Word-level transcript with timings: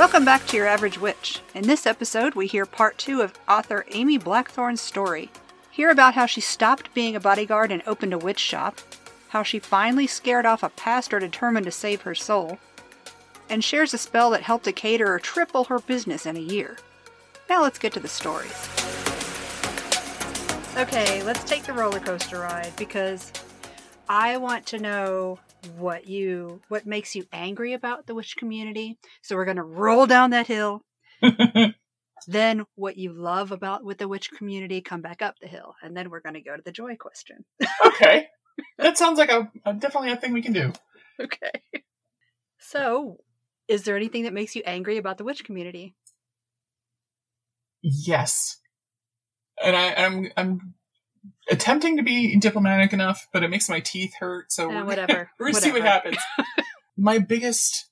Welcome 0.00 0.24
back 0.24 0.46
to 0.46 0.56
Your 0.56 0.66
Average 0.66 0.96
Witch. 0.96 1.42
In 1.54 1.66
this 1.66 1.84
episode, 1.84 2.34
we 2.34 2.46
hear 2.46 2.64
part 2.64 2.96
two 2.96 3.20
of 3.20 3.38
author 3.46 3.84
Amy 3.90 4.16
Blackthorn's 4.16 4.80
story. 4.80 5.30
Hear 5.70 5.90
about 5.90 6.14
how 6.14 6.24
she 6.24 6.40
stopped 6.40 6.94
being 6.94 7.14
a 7.14 7.20
bodyguard 7.20 7.70
and 7.70 7.82
opened 7.86 8.14
a 8.14 8.18
witch 8.18 8.38
shop, 8.38 8.78
how 9.28 9.42
she 9.42 9.58
finally 9.58 10.06
scared 10.06 10.46
off 10.46 10.62
a 10.62 10.70
pastor 10.70 11.18
determined 11.18 11.66
to 11.66 11.70
save 11.70 12.00
her 12.00 12.14
soul, 12.14 12.58
and 13.50 13.62
shares 13.62 13.92
a 13.92 13.98
spell 13.98 14.30
that 14.30 14.40
helped 14.40 14.66
a 14.66 14.72
caterer 14.72 15.18
triple 15.18 15.64
her 15.64 15.80
business 15.80 16.24
in 16.24 16.34
a 16.34 16.40
year. 16.40 16.78
Now 17.50 17.60
let's 17.60 17.78
get 17.78 17.92
to 17.92 18.00
the 18.00 18.08
stories. 18.08 18.70
Okay, 20.78 21.22
let's 21.24 21.44
take 21.44 21.64
the 21.64 21.74
roller 21.74 22.00
coaster 22.00 22.38
ride 22.38 22.72
because 22.78 23.30
I 24.08 24.38
want 24.38 24.64
to 24.68 24.78
know 24.78 25.40
what 25.76 26.06
you 26.06 26.60
what 26.68 26.86
makes 26.86 27.14
you 27.14 27.26
angry 27.32 27.72
about 27.72 28.06
the 28.06 28.14
witch 28.14 28.36
community. 28.36 28.98
So 29.22 29.36
we're 29.36 29.44
going 29.44 29.56
to 29.56 29.62
roll 29.62 30.06
down 30.06 30.30
that 30.30 30.46
hill. 30.46 30.82
then 32.26 32.64
what 32.74 32.96
you 32.96 33.12
love 33.12 33.52
about 33.52 33.84
with 33.84 33.98
the 33.98 34.08
witch 34.08 34.30
community 34.30 34.80
come 34.80 35.02
back 35.02 35.22
up 35.22 35.36
the 35.40 35.48
hill 35.48 35.74
and 35.82 35.96
then 35.96 36.10
we're 36.10 36.20
going 36.20 36.34
to 36.34 36.40
go 36.40 36.56
to 36.56 36.62
the 36.62 36.72
joy 36.72 36.96
question. 36.96 37.44
okay. 37.86 38.28
That 38.78 38.98
sounds 38.98 39.18
like 39.18 39.30
a, 39.30 39.50
a 39.64 39.74
definitely 39.74 40.12
a 40.12 40.16
thing 40.16 40.32
we 40.32 40.42
can 40.42 40.52
do. 40.52 40.72
okay. 41.20 41.50
So, 42.58 43.18
is 43.68 43.84
there 43.84 43.96
anything 43.96 44.24
that 44.24 44.32
makes 44.32 44.54
you 44.54 44.62
angry 44.66 44.98
about 44.98 45.18
the 45.18 45.24
witch 45.24 45.44
community? 45.44 45.94
Yes. 47.82 48.58
And 49.62 49.76
I, 49.76 49.94
I'm 49.94 50.30
I'm 50.36 50.74
attempting 51.50 51.96
to 51.96 52.02
be 52.02 52.36
diplomatic 52.38 52.92
enough, 52.92 53.26
but 53.32 53.42
it 53.42 53.48
makes 53.50 53.68
my 53.68 53.80
teeth 53.80 54.12
hurt. 54.18 54.52
So 54.52 54.70
Eh, 54.70 54.82
whatever. 54.84 55.30
we're 55.38 55.46
gonna 55.52 55.60
see 55.60 55.72
what 55.72 55.82
happens. 55.82 56.16
my 56.96 57.18
biggest 57.18 57.86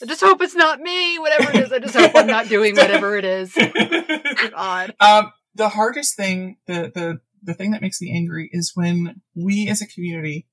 I 0.00 0.06
just 0.06 0.20
hope 0.20 0.40
it's 0.42 0.54
not 0.54 0.80
me. 0.80 1.18
Whatever 1.18 1.50
it 1.50 1.56
is, 1.56 1.72
I 1.72 1.80
just 1.80 1.96
hope 1.96 2.12
I'm 2.14 2.28
not 2.28 2.48
doing 2.48 2.76
whatever 2.76 3.16
it 3.16 3.24
is. 3.24 3.52
God. 4.52 4.94
um, 5.00 5.32
the 5.56 5.68
hardest 5.70 6.16
thing, 6.16 6.58
the 6.66 6.92
the 6.94 7.20
the 7.42 7.54
thing 7.54 7.72
that 7.72 7.82
makes 7.82 8.00
me 8.00 8.12
angry 8.14 8.48
is 8.52 8.72
when 8.74 9.20
we 9.34 9.68
as 9.68 9.82
a 9.82 9.86
community 9.86 10.46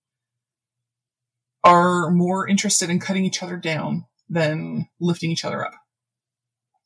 are 1.64 2.10
more 2.12 2.48
interested 2.48 2.90
in 2.90 3.00
cutting 3.00 3.26
each 3.26 3.42
other 3.44 3.58
down 3.58 4.06
than 4.30 4.88
lifting 5.00 5.32
each 5.32 5.46
other 5.46 5.66
up. 5.66 5.74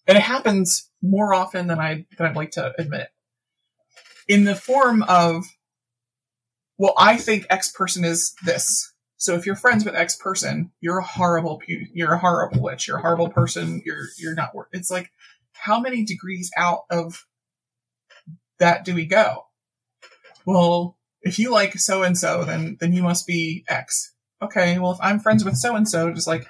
And 0.08 0.18
it 0.18 0.22
happens 0.22 0.90
more 1.02 1.34
often 1.34 1.68
than 1.68 1.80
I 1.80 2.06
than 2.18 2.28
I'd 2.28 2.36
like 2.36 2.52
to 2.52 2.74
admit. 2.78 3.08
In 4.30 4.46
the 4.46 4.56
form 4.56 5.04
of 5.04 5.44
well, 6.78 6.94
I 6.98 7.18
think 7.18 7.46
X 7.50 7.72
person 7.74 8.06
is 8.06 8.34
this. 8.46 8.94
So 9.18 9.36
if 9.36 9.46
you're 9.46 9.58
friends 9.58 9.84
with 9.84 9.96
X 9.96 10.16
person, 10.16 10.72
you're 10.80 11.00
a 11.00 11.04
horrible 11.04 11.62
you're 11.68 12.14
a 12.14 12.18
horrible 12.18 12.62
witch, 12.62 12.88
you're 12.88 13.00
a 13.00 13.02
horrible 13.02 13.30
person, 13.30 13.82
you're 13.86 14.06
you're 14.18 14.34
not 14.34 14.56
worth 14.56 14.70
it's 14.72 14.90
like 14.90 15.12
how 15.52 15.80
many 15.80 16.06
degrees 16.06 16.50
out 16.58 16.84
of 16.90 17.26
that 18.60 18.86
do 18.86 18.96
we 18.96 19.06
go? 19.06 19.46
Well, 20.46 20.98
if 21.22 21.38
you 21.38 21.52
like 21.52 21.78
so 21.78 22.04
and 22.04 22.18
so, 22.18 22.46
then 22.46 22.78
then 22.80 22.94
you 22.94 23.04
must 23.04 23.28
be 23.28 23.66
X. 23.68 24.14
Okay, 24.42 24.80
well 24.80 24.94
if 24.94 25.00
I'm 25.02 25.20
friends 25.20 25.44
with 25.44 25.58
so 25.58 25.76
and 25.76 25.88
so, 25.88 26.14
just 26.14 26.28
like 26.28 26.48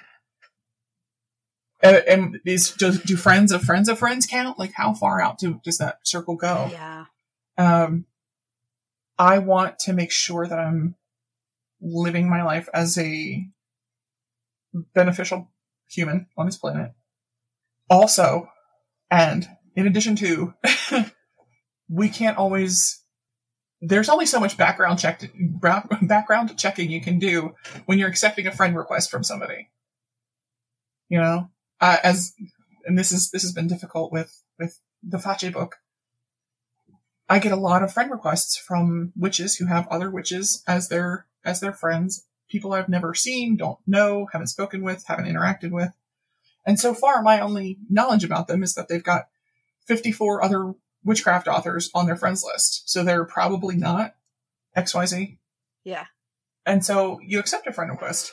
and 1.82 2.38
is 2.46 2.70
do, 2.72 2.92
do 2.92 3.16
friends 3.16 3.50
of 3.50 3.62
friends 3.62 3.88
of 3.88 3.98
friends 3.98 4.26
count? 4.26 4.60
Like 4.60 4.72
how 4.74 4.94
far 4.94 5.20
out 5.20 5.38
do 5.38 5.60
does 5.64 5.78
that 5.78 5.98
circle 6.04 6.36
go? 6.36 6.68
Yeah. 6.70 7.06
Um, 7.60 8.06
I 9.18 9.38
want 9.38 9.80
to 9.80 9.92
make 9.92 10.10
sure 10.10 10.46
that 10.46 10.58
I'm 10.58 10.94
living 11.78 12.28
my 12.28 12.42
life 12.42 12.70
as 12.72 12.96
a 12.96 13.44
beneficial 14.94 15.50
human 15.86 16.26
on 16.38 16.46
this 16.46 16.56
planet. 16.56 16.92
Also, 17.90 18.48
and 19.10 19.46
in 19.76 19.86
addition 19.86 20.16
to, 20.16 20.54
we 21.88 22.08
can't 22.08 22.38
always. 22.38 23.04
There's 23.82 24.08
only 24.08 24.26
so 24.26 24.40
much 24.40 24.56
background 24.56 24.98
check 24.98 25.30
background 26.02 26.58
checking 26.58 26.90
you 26.90 27.02
can 27.02 27.18
do 27.18 27.54
when 27.84 27.98
you're 27.98 28.08
accepting 28.08 28.46
a 28.46 28.52
friend 28.52 28.74
request 28.74 29.10
from 29.10 29.22
somebody. 29.22 29.68
You 31.10 31.18
know, 31.18 31.50
uh, 31.78 31.98
as 32.02 32.32
and 32.86 32.98
this 32.98 33.12
is 33.12 33.30
this 33.30 33.42
has 33.42 33.52
been 33.52 33.68
difficult 33.68 34.12
with 34.12 34.42
with 34.58 34.80
the 35.02 35.18
Fache 35.18 35.52
book. 35.52 35.76
I 37.30 37.38
get 37.38 37.52
a 37.52 37.56
lot 37.56 37.84
of 37.84 37.92
friend 37.92 38.10
requests 38.10 38.56
from 38.56 39.12
witches 39.16 39.56
who 39.56 39.66
have 39.66 39.86
other 39.86 40.10
witches 40.10 40.64
as 40.66 40.88
their 40.88 41.26
as 41.44 41.60
their 41.60 41.72
friends, 41.72 42.26
people 42.50 42.72
I've 42.72 42.88
never 42.88 43.14
seen, 43.14 43.56
don't 43.56 43.78
know, 43.86 44.26
haven't 44.32 44.48
spoken 44.48 44.82
with, 44.82 45.06
haven't 45.06 45.26
interacted 45.26 45.70
with. 45.70 45.92
And 46.66 46.78
so 46.78 46.92
far 46.92 47.22
my 47.22 47.40
only 47.40 47.78
knowledge 47.88 48.24
about 48.24 48.48
them 48.48 48.64
is 48.64 48.74
that 48.74 48.88
they've 48.88 49.02
got 49.02 49.28
54 49.86 50.42
other 50.42 50.74
witchcraft 51.04 51.46
authors 51.46 51.88
on 51.94 52.06
their 52.06 52.16
friends 52.16 52.44
list. 52.44 52.90
So 52.90 53.04
they're 53.04 53.24
probably 53.24 53.76
not 53.76 54.14
XYZ. 54.76 55.38
Yeah. 55.84 56.06
And 56.66 56.84
so 56.84 57.20
you 57.24 57.38
accept 57.38 57.66
a 57.68 57.72
friend 57.72 57.92
request. 57.92 58.32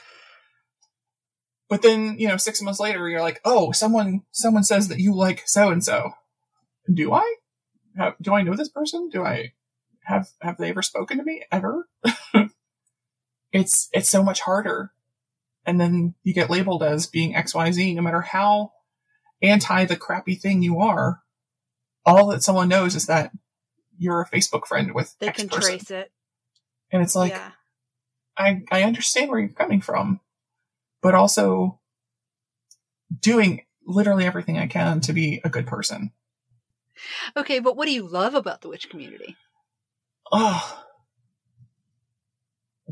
But 1.70 1.84
then, 1.84 2.18
you 2.18 2.28
know, 2.28 2.38
six 2.38 2.62
months 2.62 2.80
later, 2.80 3.08
you're 3.08 3.22
like, 3.22 3.42
oh, 3.46 3.72
someone, 3.72 4.24
someone 4.32 4.64
says 4.64 4.88
that 4.88 5.00
you 5.00 5.14
like 5.14 5.44
so 5.46 5.70
and 5.70 5.84
so. 5.84 6.12
Do 6.92 7.14
I? 7.14 7.36
Have, 7.98 8.16
do 8.22 8.34
I 8.34 8.44
know 8.44 8.56
this 8.56 8.70
person? 8.70 9.10
Do 9.10 9.24
I 9.24 9.54
have, 10.04 10.30
have 10.42 10.58
they 10.58 10.70
ever 10.70 10.82
spoken 10.82 11.18
to 11.18 11.24
me 11.24 11.44
ever? 11.52 11.88
it's, 13.52 13.90
it's 13.92 14.10
so 14.10 14.24
much 14.24 14.42
harder. 14.42 14.92
And 15.66 15.82
then 15.82 16.16
you 16.24 16.34
get 16.34 16.50
labeled 16.50 16.84
as 16.84 17.08
being 17.08 17.34
XYZ, 17.34 17.96
no 17.96 18.02
matter 18.02 18.22
how 18.22 18.72
anti 19.42 19.86
the 19.86 19.98
crappy 19.98 20.36
thing 20.36 20.62
you 20.62 20.80
are. 20.80 21.22
All 22.06 22.28
that 22.28 22.44
someone 22.44 22.70
knows 22.70 22.96
is 22.96 23.08
that 23.08 23.32
you're 23.98 24.22
a 24.22 24.30
Facebook 24.30 24.66
friend 24.66 24.94
with 24.94 25.16
They 25.20 25.28
X 25.28 25.40
can 25.40 25.50
person. 25.50 25.62
trace 25.62 25.92
it. 25.92 26.12
And 26.92 27.02
it's 27.02 27.16
like, 27.16 27.32
yeah. 27.32 27.52
I, 28.38 28.64
I 28.72 28.84
understand 28.84 29.30
where 29.30 29.40
you're 29.40 29.50
coming 29.50 29.82
from, 29.82 30.22
but 31.02 31.16
also 31.16 31.80
doing 33.20 33.64
literally 33.86 34.26
everything 34.26 34.58
I 34.58 34.68
can 34.68 35.02
to 35.02 35.14
be 35.14 35.42
a 35.44 35.50
good 35.50 35.68
person. 35.68 36.12
Okay, 37.36 37.60
but 37.60 37.76
what 37.76 37.86
do 37.86 37.92
you 37.92 38.08
love 38.08 38.36
about 38.36 38.62
the 38.62 38.70
witch 38.70 38.90
community? 38.90 39.36
Oh, 40.32 40.84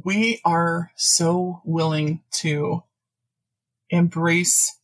we 0.04 0.42
are 0.46 0.92
so 0.96 1.62
willing 1.64 2.22
to 2.32 2.84
embrace 3.90 4.80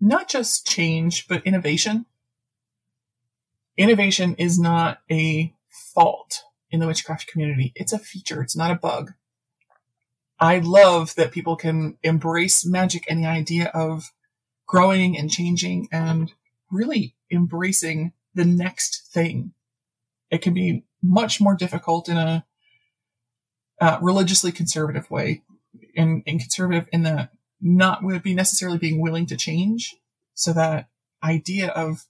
not 0.00 0.28
just 0.28 0.66
change, 0.66 1.28
but 1.28 1.46
innovation. 1.46 2.06
Innovation 3.76 4.34
is 4.36 4.58
not 4.58 5.00
a 5.10 5.54
fault 5.94 6.42
in 6.70 6.80
the 6.80 6.86
witchcraft 6.86 7.26
community. 7.26 7.72
It's 7.74 7.92
a 7.92 7.98
feature. 7.98 8.42
It's 8.42 8.56
not 8.56 8.70
a 8.70 8.76
bug. 8.76 9.12
I 10.38 10.58
love 10.58 11.14
that 11.16 11.32
people 11.32 11.56
can 11.56 11.98
embrace 12.02 12.64
magic 12.64 13.04
and 13.08 13.22
the 13.22 13.28
idea 13.28 13.70
of 13.74 14.10
growing 14.66 15.18
and 15.18 15.30
changing 15.30 15.88
and 15.92 16.32
really 16.70 17.14
embracing 17.30 18.12
the 18.34 18.44
next 18.44 19.08
thing. 19.12 19.52
It 20.30 20.42
can 20.42 20.54
be 20.54 20.84
much 21.02 21.40
more 21.40 21.54
difficult 21.54 22.08
in 22.08 22.16
a 22.16 22.44
uh, 23.80 23.98
religiously 24.00 24.52
conservative 24.52 25.10
way, 25.10 25.42
and, 25.96 26.22
and 26.26 26.40
conservative 26.40 26.86
in 26.92 27.02
that 27.02 27.30
not 27.60 28.02
would 28.02 28.22
be 28.22 28.34
necessarily 28.34 28.78
being 28.78 29.00
willing 29.00 29.26
to 29.26 29.36
change. 29.36 29.96
So 30.34 30.52
that 30.52 30.88
idea 31.22 31.68
of 31.68 32.06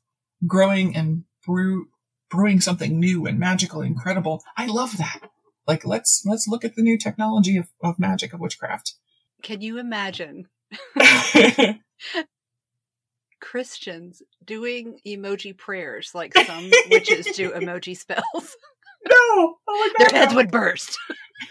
growing 0.46 0.96
and 0.96 1.24
brew, 1.44 1.88
brewing 2.30 2.60
something 2.60 2.98
new 2.98 3.26
and 3.26 3.38
magical, 3.38 3.80
and 3.80 3.88
incredible. 3.94 4.42
I 4.56 4.66
love 4.66 4.98
that. 4.98 5.30
Like 5.66 5.86
let's 5.86 6.24
let's 6.26 6.48
look 6.48 6.64
at 6.64 6.74
the 6.74 6.82
new 6.82 6.98
technology 6.98 7.56
of, 7.56 7.68
of 7.82 7.98
magic 7.98 8.32
of 8.32 8.40
witchcraft. 8.40 8.94
Can 9.42 9.60
you 9.60 9.78
imagine 9.78 10.48
Christians 13.50 14.22
doing 14.44 15.00
emoji 15.04 15.58
prayers 15.58 16.12
like 16.14 16.32
some 16.38 16.70
witches 16.88 17.26
do 17.34 17.50
emoji 17.56 17.96
spells? 17.96 18.22
no, 19.08 19.12
oh 19.12 19.56
my 19.66 19.90
Their 19.98 20.20
heads 20.20 20.30
no. 20.30 20.36
would 20.36 20.52
burst. 20.52 20.96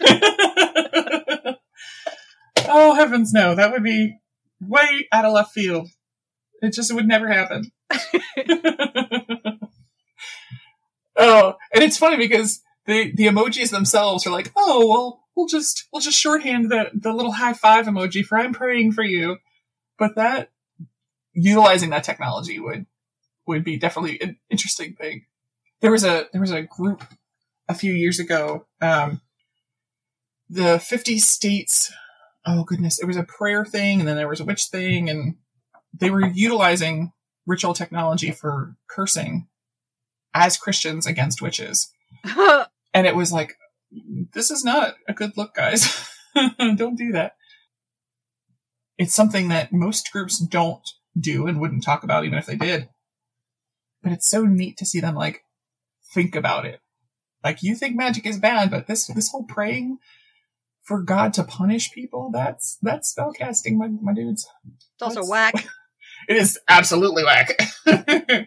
oh 2.66 2.94
heavens, 2.94 3.34
no! 3.34 3.54
That 3.54 3.72
would 3.72 3.84
be 3.84 4.16
way 4.62 5.08
out 5.12 5.26
of 5.26 5.34
left 5.34 5.52
field. 5.52 5.90
It 6.62 6.72
just 6.72 6.90
would 6.94 7.06
never 7.06 7.28
happen. 7.28 7.70
oh, 11.18 11.54
and 11.74 11.84
it's 11.84 11.98
funny 11.98 12.16
because 12.16 12.62
the 12.86 13.12
the 13.14 13.26
emojis 13.26 13.68
themselves 13.68 14.26
are 14.26 14.32
like, 14.32 14.50
oh 14.56 14.86
well, 14.88 15.24
we'll 15.36 15.48
just 15.48 15.86
we'll 15.92 16.00
just 16.00 16.18
shorthand 16.18 16.70
the 16.70 16.92
the 16.94 17.12
little 17.12 17.32
high 17.32 17.52
five 17.52 17.84
emoji 17.84 18.24
for 18.24 18.38
I'm 18.38 18.54
praying 18.54 18.92
for 18.92 19.04
you, 19.04 19.36
but 19.98 20.16
that 20.16 20.48
utilizing 21.32 21.90
that 21.90 22.04
technology 22.04 22.58
would 22.58 22.86
would 23.46 23.64
be 23.64 23.76
definitely 23.76 24.20
an 24.20 24.36
interesting 24.50 24.94
thing. 24.94 25.26
There 25.80 25.90
was 25.90 26.04
a 26.04 26.26
there 26.32 26.40
was 26.40 26.52
a 26.52 26.62
group 26.62 27.04
a 27.68 27.74
few 27.74 27.92
years 27.92 28.18
ago. 28.18 28.66
Um, 28.80 29.20
the 30.48 30.78
50 30.78 31.18
states. 31.18 31.92
Oh 32.46 32.64
goodness, 32.64 32.98
it 32.98 33.06
was 33.06 33.16
a 33.16 33.22
prayer 33.22 33.64
thing, 33.64 34.00
and 34.00 34.08
then 34.08 34.16
there 34.16 34.28
was 34.28 34.40
a 34.40 34.44
witch 34.44 34.64
thing, 34.66 35.10
and 35.10 35.36
they 35.92 36.10
were 36.10 36.26
utilizing 36.26 37.12
ritual 37.46 37.74
technology 37.74 38.30
for 38.30 38.76
cursing 38.88 39.46
as 40.32 40.56
Christians 40.56 41.06
against 41.06 41.42
witches. 41.42 41.92
And 42.92 43.06
it 43.06 43.14
was 43.14 43.32
like, 43.32 43.56
this 44.34 44.50
is 44.50 44.64
not 44.64 44.94
a 45.08 45.12
good 45.12 45.36
look, 45.36 45.54
guys. 45.54 46.08
don't 46.58 46.96
do 46.96 47.12
that. 47.12 47.36
It's 48.98 49.14
something 49.14 49.48
that 49.48 49.72
most 49.72 50.10
groups 50.12 50.38
don't 50.38 50.86
do 51.18 51.46
and 51.46 51.60
wouldn't 51.60 51.84
talk 51.84 52.04
about 52.04 52.24
even 52.24 52.38
if 52.38 52.46
they 52.46 52.56
did. 52.56 52.88
But 54.02 54.12
it's 54.12 54.28
so 54.28 54.44
neat 54.44 54.76
to 54.78 54.86
see 54.86 55.00
them 55.00 55.14
like 55.14 55.44
think 56.12 56.34
about 56.34 56.64
it. 56.64 56.80
Like 57.42 57.62
you 57.62 57.74
think 57.74 57.96
magic 57.96 58.26
is 58.26 58.38
bad, 58.38 58.70
but 58.70 58.86
this 58.86 59.06
this 59.06 59.30
whole 59.30 59.44
praying 59.44 59.98
for 60.82 61.02
God 61.02 61.32
to 61.34 61.44
punish 61.44 61.92
people, 61.92 62.30
that's 62.32 62.78
that's 62.82 63.14
spellcasting, 63.14 63.76
my 63.76 63.88
my 63.88 64.12
dudes. 64.12 64.46
It's 64.66 65.02
also 65.02 65.22
That's- 65.22 65.30
whack. 65.30 65.66
It 66.28 66.36
is 66.36 66.58
absolutely 66.68 67.24
whack. 67.24 67.58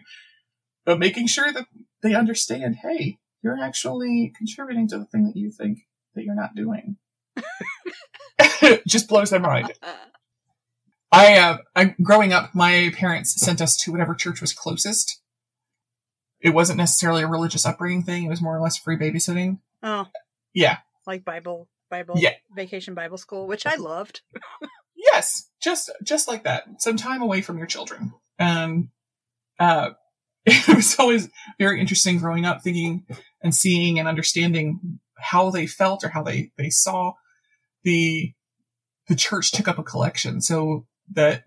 but 0.84 0.98
making 0.98 1.26
sure 1.26 1.52
that 1.52 1.66
they 2.02 2.14
understand, 2.14 2.76
hey, 2.76 3.18
you're 3.42 3.60
actually 3.60 4.32
contributing 4.38 4.86
to 4.88 4.98
the 4.98 5.04
thing 5.04 5.24
that 5.24 5.36
you 5.36 5.50
think 5.50 5.78
that 6.14 6.22
you're 6.22 6.36
not 6.36 6.54
doing. 6.54 6.96
Just 8.86 9.08
blows 9.08 9.30
their 9.30 9.40
mind. 9.40 9.72
I, 11.14 11.38
uh, 11.38 11.58
I, 11.76 11.94
growing 12.02 12.32
up, 12.32 12.54
my 12.54 12.92
parents 12.96 13.40
sent 13.40 13.60
us 13.60 13.76
to 13.78 13.92
whatever 13.92 14.14
church 14.14 14.40
was 14.40 14.52
closest. 14.52 15.20
It 16.40 16.50
wasn't 16.50 16.78
necessarily 16.78 17.22
a 17.22 17.28
religious 17.28 17.64
upbringing 17.64 18.02
thing. 18.02 18.24
It 18.24 18.28
was 18.28 18.42
more 18.42 18.56
or 18.56 18.60
less 18.60 18.76
free 18.76 18.96
babysitting. 18.96 19.58
oh, 19.82 20.06
Yeah. 20.52 20.78
like 21.06 21.24
Bible, 21.24 21.68
Bible, 21.90 22.14
Yeah. 22.18 22.34
vacation 22.54 22.94
Bible 22.94 23.18
school, 23.18 23.46
which 23.46 23.66
I 23.66 23.76
loved. 23.76 24.20
Yes, 25.12 25.50
just 25.62 25.90
just 26.02 26.28
like 26.28 26.44
that. 26.44 26.64
Some 26.78 26.96
time 26.96 27.20
away 27.20 27.42
from 27.42 27.58
your 27.58 27.66
children. 27.66 28.14
And 28.38 28.88
uh, 29.60 29.90
it 30.46 30.74
was 30.74 30.98
always 30.98 31.28
very 31.58 31.78
interesting 31.78 32.16
growing 32.18 32.46
up, 32.46 32.62
thinking 32.62 33.04
and 33.42 33.54
seeing 33.54 33.98
and 33.98 34.08
understanding 34.08 35.00
how 35.18 35.50
they 35.50 35.66
felt 35.66 36.04
or 36.04 36.08
how 36.08 36.22
they 36.22 36.52
they 36.56 36.70
saw 36.70 37.12
the 37.82 38.32
the 39.08 39.14
church 39.14 39.52
took 39.52 39.68
up 39.68 39.78
a 39.78 39.82
collection 39.82 40.40
so 40.40 40.86
that 41.12 41.44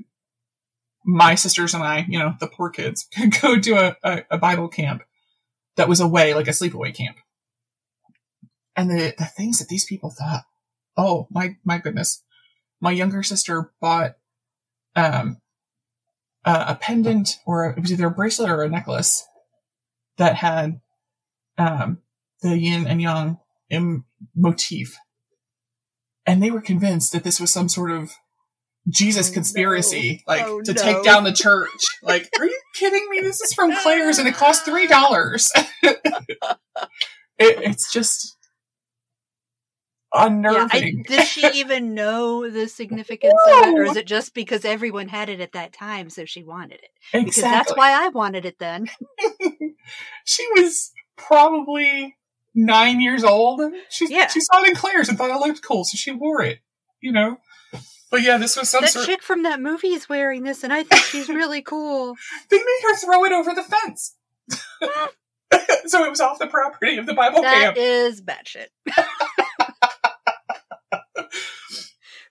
my 1.06 1.36
sisters 1.36 1.74
and 1.74 1.84
I, 1.84 2.06
you 2.08 2.20
know, 2.20 2.36
the 2.40 2.48
poor 2.48 2.70
kids, 2.70 3.08
could 3.16 3.40
go 3.42 3.60
to 3.60 3.72
a, 3.74 3.96
a, 4.04 4.24
a 4.32 4.38
Bible 4.38 4.68
camp 4.68 5.04
that 5.76 5.90
was 5.90 6.00
away, 6.00 6.34
like 6.34 6.48
a 6.48 6.52
sleepaway 6.52 6.94
camp. 6.94 7.18
And 8.76 8.90
the, 8.90 9.14
the 9.18 9.26
things 9.26 9.60
that 9.60 9.70
these 9.70 9.86
people 9.86 10.12
thought, 10.12 10.44
oh 10.96 11.28
my 11.32 11.58
my 11.64 11.78
goodness 11.78 12.24
my 12.80 12.92
younger 12.92 13.24
sister 13.24 13.72
bought 13.82 14.16
um, 14.96 15.42
a, 16.46 16.76
pendant 16.76 17.40
or 17.46 17.66
it 17.66 17.80
was 17.80 17.92
either 17.92 18.08
a 18.08 18.12
bracelet 18.12 18.50
or 18.50 18.64
a 18.64 18.70
necklace 18.70 19.26
that 20.18 20.36
had 20.36 20.80
um, 21.58 22.00
the 22.42 22.58
yin 22.58 22.88
and 22.88 23.02
yang 23.02 23.38
im- 23.70 24.06
motif. 24.36 24.98
And 26.26 26.42
they 26.42 26.52
were 26.52 26.62
convinced 26.62 27.12
that 27.14 27.24
this 27.24 27.40
was 27.40 27.52
some 27.52 27.70
sort 27.70 27.92
of 27.92 28.14
Jesus 28.90 29.30
Oh, 29.30 29.34
conspiracy, 29.34 30.24
no. 30.28 30.34
like 30.34 30.46
Oh, 30.46 30.62
to 30.62 30.74
no. 30.74 30.82
take 30.82 31.04
down 31.04 31.24
the 31.24 31.34
church. 31.34 31.70
Like, 32.02 32.30
are 32.40 32.46
you 32.46 32.60
kidding 32.76 33.08
me? 33.10 33.20
This 33.22 33.42
is 33.42 33.54
from 33.54 33.76
Claire's 33.82 34.18
and 34.18 34.28
it 34.28 34.36
cost 34.36 34.64
three 34.66 34.88
dollars. 34.96 35.52
it, 35.84 36.00
it's 37.38 37.92
just 37.92 38.38
Yeah, 40.16 40.26
unnerving. 40.28 41.04
I, 41.08 41.08
did 41.08 41.28
she 41.28 41.46
even 41.60 41.94
know 41.94 42.50
the 42.50 42.68
significance 42.68 43.40
of 43.48 43.68
it, 43.68 43.78
or 43.78 43.84
is 43.84 43.98
it 43.98 44.08
just 44.08 44.34
because 44.34 44.64
everyone 44.66 45.10
had 45.10 45.30
it 45.30 45.42
at 45.42 45.52
that 45.52 45.74
time, 45.74 46.10
so 46.10 46.26
she 46.26 46.44
wanted 46.44 46.80
it? 46.82 46.90
Because 47.26 47.36
that's 47.44 47.74
why 47.76 47.92
I 47.92 48.08
wanted 48.10 48.46
it 48.46 48.58
then. 48.58 48.88
she 50.26 50.48
was 50.56 50.92
probably 51.18 52.16
nine 52.56 53.02
years 53.02 53.24
old. 53.26 53.62
She 53.90 54.08
Yeah. 54.10 54.28
she 54.28 54.40
saw 54.40 54.64
it 54.64 54.70
in 54.70 54.76
Claire's 54.76 55.10
and 55.10 55.18
thought 55.18 55.30
it 55.30 55.46
looked 55.46 55.62
cool, 55.64 55.84
so 55.84 55.98
she 55.98 56.12
wore 56.12 56.42
it. 56.42 56.60
You 57.02 57.12
know. 57.12 57.38
But 58.10 58.22
yeah, 58.22 58.38
this 58.38 58.56
was 58.56 58.70
some 58.70 58.84
That 58.84 58.92
sort. 58.92 59.06
chick 59.06 59.22
from 59.22 59.44
that 59.44 59.60
movie 59.60 59.90
is 59.90 60.08
wearing 60.08 60.44
this, 60.44 60.64
and 60.64 60.72
I 60.72 60.84
think 60.84 61.02
she's 61.04 61.28
really 61.30 61.62
cool. 61.62 62.16
They 62.50 62.58
made 62.58 62.80
her 62.84 62.96
throw 62.96 63.26
it 63.26 63.34
over 63.34 63.54
the 63.54 63.64
fence, 63.64 64.16
so 65.88 66.06
it 66.06 66.10
was 66.10 66.22
off 66.22 66.40
the 66.40 66.48
property 66.48 66.98
of 66.98 67.06
the 67.06 67.14
Bible 67.14 67.42
That 67.42 67.76
camp. 67.76 67.78
is 67.78 68.22
batshit. 68.22 68.68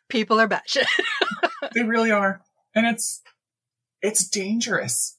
People 0.08 0.38
are 0.40 0.48
batshit. 0.48 0.86
they 1.74 1.82
really 1.82 2.10
are, 2.12 2.40
and 2.74 2.86
it's 2.86 3.22
it's 4.00 4.28
dangerous. 4.28 5.16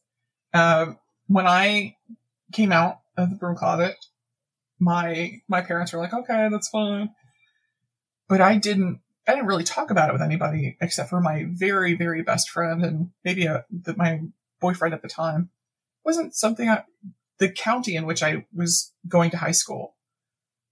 Um, 0.53 0.97
when 1.27 1.45
I 1.45 1.97
came 2.53 2.71
out 2.71 3.01
of 3.17 3.29
the 3.29 3.35
broom 3.35 3.57
closet, 3.57 3.95
my 4.79 5.41
my 5.49 5.59
parents 5.61 5.91
were 5.91 5.99
like, 5.99 6.13
"Okay, 6.13 6.47
that's 6.49 6.69
fine," 6.69 7.09
but 8.29 8.39
I 8.39 8.55
didn't. 8.57 9.01
I 9.27 9.33
didn't 9.33 9.47
really 9.47 9.63
talk 9.63 9.91
about 9.91 10.09
it 10.09 10.13
with 10.13 10.21
anybody 10.21 10.77
except 10.79 11.09
for 11.09 11.19
my 11.19 11.45
very 11.49 11.93
very 11.95 12.21
best 12.21 12.49
friend 12.49 12.83
and 12.83 13.11
maybe 13.25 13.45
a, 13.45 13.65
the, 13.69 13.95
my 13.95 14.21
boyfriend 14.61 14.93
at 14.93 15.01
the 15.01 15.09
time. 15.09 15.49
It 16.03 16.07
wasn't 16.07 16.35
something 16.35 16.69
I. 16.69 16.83
The 17.39 17.49
county 17.49 17.95
in 17.95 18.05
which 18.07 18.23
I 18.23 18.45
was 18.55 18.93
going 19.07 19.29
to 19.31 19.37
high 19.37 19.51
school 19.51 19.95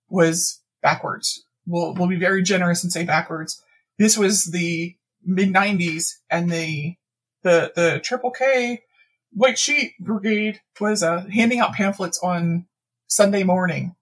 was 0.10 0.62
backwards. 0.82 1.46
We'll 1.68 1.94
we'll 1.94 2.08
be 2.08 2.16
very 2.16 2.42
generous 2.44 2.84
and 2.84 2.92
say 2.92 3.04
backwards. 3.04 3.62
This 4.00 4.18
was 4.18 4.46
the 4.46 4.96
mid 5.24 5.50
'90s, 5.54 6.14
and 6.30 6.52
the 6.52 6.96
the 7.44 7.72
the 7.76 8.00
Triple 8.04 8.32
K 8.32 8.84
White 9.32 9.60
Sheet 9.60 9.94
Brigade 10.00 10.62
was 10.80 11.04
uh, 11.04 11.26
handing 11.32 11.60
out 11.60 11.74
pamphlets 11.74 12.20
on 12.24 12.66
Sunday 13.08 13.44
morning. 13.44 13.96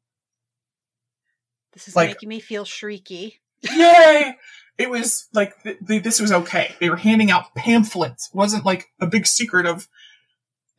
This 1.74 1.88
is 1.88 1.96
Like- 1.96 2.10
making 2.10 2.30
me 2.30 2.40
feel 2.40 2.66
shrieky. 2.66 3.40
Yay! 3.72 4.36
It 4.78 4.90
was 4.90 5.28
like 5.34 5.62
th- 5.64 5.78
th- 5.88 6.04
this 6.04 6.20
was 6.20 6.32
okay. 6.32 6.74
They 6.80 6.90
were 6.90 6.96
handing 6.98 7.30
out 7.32 7.54
pamphlets. 7.56 8.30
It 8.34 8.36
wasn't 8.38 8.66
like 8.66 8.88
a 9.00 9.08
big 9.08 9.28
secret 9.28 9.66
of 9.66 9.88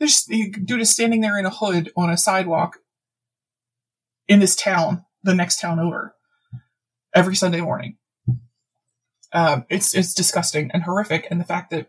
this 0.01 0.25
dude 0.25 0.81
is 0.81 0.91
standing 0.91 1.21
there 1.21 1.39
in 1.39 1.47
a 1.47 1.51
hood 1.51 1.91
on 1.97 2.11
a 2.11 2.17
sidewalk 2.17 2.79
in 4.27 4.41
this 4.41 4.57
town, 4.57 5.05
the 5.23 5.35
next 5.35 5.61
town 5.61 5.79
over, 5.79 6.15
every 7.15 7.37
Sunday 7.37 7.61
morning. 7.61 7.97
Um, 9.33 9.65
it's 9.71 9.95
it's 9.95 10.13
disgusting 10.15 10.71
and 10.73 10.83
horrific, 10.83 11.27
and 11.31 11.41
the 11.41 11.45
fact 11.45 11.71
that 11.71 11.89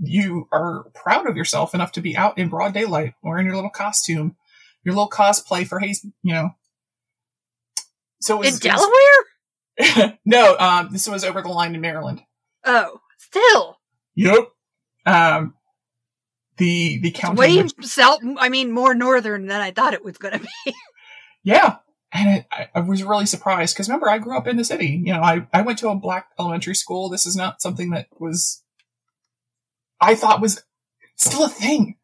you 0.00 0.48
are 0.52 0.86
proud 0.94 1.28
of 1.28 1.36
yourself 1.36 1.74
enough 1.74 1.92
to 1.92 2.00
be 2.00 2.16
out 2.16 2.36
in 2.38 2.48
broad 2.48 2.74
daylight 2.74 3.14
wearing 3.22 3.46
your 3.46 3.54
little 3.54 3.70
costume, 3.70 4.36
your 4.84 4.94
little 4.94 5.10
cosplay 5.10 5.66
for 5.66 5.78
Hayes, 5.78 6.04
you 6.22 6.32
know. 6.34 6.50
So 8.20 8.36
it 8.36 8.38
was, 8.38 8.46
In 8.48 8.70
it 8.70 8.72
was- 8.72 8.80
Delaware? 8.80 9.26
no, 10.24 10.56
um, 10.58 10.88
this 10.92 11.08
was 11.08 11.24
over 11.24 11.42
the 11.42 11.48
line 11.48 11.74
in 11.74 11.80
Maryland. 11.80 12.22
Oh, 12.64 13.00
still. 13.18 13.78
Yep. 14.14 14.48
Um, 15.06 15.54
the 16.58 16.98
the 16.98 17.10
county. 17.10 17.38
way 17.38 17.62
which- 17.62 17.72
south. 17.86 18.20
I 18.38 18.48
mean, 18.48 18.70
more 18.70 18.94
northern 18.94 19.46
than 19.46 19.60
I 19.60 19.70
thought 19.70 19.94
it 19.94 20.04
was 20.04 20.18
going 20.18 20.38
to 20.38 20.46
be. 20.64 20.74
yeah, 21.42 21.76
and 22.12 22.38
it, 22.38 22.46
I, 22.52 22.68
I 22.74 22.80
was 22.80 23.02
really 23.02 23.26
surprised 23.26 23.74
because 23.74 23.88
remember 23.88 24.08
I 24.08 24.18
grew 24.18 24.36
up 24.36 24.46
in 24.46 24.56
the 24.56 24.64
city. 24.64 25.02
You 25.04 25.14
know, 25.14 25.22
I 25.22 25.46
I 25.52 25.62
went 25.62 25.78
to 25.80 25.88
a 25.88 25.94
black 25.94 26.28
elementary 26.38 26.74
school. 26.74 27.08
This 27.08 27.26
is 27.26 27.34
not 27.36 27.62
something 27.62 27.90
that 27.90 28.06
was 28.18 28.62
I 30.00 30.14
thought 30.14 30.40
was 30.40 30.62
still 31.16 31.44
a 31.44 31.48
thing. 31.48 31.96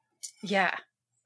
yeah. 0.42 0.74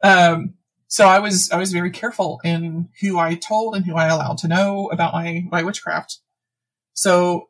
Um, 0.02 0.54
so 0.88 1.06
I 1.06 1.20
was 1.20 1.50
I 1.52 1.58
was 1.58 1.72
very 1.72 1.90
careful 1.90 2.40
in 2.44 2.88
who 3.00 3.18
I 3.18 3.36
told 3.36 3.76
and 3.76 3.86
who 3.86 3.94
I 3.94 4.08
allowed 4.08 4.38
to 4.38 4.48
know 4.48 4.90
about 4.90 5.14
my 5.14 5.44
my 5.50 5.62
witchcraft. 5.62 6.18
So 6.94 7.48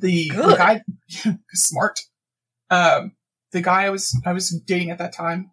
the, 0.00 0.28
the 0.30 0.56
guy 0.56 0.82
smart. 1.52 2.00
Um, 2.70 3.12
the 3.52 3.60
guy 3.60 3.84
I 3.84 3.90
was 3.90 4.18
I 4.24 4.32
was 4.32 4.50
dating 4.64 4.90
at 4.90 4.98
that 4.98 5.12
time 5.12 5.50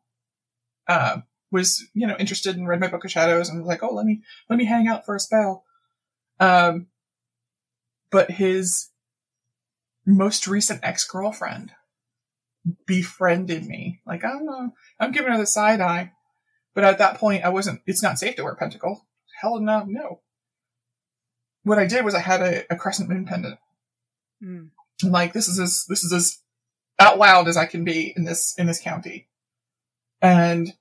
uh, 0.88 1.18
was 1.52 1.84
you 1.94 2.06
know 2.06 2.16
interested 2.18 2.56
and 2.56 2.68
read 2.68 2.80
my 2.80 2.88
book 2.88 3.06
of 3.06 3.12
shadows 3.12 3.50
and 3.50 3.60
was 3.60 3.68
like, 3.68 3.84
oh 3.84 3.94
let 3.94 4.06
me 4.06 4.22
let 4.50 4.58
me 4.58 4.66
hang 4.66 4.88
out 4.88 5.06
for 5.06 5.16
a 5.16 5.20
spell. 5.20 5.64
Um, 6.40 6.88
but 8.12 8.32
his 8.32 8.90
most 10.06 10.48
recent 10.48 10.82
ex 10.84 11.06
girlfriend 11.06 11.72
befriended 12.86 13.66
me. 13.66 14.02
Like 14.06 14.24
I 14.24 14.30
don't 14.30 14.46
know, 14.46 14.74
I'm 15.00 15.12
giving 15.12 15.32
her 15.32 15.38
the 15.38 15.48
side 15.48 15.82
eye. 15.82 16.12
But 16.76 16.84
at 16.84 17.00
that 17.00 17.18
point, 17.18 17.44
I 17.44 17.50
wasn't. 17.50 17.82
It's 17.88 18.04
not 18.04 18.20
safe 18.20 18.36
to 18.36 18.44
wear 18.44 18.54
pentacle. 18.54 19.08
Hell 19.42 19.60
no, 19.60 19.84
no. 19.88 20.20
What 21.68 21.80
I 21.80 21.86
did 21.86 22.06
was 22.06 22.16
I 22.16 22.20
had 22.20 22.42
a, 22.42 22.74
a 22.74 22.76
crescent 22.78 23.10
moon 23.10 23.26
pendant. 23.26 23.60
Mm. 24.44 24.70
I'm 25.04 25.12
like, 25.12 25.34
this 25.34 25.48
is 25.48 25.60
as 25.60 25.86
this 25.88 26.04
is 26.04 26.14
as 26.14 26.40
out 27.00 27.18
loud 27.18 27.48
as 27.48 27.58
I 27.58 27.66
can 27.66 27.84
be 27.84 28.14
in 28.16 28.24
this 28.24 28.56
in 28.58 28.68
this 28.68 28.80
county. 28.80 29.28
And 30.22 30.74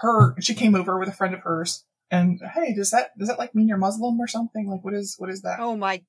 her, 0.00 0.34
she 0.40 0.54
came 0.54 0.74
over 0.74 0.98
with 0.98 1.08
a 1.08 1.12
friend 1.12 1.34
of 1.34 1.40
hers, 1.40 1.84
and 2.10 2.40
hey, 2.54 2.74
does 2.74 2.92
that 2.92 3.18
does 3.18 3.28
that 3.28 3.38
like 3.38 3.54
mean 3.54 3.68
you're 3.68 3.78
Muslim 3.78 4.18
or 4.20 4.28
something? 4.28 4.70
Like, 4.70 4.84
what 4.84 4.94
is 4.94 5.16
what 5.18 5.28
is 5.28 5.42
that? 5.42 5.58
Oh 5.60 5.76
my. 5.76 6.02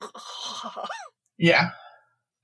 God. 0.00 0.10
Yeah. 1.36 1.70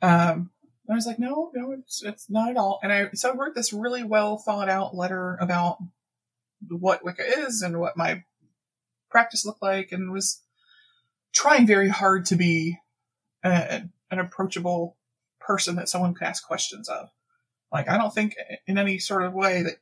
Um, 0.03 0.51
I 0.91 0.95
was 0.95 1.07
like, 1.07 1.21
no, 1.21 1.53
no, 1.55 1.71
it's, 1.71 2.03
it's 2.03 2.29
not 2.29 2.51
at 2.51 2.57
all. 2.57 2.81
And 2.83 2.93
I, 2.93 3.11
so 3.15 3.31
I 3.31 3.37
wrote 3.37 3.55
this 3.55 3.73
really 3.73 4.03
well 4.03 4.37
thought 4.37 4.69
out 4.69 4.97
letter 4.97 5.39
about 5.41 5.79
what 6.69 7.05
Wicca 7.05 7.23
is 7.23 7.63
and 7.63 7.79
what 7.79 7.97
my 7.97 8.25
practice 9.09 9.47
looked 9.47 9.63
like 9.63 9.93
and 9.93 10.11
was 10.11 10.43
trying 11.33 11.67
very 11.67 11.89
hard 11.89 12.27
to 12.27 12.37
be 12.37 12.79
a, 13.45 13.83
an 14.11 14.19
approachable 14.19 14.97
person 15.41 15.77
that 15.77 15.89
someone 15.89 16.15
could 16.15 16.27
ask 16.27 16.47
questions 16.47 16.89
of. 16.89 17.09
Like, 17.73 17.89
I 17.89 17.97
don't 17.97 18.13
think 18.13 18.35
in 18.67 18.79
any 18.79 18.99
sort 18.99 19.25
of 19.25 19.33
way 19.33 19.63
that 19.63 19.77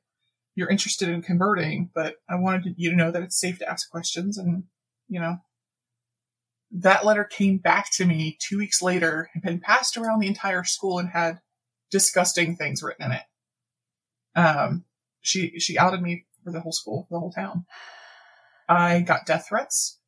you're 0.55 0.69
interested 0.69 1.09
in 1.09 1.23
converting, 1.23 1.91
but 1.95 2.17
I 2.29 2.37
wanted 2.37 2.75
you 2.77 2.91
to 2.91 2.97
know 2.97 3.11
that 3.11 3.23
it's 3.23 3.41
safe 3.41 3.59
to 3.61 3.69
ask 3.69 3.91
questions 3.91 4.37
and, 4.37 4.65
you 5.09 5.21
know, 5.21 5.39
that 6.71 7.07
letter 7.07 7.25
came 7.25 7.59
back 7.59 7.91
to 7.93 8.05
me 8.05 8.37
two 8.41 8.59
weeks 8.59 8.83
later, 8.83 9.31
had 9.33 9.43
been 9.43 9.61
passed 9.61 9.97
around 9.97 10.19
the 10.19 10.27
entire 10.27 10.65
school 10.65 10.99
and 10.99 11.09
had 11.09 11.41
disgusting 11.91 12.57
things 12.57 12.83
written 12.83 13.07
in 13.07 13.13
it. 13.13 13.23
Um, 14.39 14.85
she, 15.23 15.59
she 15.59 15.79
outed 15.79 16.03
me 16.03 16.27
for 16.45 16.53
the 16.53 16.61
whole 16.61 16.73
school, 16.73 17.07
the 17.11 17.19
whole 17.19 17.33
town. 17.33 17.65
I 18.69 19.01
got 19.01 19.25
death 19.25 19.47
threats. 19.49 19.99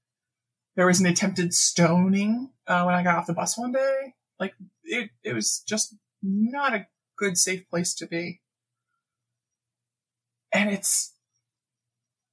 There 0.80 0.86
was 0.86 0.98
an 0.98 1.06
attempted 1.06 1.52
stoning 1.52 2.48
uh, 2.66 2.84
when 2.84 2.94
I 2.94 3.02
got 3.02 3.18
off 3.18 3.26
the 3.26 3.34
bus 3.34 3.58
one 3.58 3.70
day. 3.70 4.14
Like 4.38 4.54
it, 4.82 5.10
it 5.22 5.34
was 5.34 5.62
just 5.68 5.94
not 6.22 6.72
a 6.72 6.86
good, 7.18 7.36
safe 7.36 7.68
place 7.68 7.92
to 7.96 8.06
be. 8.06 8.40
And 10.50 10.70
it's 10.70 11.12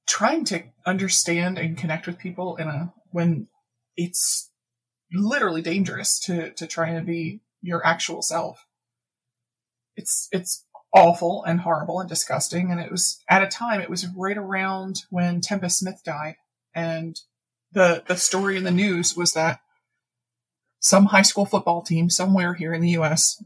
trying 0.06 0.46
to 0.46 0.62
understand 0.86 1.58
and 1.58 1.76
connect 1.76 2.06
with 2.06 2.16
people 2.16 2.56
in 2.56 2.68
a 2.68 2.94
when 3.10 3.48
it's 3.98 4.50
literally 5.12 5.60
dangerous 5.60 6.18
to 6.20 6.50
to 6.52 6.66
try 6.66 6.88
and 6.88 7.06
be 7.06 7.42
your 7.60 7.86
actual 7.86 8.22
self. 8.22 8.64
It's 9.94 10.26
it's 10.32 10.64
awful 10.94 11.44
and 11.44 11.60
horrible 11.60 12.00
and 12.00 12.08
disgusting. 12.08 12.70
And 12.70 12.80
it 12.80 12.90
was 12.90 13.22
at 13.28 13.42
a 13.42 13.46
time 13.46 13.82
it 13.82 13.90
was 13.90 14.06
right 14.16 14.38
around 14.38 15.02
when 15.10 15.42
Tempest 15.42 15.80
Smith 15.80 16.00
died, 16.02 16.36
and 16.74 17.20
the 17.72 18.02
the 18.06 18.16
story 18.16 18.56
in 18.56 18.64
the 18.64 18.70
news 18.70 19.16
was 19.16 19.32
that 19.34 19.60
some 20.80 21.06
high 21.06 21.22
school 21.22 21.46
football 21.46 21.82
team 21.82 22.08
somewhere 22.08 22.54
here 22.54 22.72
in 22.72 22.80
the 22.80 22.90
U.S. 22.90 23.42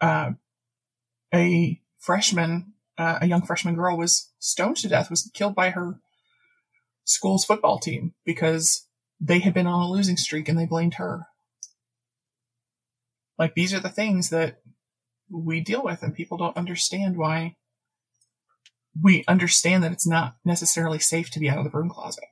Uh, 0.00 0.32
a 1.32 1.80
freshman, 1.98 2.74
uh, 2.98 3.18
a 3.22 3.26
young 3.26 3.42
freshman 3.42 3.74
girl, 3.74 3.96
was 3.96 4.32
stoned 4.38 4.76
to 4.78 4.88
death, 4.88 5.10
was 5.10 5.30
killed 5.34 5.54
by 5.54 5.70
her 5.70 5.98
school's 7.04 7.44
football 7.44 7.78
team 7.78 8.14
because 8.24 8.86
they 9.20 9.38
had 9.38 9.54
been 9.54 9.66
on 9.66 9.82
a 9.82 9.90
losing 9.90 10.16
streak 10.16 10.48
and 10.48 10.58
they 10.58 10.66
blamed 10.66 10.94
her. 10.94 11.26
Like 13.38 13.54
these 13.54 13.74
are 13.74 13.80
the 13.80 13.88
things 13.88 14.30
that 14.30 14.60
we 15.30 15.60
deal 15.60 15.82
with 15.82 16.02
and 16.02 16.14
people 16.14 16.36
don't 16.36 16.56
understand 16.56 17.16
why 17.16 17.56
we 19.00 19.24
understand 19.26 19.82
that 19.82 19.92
it's 19.92 20.06
not 20.06 20.36
necessarily 20.44 20.98
safe 20.98 21.30
to 21.30 21.40
be 21.40 21.48
out 21.48 21.58
of 21.58 21.64
the 21.64 21.70
broom 21.70 21.88
closet. 21.88 22.24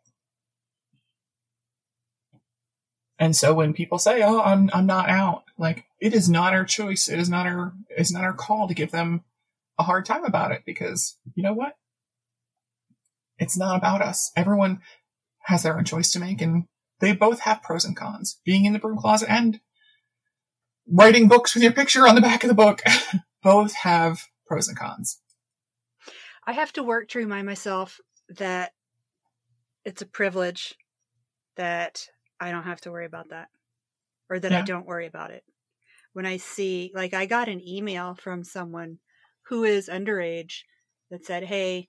And 3.23 3.37
so 3.37 3.55
when 3.55 3.73
people 3.73 3.99
say, 3.99 4.21
"Oh, 4.25 4.41
I'm 4.41 4.69
I'm 4.73 4.85
not 4.85 5.09
out," 5.09 5.45
like 5.57 5.85
it 6.01 6.13
is 6.13 6.29
not 6.29 6.55
our 6.55 6.65
choice. 6.65 7.09
It 7.09 7.21
is 7.21 7.29
not 7.29 7.47
our 7.47 7.73
it's 7.89 8.13
not 8.13 8.25
our 8.25 8.33
call 8.33 8.67
to 8.67 8.75
give 8.75 8.91
them 8.91 9.23
a 9.79 9.85
hard 9.85 10.07
time 10.07 10.25
about 10.25 10.51
it 10.51 10.65
because 10.67 11.17
you 11.37 11.45
know 11.45 11.53
what? 11.53 11.77
It's 13.39 13.57
not 13.57 13.77
about 13.77 14.03
us. 14.03 14.33
Everyone 14.35 14.81
has 15.43 15.63
their 15.63 15.79
own 15.79 15.85
choice 15.85 16.11
to 16.11 16.19
make, 16.19 16.43
and 16.43 16.65
they 16.99 17.13
both 17.13 17.39
have 17.43 17.63
pros 17.63 17.85
and 17.85 17.97
cons. 17.97 18.41
Being 18.45 18.65
in 18.65 18.73
the 18.73 18.81
broom 18.81 18.99
closet 18.99 19.31
and 19.31 19.61
writing 20.91 21.29
books 21.29 21.55
with 21.55 21.63
your 21.63 21.71
picture 21.71 22.09
on 22.09 22.17
the 22.17 22.21
back 22.21 22.43
of 22.43 22.49
the 22.49 22.55
book 22.55 22.83
both 23.45 23.73
have 23.75 24.25
pros 24.49 24.67
and 24.67 24.77
cons. 24.77 25.21
I 26.45 26.55
have 26.55 26.73
to 26.73 26.83
work 26.83 27.11
to 27.11 27.21
remind 27.21 27.47
myself 27.47 28.01
that 28.31 28.73
it's 29.85 30.03
a 30.03 30.07
privilege 30.07 30.75
that 31.55 32.09
I 32.43 32.51
don't 32.51 32.65
have 32.65 32.81
to 32.83 32.91
worry 32.91 33.07
about 33.07 33.31
that 33.31 33.49
or 34.29 34.39
that 34.39 34.53
yeah. 34.53 34.59
I 34.59 34.63
don't 34.63 34.87
worry 34.87 35.07
about 35.07 35.31
it. 35.31 35.45
When 36.13 36.27
I 36.27 36.37
see, 36.37 36.91
like, 36.95 37.15
I 37.15 37.27
got 37.27 37.49
an 37.49 37.67
email 37.67 38.15
from 38.15 38.45
someone 38.45 38.99
who 39.43 39.65
is 39.65 39.89
underage 39.89 40.63
that 41.11 41.25
said, 41.25 41.45
Hey, 41.45 41.89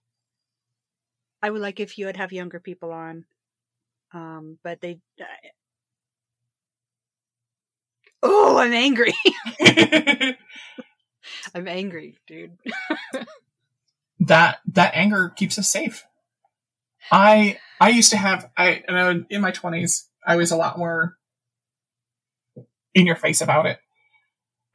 I 1.42 1.50
would 1.50 1.62
like 1.62 1.80
if 1.80 1.98
you 1.98 2.06
would 2.06 2.18
have 2.18 2.32
younger 2.32 2.60
people 2.60 2.92
on. 2.92 3.26
Um, 4.14 4.60
but 4.64 4.80
they, 4.80 5.00
uh, 5.20 5.26
oh, 8.22 8.58
I'm 8.58 8.74
angry. 8.74 9.14
I'm 11.56 11.68
angry, 11.68 12.20
dude. 12.28 12.58
that 14.20 14.60
that 14.68 14.92
anger 14.94 15.30
keeps 15.30 15.58
us 15.58 15.70
safe. 15.70 16.06
I 17.12 17.58
I 17.80 17.90
used 17.90 18.12
to 18.12 18.18
have 18.18 18.50
I 18.58 18.84
and 18.88 19.26
in 19.30 19.42
my 19.42 19.52
twenties 19.52 20.10
I 20.26 20.36
was 20.36 20.52
a 20.52 20.58
lot 20.58 20.78
more 20.78 21.18
in 22.94 23.06
your 23.06 23.16
face 23.16 23.42
about 23.42 23.66
it. 23.66 23.80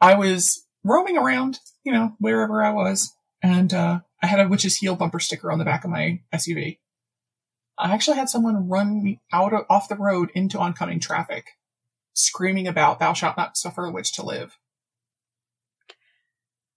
I 0.00 0.14
was 0.14 0.66
roaming 0.84 1.16
around, 1.16 1.58
you 1.84 1.92
know, 1.92 2.14
wherever 2.18 2.62
I 2.62 2.72
was, 2.72 3.12
and 3.42 3.72
uh, 3.72 4.00
I 4.22 4.26
had 4.26 4.40
a 4.40 4.48
witch's 4.48 4.76
heel 4.76 4.96
bumper 4.96 5.20
sticker 5.20 5.50
on 5.50 5.58
the 5.58 5.64
back 5.64 5.84
of 5.84 5.90
my 5.90 6.20
SUV. 6.32 6.78
I 7.78 7.92
actually 7.92 8.16
had 8.16 8.28
someone 8.28 8.68
run 8.68 9.02
me 9.02 9.20
out 9.32 9.52
of, 9.52 9.64
off 9.70 9.88
the 9.88 9.96
road 9.96 10.30
into 10.34 10.58
oncoming 10.58 11.00
traffic, 11.00 11.46
screaming 12.12 12.66
about 12.66 12.98
"Thou 12.98 13.12
shalt 13.12 13.36
not 13.36 13.56
suffer 13.56 13.84
a 13.84 13.92
witch 13.92 14.12
to 14.14 14.24
live." 14.24 14.58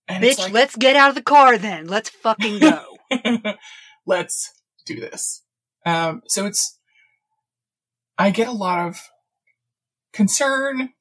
And 0.08 0.24
Bitch, 0.24 0.40
like, 0.40 0.54
let's 0.54 0.76
get 0.76 0.96
out 0.96 1.10
of 1.10 1.16
the 1.16 1.24
car 1.24 1.58
then. 1.58 1.88
Let's 1.88 2.10
fucking 2.10 2.60
go. 2.60 2.98
let's 4.06 4.52
do 4.86 5.00
this. 5.00 5.44
Um, 5.86 6.22
so 6.28 6.46
it's 6.46 6.80
I 8.22 8.30
get 8.30 8.48
a 8.48 8.52
lot 8.52 8.88
of 8.88 9.10
concern, 10.14 10.94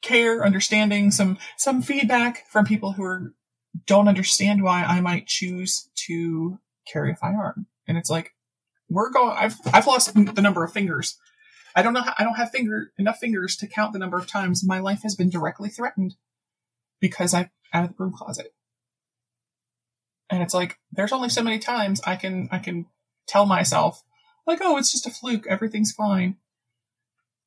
care, 0.00 0.42
understanding, 0.42 1.10
some 1.10 1.36
some 1.58 1.82
feedback 1.82 2.46
from 2.48 2.64
people 2.64 2.92
who 2.92 3.04
are 3.04 3.34
don't 3.84 4.08
understand 4.08 4.62
why 4.62 4.84
I 4.84 5.02
might 5.02 5.26
choose 5.26 5.90
to 6.06 6.58
carry 6.90 7.12
a 7.12 7.14
firearm. 7.14 7.66
And 7.86 7.98
it's 7.98 8.08
like 8.08 8.32
we're 8.88 9.10
going 9.10 9.36
I've 9.36 9.56
I've 9.70 9.86
lost 9.86 10.14
the 10.14 10.40
number 10.40 10.64
of 10.64 10.72
fingers. 10.72 11.18
I 11.76 11.82
don't 11.82 11.92
know 11.92 12.00
how, 12.00 12.14
I 12.18 12.24
don't 12.24 12.36
have 12.36 12.52
finger 12.52 12.90
enough 12.96 13.18
fingers 13.18 13.54
to 13.56 13.66
count 13.66 13.92
the 13.92 13.98
number 13.98 14.16
of 14.16 14.26
times 14.26 14.64
my 14.66 14.78
life 14.78 15.02
has 15.02 15.14
been 15.14 15.28
directly 15.28 15.68
threatened 15.68 16.16
because 17.00 17.34
I'm 17.34 17.50
out 17.74 17.84
of 17.84 17.90
the 17.90 17.94
broom 17.94 18.14
closet. 18.16 18.54
And 20.30 20.42
it's 20.42 20.54
like 20.54 20.78
there's 20.90 21.12
only 21.12 21.28
so 21.28 21.42
many 21.42 21.58
times 21.58 22.00
I 22.06 22.16
can 22.16 22.48
I 22.50 22.60
can 22.60 22.86
tell 23.26 23.44
myself 23.44 24.02
like, 24.48 24.60
oh, 24.62 24.76
it's 24.76 24.90
just 24.90 25.06
a 25.06 25.10
fluke, 25.10 25.46
everything's 25.46 25.92
fine, 25.92 26.36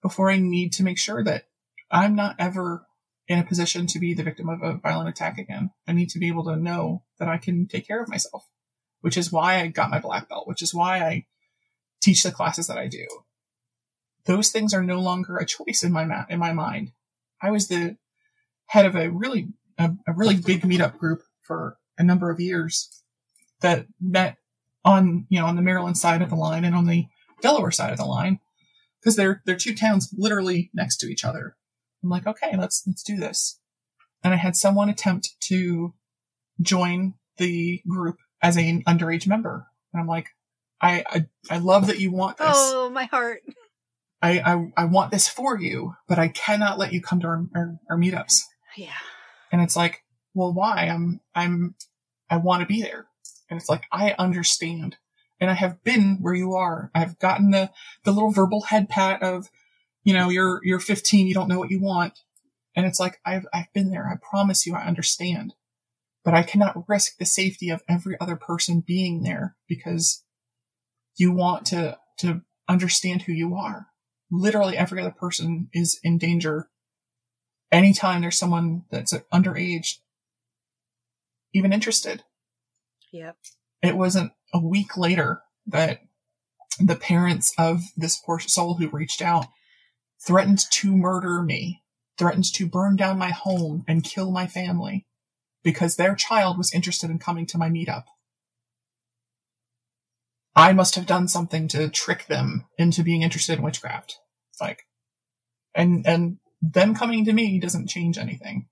before 0.01 0.31
I 0.31 0.37
need 0.37 0.71
to 0.73 0.83
make 0.83 0.97
sure 0.97 1.23
that 1.23 1.47
I'm 1.89 2.15
not 2.15 2.35
ever 2.39 2.85
in 3.27 3.39
a 3.39 3.43
position 3.43 3.87
to 3.87 3.99
be 3.99 4.13
the 4.13 4.23
victim 4.23 4.49
of 4.49 4.61
a 4.61 4.73
violent 4.73 5.09
attack 5.09 5.37
again. 5.37 5.71
I 5.87 5.93
need 5.93 6.09
to 6.11 6.19
be 6.19 6.27
able 6.27 6.43
to 6.45 6.55
know 6.55 7.03
that 7.19 7.27
I 7.27 7.37
can 7.37 7.67
take 7.67 7.87
care 7.87 8.01
of 8.01 8.09
myself, 8.09 8.47
which 9.01 9.17
is 9.17 9.31
why 9.31 9.59
I 9.59 9.67
got 9.67 9.89
my 9.89 9.99
black 9.99 10.29
belt, 10.29 10.47
which 10.47 10.61
is 10.61 10.73
why 10.73 10.99
I 10.99 11.25
teach 12.01 12.23
the 12.23 12.31
classes 12.31 12.67
that 12.67 12.77
I 12.77 12.87
do. 12.87 13.05
Those 14.25 14.49
things 14.49 14.73
are 14.73 14.83
no 14.83 14.99
longer 14.99 15.37
a 15.37 15.45
choice 15.45 15.83
in 15.83 15.91
my 15.91 16.05
ma- 16.05 16.25
in 16.29 16.39
my 16.39 16.53
mind. 16.53 16.91
I 17.41 17.51
was 17.51 17.67
the 17.67 17.97
head 18.67 18.85
of 18.85 18.95
a 18.95 19.09
really 19.09 19.49
a, 19.77 19.91
a 20.07 20.13
really 20.13 20.35
big 20.35 20.61
meetup 20.61 20.97
group 20.97 21.23
for 21.41 21.77
a 21.97 22.03
number 22.03 22.29
of 22.29 22.39
years 22.39 23.01
that 23.61 23.87
met 23.99 24.37
on 24.83 25.25
you 25.29 25.39
know 25.39 25.45
on 25.45 25.55
the 25.55 25.61
Maryland 25.61 25.97
side 25.97 26.21
of 26.21 26.29
the 26.29 26.35
line 26.35 26.65
and 26.65 26.75
on 26.75 26.87
the 26.87 27.05
Delaware 27.41 27.71
side 27.71 27.91
of 27.91 27.97
the 27.97 28.05
line 28.05 28.39
because 28.99 29.15
they're 29.15 29.41
they're 29.45 29.55
two 29.55 29.75
towns 29.75 30.13
literally 30.17 30.69
next 30.73 30.97
to 30.97 31.07
each 31.07 31.25
other. 31.25 31.55
I'm 32.03 32.09
like, 32.09 32.27
okay, 32.27 32.55
let's 32.57 32.83
let's 32.87 33.03
do 33.03 33.17
this. 33.17 33.59
And 34.23 34.33
I 34.33 34.37
had 34.37 34.55
someone 34.55 34.89
attempt 34.89 35.29
to 35.47 35.93
join 36.61 37.15
the 37.37 37.81
group 37.87 38.17
as 38.41 38.57
an 38.57 38.83
underage 38.83 39.27
member, 39.27 39.67
and 39.93 40.01
I'm 40.01 40.07
like, 40.07 40.29
I 40.81 41.03
I, 41.07 41.25
I 41.49 41.57
love 41.57 41.87
that 41.87 41.99
you 41.99 42.11
want 42.11 42.37
this. 42.37 42.47
Oh, 42.49 42.89
my 42.89 43.05
heart. 43.05 43.41
I, 44.21 44.39
I 44.39 44.71
I 44.77 44.85
want 44.85 45.11
this 45.11 45.27
for 45.27 45.59
you, 45.59 45.95
but 46.07 46.19
I 46.19 46.27
cannot 46.27 46.77
let 46.77 46.93
you 46.93 47.01
come 47.01 47.19
to 47.21 47.27
our, 47.27 47.45
our, 47.55 47.79
our 47.89 47.97
meetups. 47.97 48.41
Yeah. 48.77 48.89
And 49.51 49.61
it's 49.61 49.75
like, 49.75 50.03
well, 50.33 50.53
why? 50.53 50.87
I'm 50.87 51.21
I'm 51.33 51.75
I 52.29 52.37
want 52.37 52.61
to 52.61 52.67
be 52.67 52.81
there. 52.81 53.07
And 53.51 53.59
it's 53.59 53.69
like, 53.69 53.83
I 53.91 54.15
understand. 54.17 54.95
And 55.41 55.51
I 55.51 55.55
have 55.55 55.83
been 55.83 56.19
where 56.21 56.33
you 56.33 56.55
are. 56.55 56.89
I've 56.95 57.19
gotten 57.19 57.51
the, 57.51 57.69
the 58.05 58.13
little 58.13 58.31
verbal 58.31 58.61
head 58.61 58.87
pat 58.87 59.21
of, 59.21 59.49
you 60.05 60.13
know, 60.13 60.29
you're, 60.29 60.61
you're 60.63 60.79
15, 60.79 61.27
you 61.27 61.33
don't 61.33 61.49
know 61.49 61.59
what 61.59 61.69
you 61.69 61.81
want. 61.81 62.19
And 62.77 62.85
it's 62.85 62.99
like, 62.99 63.19
I've, 63.25 63.45
I've 63.53 63.71
been 63.73 63.91
there. 63.91 64.07
I 64.07 64.15
promise 64.15 64.65
you, 64.65 64.73
I 64.73 64.85
understand. 64.87 65.53
But 66.23 66.33
I 66.33 66.43
cannot 66.43 66.87
risk 66.87 67.17
the 67.17 67.25
safety 67.25 67.69
of 67.69 67.83
every 67.89 68.15
other 68.21 68.37
person 68.37 68.83
being 68.87 69.23
there 69.23 69.57
because 69.67 70.23
you 71.17 71.33
want 71.33 71.65
to, 71.67 71.97
to 72.19 72.43
understand 72.69 73.23
who 73.23 73.33
you 73.33 73.53
are. 73.55 73.87
Literally 74.31 74.77
every 74.77 75.01
other 75.01 75.11
person 75.11 75.67
is 75.73 75.99
in 76.03 76.17
danger 76.17 76.69
anytime 77.69 78.21
there's 78.21 78.37
someone 78.37 78.83
that's 78.91 79.13
underage 79.33 79.97
even 81.53 81.73
interested. 81.73 82.23
Yep. 83.11 83.37
It 83.81 83.97
wasn't 83.97 84.31
a 84.53 84.59
week 84.59 84.97
later 84.97 85.41
that 85.67 86.01
the 86.79 86.95
parents 86.95 87.53
of 87.57 87.81
this 87.95 88.17
poor 88.17 88.39
soul 88.39 88.75
who 88.75 88.87
reached 88.89 89.21
out 89.21 89.47
threatened 90.25 90.59
to 90.71 90.95
murder 90.95 91.41
me, 91.41 91.83
threatened 92.17 92.45
to 92.53 92.67
burn 92.67 92.95
down 92.95 93.17
my 93.17 93.31
home 93.31 93.83
and 93.87 94.03
kill 94.03 94.31
my 94.31 94.47
family 94.47 95.05
because 95.63 95.95
their 95.95 96.15
child 96.15 96.57
was 96.57 96.73
interested 96.73 97.09
in 97.09 97.19
coming 97.19 97.45
to 97.47 97.57
my 97.57 97.69
meetup. 97.69 98.05
I 100.55 100.73
must 100.73 100.95
have 100.95 101.05
done 101.05 101.27
something 101.27 101.67
to 101.69 101.89
trick 101.89 102.27
them 102.27 102.65
into 102.77 103.03
being 103.03 103.21
interested 103.21 103.57
in 103.57 103.63
witchcraft. 103.63 104.17
Like, 104.59 104.85
and, 105.73 106.05
and 106.05 106.37
them 106.61 106.93
coming 106.93 107.25
to 107.25 107.33
me 107.33 107.59
doesn't 107.59 107.87
change 107.87 108.17
anything. 108.17 108.67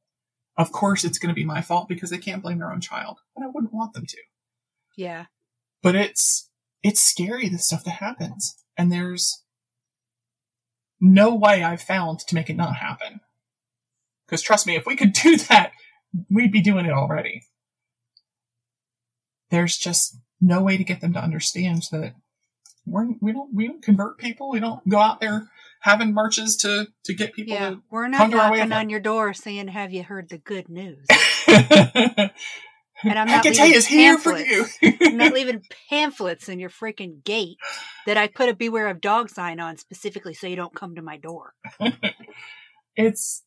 Of 0.59 0.73
course, 0.73 1.05
it's 1.05 1.17
going 1.17 1.33
to 1.33 1.39
be 1.39 1.45
my 1.45 1.61
fault 1.61 1.87
because 1.87 2.09
they 2.09 2.17
can't 2.17 2.43
blame 2.43 2.59
their 2.59 2.71
own 2.71 2.81
child, 2.81 3.19
and 3.33 3.45
I 3.45 3.47
wouldn't 3.47 3.73
want 3.73 3.93
them 3.93 4.05
to. 4.05 4.17
Yeah. 4.97 5.27
But 5.81 5.95
it's, 5.95 6.49
it's 6.83 6.99
scary, 6.99 7.47
the 7.47 7.57
stuff 7.57 7.85
that 7.85 7.91
happens. 7.91 8.57
And 8.77 8.91
there's 8.91 9.41
no 10.99 11.33
way 11.33 11.63
I've 11.63 11.81
found 11.81 12.19
to 12.19 12.35
make 12.35 12.49
it 12.49 12.57
not 12.57 12.75
happen. 12.75 13.21
Because 14.25 14.41
trust 14.41 14.67
me, 14.67 14.75
if 14.75 14.85
we 14.85 14.97
could 14.97 15.13
do 15.23 15.37
that, 15.37 15.71
we'd 16.29 16.51
be 16.51 16.61
doing 16.61 16.85
it 16.85 16.91
already. 16.91 17.43
There's 19.51 19.77
just 19.77 20.17
no 20.41 20.61
way 20.61 20.75
to 20.75 20.83
get 20.83 20.99
them 20.99 21.13
to 21.13 21.23
understand 21.23 21.83
that 21.93 22.15
we're, 22.85 23.07
we 23.21 23.31
don't 23.31 23.53
we 23.53 23.67
don't 23.67 23.81
convert 23.81 24.17
people. 24.17 24.49
We 24.49 24.59
don't 24.59 24.87
go 24.89 24.99
out 24.99 25.21
there 25.21 25.49
having 25.79 26.13
marches 26.13 26.57
to 26.57 26.87
to 27.05 27.13
get 27.13 27.33
people. 27.33 27.53
Yeah, 27.53 27.69
to 27.71 27.81
we're 27.89 28.07
not 28.07 28.17
come 28.17 28.31
to 28.31 28.37
our 28.39 28.51
way 28.51 28.59
knocking 28.59 28.73
on 28.73 28.89
your 28.89 28.99
door 28.99 29.33
saying, 29.33 29.69
"Have 29.69 29.91
you 29.91 30.03
heard 30.03 30.29
the 30.29 30.37
good 30.37 30.69
news?" 30.69 31.05
And 33.03 33.17
I'm 33.17 33.27
not 33.27 33.43
can 33.43 33.53
tell 33.53 33.65
you, 33.67 33.73
leaving 33.73 33.77
it's 33.77 33.87
here 33.87 34.17
for 34.17 34.37
you. 34.37 34.65
I'm 35.01 35.17
not 35.17 35.33
leaving 35.33 35.63
pamphlets 35.89 36.49
in 36.49 36.59
your 36.59 36.69
freaking 36.69 37.23
gate 37.23 37.57
that 38.05 38.17
I 38.17 38.27
put 38.27 38.49
a 38.49 38.55
"Beware 38.55 38.87
of 38.87 39.01
Dog" 39.01 39.29
sign 39.29 39.59
on 39.59 39.77
specifically 39.77 40.33
so 40.33 40.47
you 40.47 40.55
don't 40.55 40.75
come 40.75 40.95
to 40.95 41.01
my 41.01 41.17
door. 41.17 41.53
it's 42.95 43.43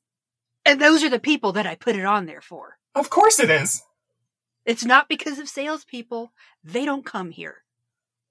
And 0.65 0.81
those 0.81 1.03
are 1.03 1.11
the 1.11 1.19
people 1.19 1.53
that 1.53 1.67
I 1.67 1.75
put 1.75 1.97
it 1.97 2.05
on 2.05 2.27
there 2.27 2.41
for. 2.41 2.79
of 2.95 3.11
course 3.11 3.39
it 3.39 3.51
is. 3.51 3.83
It's 4.65 4.85
not 4.85 5.09
because 5.09 5.39
of 5.39 5.49
salespeople; 5.49 6.33
they 6.63 6.85
don't 6.85 7.05
come 7.05 7.31
here. 7.31 7.65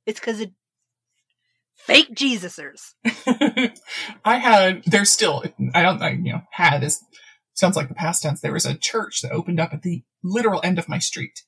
It's 0.05 0.19
because 0.19 0.41
of 0.41 0.49
fake 1.77 2.13
Jesusers. 2.13 2.95
I 4.25 4.37
had, 4.37 4.83
there's 4.85 5.09
still, 5.09 5.43
I 5.73 5.81
don't 5.81 6.01
I, 6.01 6.11
you 6.11 6.33
know, 6.33 6.41
had 6.51 6.83
is, 6.83 7.03
sounds 7.53 7.75
like 7.75 7.89
the 7.89 7.95
past 7.95 8.23
tense. 8.23 8.41
There 8.41 8.53
was 8.53 8.65
a 8.65 8.77
church 8.77 9.21
that 9.21 9.31
opened 9.31 9.59
up 9.59 9.73
at 9.73 9.81
the 9.81 10.03
literal 10.23 10.61
end 10.63 10.79
of 10.79 10.89
my 10.89 10.99
street. 10.99 11.43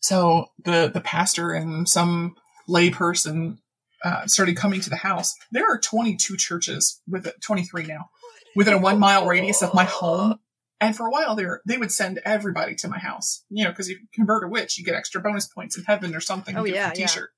So 0.00 0.46
the, 0.64 0.90
the 0.92 1.00
pastor 1.00 1.52
and 1.52 1.88
some 1.88 2.34
lay 2.66 2.90
person, 2.90 3.58
uh, 4.02 4.26
started 4.26 4.56
coming 4.56 4.80
to 4.80 4.90
the 4.90 4.96
house. 4.96 5.34
There 5.52 5.66
are 5.70 5.78
22 5.78 6.36
churches 6.36 7.00
with 7.06 7.30
23 7.42 7.84
now 7.84 8.08
within 8.56 8.74
a 8.74 8.78
one 8.78 8.98
mile 8.98 9.26
radius 9.26 9.62
of 9.62 9.74
my 9.74 9.84
home. 9.84 10.38
And 10.80 10.96
for 10.96 11.06
a 11.06 11.10
while 11.10 11.36
there, 11.36 11.60
they 11.66 11.76
would 11.76 11.92
send 11.92 12.20
everybody 12.24 12.74
to 12.76 12.88
my 12.88 12.98
house, 12.98 13.44
you 13.50 13.64
know, 13.64 13.70
because 13.70 13.90
if 13.90 14.00
you 14.00 14.06
convert 14.14 14.44
a 14.44 14.48
witch, 14.48 14.78
you 14.78 14.84
get 14.84 14.94
extra 14.94 15.20
bonus 15.20 15.46
points 15.46 15.76
in 15.76 15.84
heaven 15.84 16.14
or 16.14 16.20
something. 16.20 16.56
Oh, 16.56 16.64
you 16.64 16.72
get 16.72 16.78
a 16.78 16.80
yeah, 16.80 16.88
free 16.88 17.00
yeah. 17.00 17.06
t-shirt. 17.06 17.30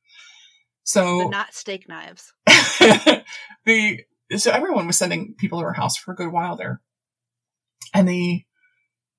So 0.85 1.25
But 1.25 1.31
not 1.31 1.55
steak 1.55 1.89
knives. 1.89 2.33
the 3.65 4.01
so 4.37 4.51
everyone 4.51 4.87
was 4.87 4.97
sending 4.99 5.35
people 5.39 5.61
to 5.61 5.65
our 5.67 5.73
house 5.75 5.97
for 5.97 6.13
a 6.13 6.17
good 6.17 6.33
while 6.33 6.57
there, 6.57 6.81
and 7.95 8.09
the 8.09 8.45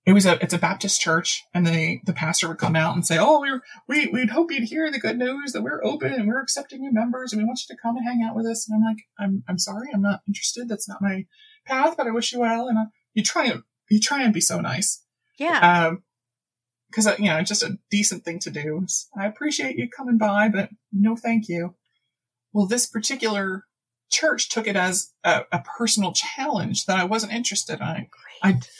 it 0.06 0.12
was 0.12 0.26
a 0.26 0.38
it's 0.43 0.54
a 0.54 0.58
Baptist 0.58 0.99
church, 0.99 1.43
and 1.54 1.65
the 1.65 1.99
the 2.06 2.13
pastor 2.13 2.47
would 2.49 2.58
come 2.58 2.76
out 2.76 2.95
and 2.95 3.06
say, 3.06 3.17
"Oh, 3.19 3.39
we're 3.39 3.62
we 3.88 4.08
we'd 4.08 4.32
hope 4.32 4.52
you'd 4.52 4.63
hear 4.67 4.91
the 4.91 4.99
good 4.99 5.17
news 5.17 5.54
that 5.54 5.62
we're 5.62 5.84
open 5.84 6.12
and 6.12 6.28
we're 6.28 6.41
accepting 6.41 6.82
new 6.82 6.91
members, 6.91 7.32
and 7.32 7.41
we 7.41 7.45
want 7.45 7.60
you 7.67 7.73
to 7.76 7.82
come 7.82 7.95
and 7.95 8.06
hang 8.06 8.21
out 8.28 8.36
with 8.36 8.45
us." 8.45 8.67
And 8.67 8.76
I'm 8.78 8.84
like, 8.89 9.04
"I'm 9.17 9.43
I'm 9.47 9.60
sorry, 9.60 9.88
I'm 9.93 10.02
not 10.02 10.21
interested. 10.28 10.67
That's 10.67 10.89
not 10.89 11.02
my 11.02 11.26
path, 11.65 11.95
but 11.95 12.08
I 12.08 12.12
wish 12.12 12.34
you 12.34 12.39
well." 12.39 12.67
And 12.67 12.78
uh, 12.78 12.86
you 13.13 13.23
try 13.23 13.45
and 13.45 13.62
you 13.89 13.99
try 14.02 14.23
and 14.23 14.34
be 14.34 14.41
so 14.41 14.60
nice, 14.60 15.04
Yeah. 15.38 15.88
um, 15.88 16.04
because 16.93 17.19
you 17.19 17.25
know 17.25 17.38
it's 17.38 17.49
just 17.49 17.63
a 17.63 17.77
decent 17.89 18.23
thing 18.23 18.39
to 18.39 18.51
do. 18.51 18.86
I 19.17 19.25
appreciate 19.25 19.77
you 19.77 19.89
coming 19.89 20.17
by, 20.17 20.49
but 20.49 20.69
no, 20.91 21.15
thank 21.15 21.47
you. 21.49 21.75
Well, 22.51 22.67
this 22.67 22.86
particular 22.86 23.65
church 24.10 24.49
took 24.49 24.67
it 24.67 24.75
as 24.75 25.12
a, 25.23 25.41
a 25.51 25.63
personal 25.77 26.13
challenge 26.13 26.86
that 26.86 26.99
I 26.99 27.03
wasn't 27.06 27.34
interested 27.34 27.79
in. 27.79 27.88
Great. 27.95 28.10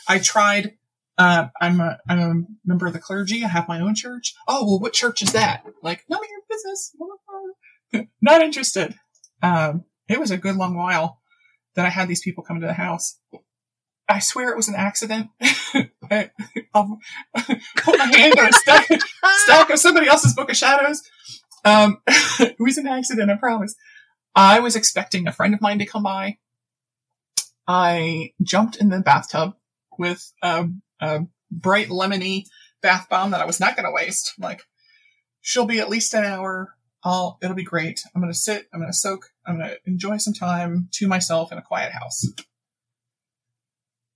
I 0.08 0.20
tried. 0.20 0.78
Uh, 1.18 1.48
I'm 1.60 1.80
a 1.80 1.98
I'm 2.08 2.20
a 2.20 2.44
member 2.66 2.88
of 2.88 2.94
the 2.94 3.00
clergy. 3.00 3.44
I 3.44 3.48
have 3.48 3.68
my 3.68 3.80
own 3.80 3.96
church. 3.96 4.34
Oh 4.48 4.66
well, 4.66 4.80
what 4.80 4.94
church 4.94 5.22
is 5.22 5.34
that? 5.34 5.64
Like, 5.82 6.04
none 6.10 6.20
of 6.20 6.30
your 6.30 6.42
business. 6.50 6.96
Not 8.22 8.42
interested. 8.42 8.96
Um, 9.42 9.86
it 10.08 10.20
was 10.20 10.32
a 10.32 10.38
good 10.38 10.56
long 10.56 10.76
while 10.76 11.20
that 11.76 11.86
I 11.86 11.90
had 11.90 12.08
these 12.08 12.22
people 12.22 12.44
come 12.44 12.62
to 12.62 12.68
the 12.68 12.74
house. 12.74 13.20
I 14.10 14.20
swear 14.20 14.50
it 14.50 14.58
was 14.58 14.68
an 14.68 14.76
accident. 14.76 15.30
I'll 16.74 17.00
put 17.36 17.98
my 17.98 18.12
hand 18.16 18.40
on 18.40 18.50
a 18.50 18.54
stack, 18.54 18.88
stack 19.24 19.70
of 19.70 19.80
somebody 19.80 20.08
else's 20.08 20.34
book 20.34 20.50
of 20.50 20.58
shadows. 20.58 21.04
Um, 21.64 22.02
it 22.08 22.58
was 22.60 22.78
an 22.78 22.88
accident, 22.88 23.32
I 23.32 23.36
promise. 23.36 23.76
I 24.36 24.60
was 24.60 24.76
expecting 24.76 25.28
a 25.28 25.32
friend 25.32 25.54
of 25.54 25.62
mine 25.62 25.80
to 25.80 25.86
come 25.86 26.04
by. 26.04 26.38
I 27.68 28.34
jumped 28.42 28.76
in 28.78 28.90
the 28.90 29.00
bathtub 29.00 29.56
with 29.98 30.32
a, 30.42 30.68
a 31.00 31.22
bright 31.50 31.88
lemony 31.88 32.46
bath 32.82 33.08
bomb 33.10 33.32
that 33.32 33.42
I 33.42 33.46
was 33.46 33.60
not 33.60 33.76
going 33.76 33.86
to 33.86 33.92
waste. 33.92 34.34
Like, 34.38 34.64
she'll 35.42 35.66
be 35.66 35.80
at 35.80 35.90
least 35.90 36.14
an 36.14 36.26
hour. 36.26 36.76
I'll, 37.06 37.38
it'll 37.42 37.56
be 37.56 37.64
great. 37.64 38.02
I'm 38.14 38.22
going 38.22 38.34
to 38.34 38.38
sit. 38.38 38.68
I'm 38.74 38.80
going 38.80 38.92
to 38.92 38.98
soak. 38.98 39.28
I'm 39.46 39.60
going 39.60 39.70
to 39.70 39.78
enjoy 39.86 40.18
some 40.18 40.34
time 40.34 40.90
to 40.94 41.08
myself 41.08 41.52
in 41.52 41.58
a 41.58 41.62
quiet 41.62 41.94
house. 41.94 42.26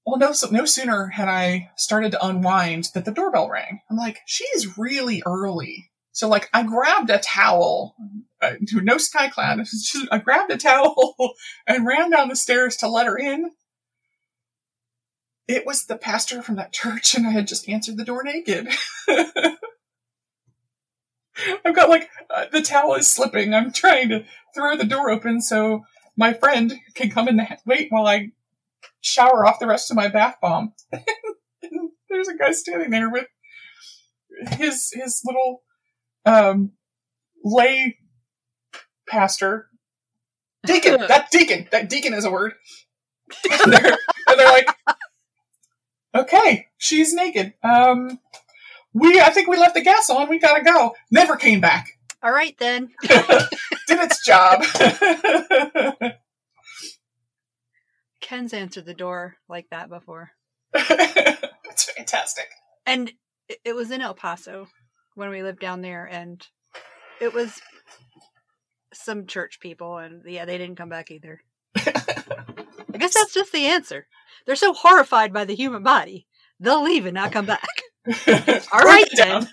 Well, 0.08 0.18
no, 0.18 0.32
so, 0.32 0.48
no 0.50 0.64
sooner 0.64 1.08
had 1.08 1.28
I 1.28 1.70
started 1.76 2.14
to 2.14 2.26
unwind 2.26 2.92
that 2.94 3.04
the 3.04 3.12
doorbell 3.12 3.50
rang. 3.50 3.82
I'm 3.92 3.98
like, 3.98 4.20
she's 4.26 4.78
really 4.78 5.22
early. 5.26 5.92
So 6.14 6.30
like, 6.30 6.50
I 6.54 6.64
grabbed 6.64 7.10
a 7.10 7.20
towel, 7.20 7.94
uh, 8.42 8.54
no 8.72 9.00
sky 9.00 9.28
cloud. 9.28 9.60
I 10.12 10.20
grabbed 10.20 10.50
a 10.54 10.58
towel 10.58 11.16
and 11.68 11.86
ran 11.86 12.10
down 12.10 12.30
the 12.30 12.38
stairs 12.38 12.78
to 12.78 12.88
let 12.88 13.06
her 13.06 13.18
in. 13.18 13.52
It 15.46 15.66
was 15.66 15.84
the 15.84 15.98
pastor 15.98 16.42
from 16.42 16.56
that 16.56 16.72
church, 16.72 17.14
and 17.14 17.28
I 17.28 17.32
had 17.32 17.48
just 17.48 17.68
answered 17.68 17.98
the 17.98 18.06
door 18.06 18.24
naked. 18.24 18.70
I've 21.66 21.76
got 21.76 21.90
like 21.90 22.10
uh, 22.34 22.46
the 22.50 22.62
towel 22.62 22.96
is 22.96 23.10
slipping. 23.10 23.54
I'm 23.54 23.74
trying 23.74 24.08
to 24.10 24.24
throw 24.56 24.78
the 24.78 24.86
door 24.86 25.10
open 25.10 25.42
so 25.42 25.84
my 26.16 26.32
friend 26.32 26.80
can 26.96 27.10
come 27.10 27.28
in 27.28 27.40
and 27.42 27.58
wait 27.66 27.92
while 27.92 28.08
I 28.08 28.32
shower 29.02 29.46
off 29.46 29.60
the 29.60 29.68
rest 29.68 29.92
of 29.92 29.98
my 29.98 30.08
bath 30.08 30.36
bomb. 30.42 30.74
and 30.92 31.90
there's 32.10 32.28
a 32.28 32.38
guy 32.38 32.52
standing 32.52 32.90
there 32.92 33.10
with 33.10 33.28
his 34.52 34.92
his 34.94 35.22
little 35.26 35.64
um 36.26 36.72
lay 37.44 37.98
pastor 39.08 39.70
deacon. 40.66 41.00
that 41.08 41.32
deacon. 41.32 41.68
That 41.72 41.90
deacon 41.90 42.14
is 42.14 42.26
a 42.26 42.32
word. 42.32 42.54
and, 43.64 43.74
they're, 43.74 43.98
and 44.28 44.40
they're 44.40 44.52
like, 44.52 44.70
okay, 46.16 46.68
she's 46.78 47.14
naked. 47.14 47.54
Um, 47.64 48.20
we 48.94 49.20
I 49.20 49.30
think 49.30 49.48
we 49.48 49.58
left 49.58 49.76
the 49.76 49.82
gas 49.82 50.10
on. 50.10 50.30
We 50.30 50.40
gotta 50.40 50.64
go. 50.64 50.96
Never 51.12 51.36
came 51.36 51.62
back. 51.62 51.88
All 52.24 52.32
right 52.32 52.56
then. 52.58 52.92
Did 53.02 54.00
its 54.00 54.26
job. 54.26 54.64
Ken's 58.28 58.54
answered 58.54 58.86
the 58.86 58.94
door 58.94 59.38
like 59.48 59.68
that 59.72 59.90
before. 59.90 60.32
That's 60.74 61.92
fantastic. 61.96 62.48
And 62.86 63.10
it- 63.48 63.60
it 63.64 63.74
was 63.76 63.90
in 63.92 64.02
El 64.02 64.14
Paso 64.14 64.68
when 65.16 65.30
we 65.30 65.42
lived 65.42 65.60
down 65.62 65.82
there, 65.82 66.06
and 66.06 66.46
it 67.22 67.34
was 67.34 67.62
some 68.94 69.26
church 69.28 69.60
people, 69.62 69.98
and 69.98 70.22
yeah, 70.26 70.44
they 70.44 70.58
didn't 70.58 70.76
come 70.76 70.90
back 70.90 71.10
either. 71.10 71.40
I 71.78 72.98
guess 73.00 73.14
that's 73.14 73.34
just 73.34 73.54
the 73.54 73.66
answer. 73.68 74.08
They're 74.46 74.56
so 74.58 74.74
horrified 74.74 75.32
by 75.32 75.46
the 75.46 75.56
human 75.56 75.84
body, 75.84 76.28
they'll 76.60 76.84
leave 76.84 77.06
and 77.06 77.14
not 77.16 77.32
come 77.32 77.46
back. 77.46 77.66
All 78.08 78.14
right, 78.28 78.66
Write 78.74 78.84
right 78.84 79.08
it 79.10 79.18
down. 79.18 79.48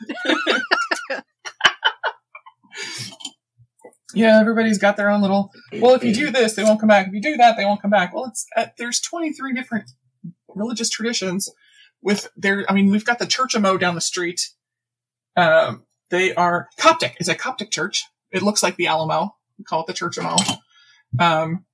Yeah, 4.14 4.40
everybody's 4.40 4.78
got 4.78 4.96
their 4.96 5.10
own 5.10 5.20
little. 5.20 5.50
Well, 5.72 5.94
if 5.94 6.04
you 6.04 6.14
do 6.14 6.30
this, 6.30 6.54
they 6.54 6.64
won't 6.64 6.80
come 6.80 6.88
back. 6.88 7.08
If 7.08 7.14
you 7.14 7.20
do 7.20 7.36
that, 7.36 7.56
they 7.56 7.64
won't 7.64 7.82
come 7.82 7.90
back. 7.90 8.14
Well, 8.14 8.26
it's 8.26 8.46
uh, 8.56 8.66
there's 8.78 9.00
23 9.00 9.54
different 9.54 9.90
religious 10.48 10.88
traditions 10.88 11.50
with 12.02 12.28
their. 12.36 12.64
I 12.68 12.74
mean, 12.74 12.90
we've 12.90 13.04
got 13.04 13.18
the 13.18 13.26
Church 13.26 13.54
of 13.54 13.62
Mo 13.62 13.76
down 13.76 13.94
the 13.94 14.00
street. 14.00 14.40
Um, 15.36 15.84
they 16.10 16.34
are 16.34 16.68
Coptic. 16.78 17.16
It's 17.18 17.28
a 17.28 17.34
Coptic 17.34 17.70
church. 17.70 18.04
It 18.30 18.42
looks 18.42 18.62
like 18.62 18.76
the 18.76 18.86
Alamo. 18.86 19.34
We 19.58 19.64
call 19.64 19.80
it 19.80 19.86
the 19.86 19.92
Church 19.92 20.18
of 20.18 20.24
Mo. 20.24 20.36
Um, 21.18 21.64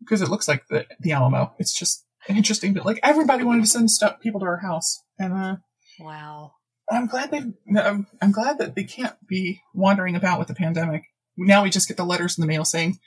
because 0.00 0.22
it 0.22 0.28
looks 0.28 0.48
like 0.48 0.66
the, 0.68 0.86
the 1.00 1.12
Alamo. 1.12 1.54
It's 1.58 1.76
just 1.76 2.04
interesting. 2.28 2.72
But 2.74 2.86
like 2.86 3.00
everybody 3.02 3.44
wanted 3.44 3.62
to 3.62 3.70
send 3.70 3.90
stuff 3.90 4.20
people 4.20 4.40
to 4.40 4.46
our 4.46 4.58
house, 4.58 5.02
and 5.18 5.32
uh, 5.32 5.56
Wow. 5.98 6.52
I'm 6.90 7.06
glad 7.06 7.30
they. 7.30 7.42
I'm, 7.78 8.06
I'm 8.22 8.32
glad 8.32 8.58
that 8.58 8.74
they 8.74 8.84
can't 8.84 9.14
be 9.26 9.60
wandering 9.74 10.16
about 10.16 10.38
with 10.38 10.48
the 10.48 10.54
pandemic. 10.54 11.04
Now 11.38 11.62
we 11.62 11.70
just 11.70 11.88
get 11.88 11.96
the 11.96 12.04
letters 12.04 12.36
in 12.36 12.42
the 12.42 12.48
mail 12.48 12.64
saying, 12.64 12.98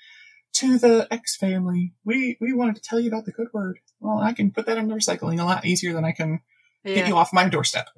"To 0.53 0.77
the 0.79 1.07
X 1.11 1.35
family, 1.35 1.93
we 2.03 2.37
we 2.41 2.53
wanted 2.53 2.75
to 2.75 2.81
tell 2.81 2.99
you 2.99 3.09
about 3.09 3.25
the 3.25 3.31
good 3.31 3.47
word." 3.53 3.79
Well, 3.99 4.19
I 4.19 4.33
can 4.33 4.51
put 4.51 4.65
that 4.65 4.77
in 4.77 4.87
the 4.87 4.95
recycling 4.95 5.39
a 5.39 5.45
lot 5.45 5.65
easier 5.65 5.93
than 5.93 6.05
I 6.05 6.11
can 6.11 6.41
get 6.83 7.07
you 7.07 7.15
off 7.15 7.33
my 7.33 7.47
doorstep. 7.47 7.89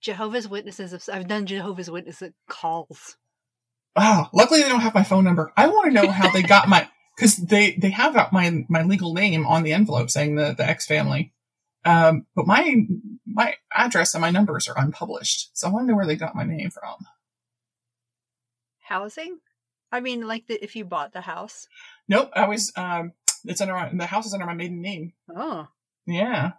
Jehovah's 0.00 0.48
Witnesses. 0.48 1.08
I've 1.08 1.26
done 1.26 1.46
Jehovah's 1.46 1.90
Witness 1.90 2.22
calls. 2.48 3.16
Wow. 3.96 4.28
Luckily, 4.32 4.62
they 4.62 4.68
don't 4.68 4.80
have 4.80 4.94
my 4.94 5.02
phone 5.02 5.24
number. 5.24 5.52
I 5.56 5.66
want 5.68 5.86
to 5.86 5.92
know 5.92 6.10
how 6.10 6.30
they 6.30 6.42
got 6.42 6.68
my 6.68 6.88
because 7.16 7.36
they 7.36 7.72
they 7.72 7.90
have 7.90 8.14
my 8.32 8.64
my 8.68 8.82
legal 8.82 9.14
name 9.14 9.46
on 9.46 9.62
the 9.62 9.72
envelope 9.72 10.10
saying 10.10 10.36
the 10.36 10.54
the 10.56 10.68
X 10.68 10.86
family, 10.86 11.32
um, 11.84 12.26
but 12.34 12.46
my 12.46 12.86
my 13.26 13.54
address 13.74 14.14
and 14.14 14.20
my 14.20 14.30
numbers 14.30 14.68
are 14.68 14.78
unpublished. 14.78 15.56
So 15.56 15.66
I 15.66 15.70
want 15.70 15.84
to 15.86 15.90
know 15.90 15.96
where 15.96 16.06
they 16.06 16.16
got 16.16 16.34
my 16.34 16.44
name 16.44 16.70
from. 16.70 17.06
Housing? 18.88 19.38
I 19.92 20.00
mean, 20.00 20.26
like 20.26 20.46
the, 20.46 20.62
if 20.62 20.76
you 20.76 20.84
bought 20.84 21.12
the 21.12 21.20
house. 21.20 21.68
Nope, 22.08 22.30
I 22.34 22.46
was 22.48 22.72
um, 22.76 23.12
it's 23.44 23.60
under 23.60 23.74
my, 23.74 23.90
the 23.92 24.06
house 24.06 24.26
is 24.26 24.34
under 24.34 24.46
my 24.46 24.54
maiden 24.54 24.80
name. 24.80 25.12
Oh. 25.34 25.68
Yeah. 26.06 26.52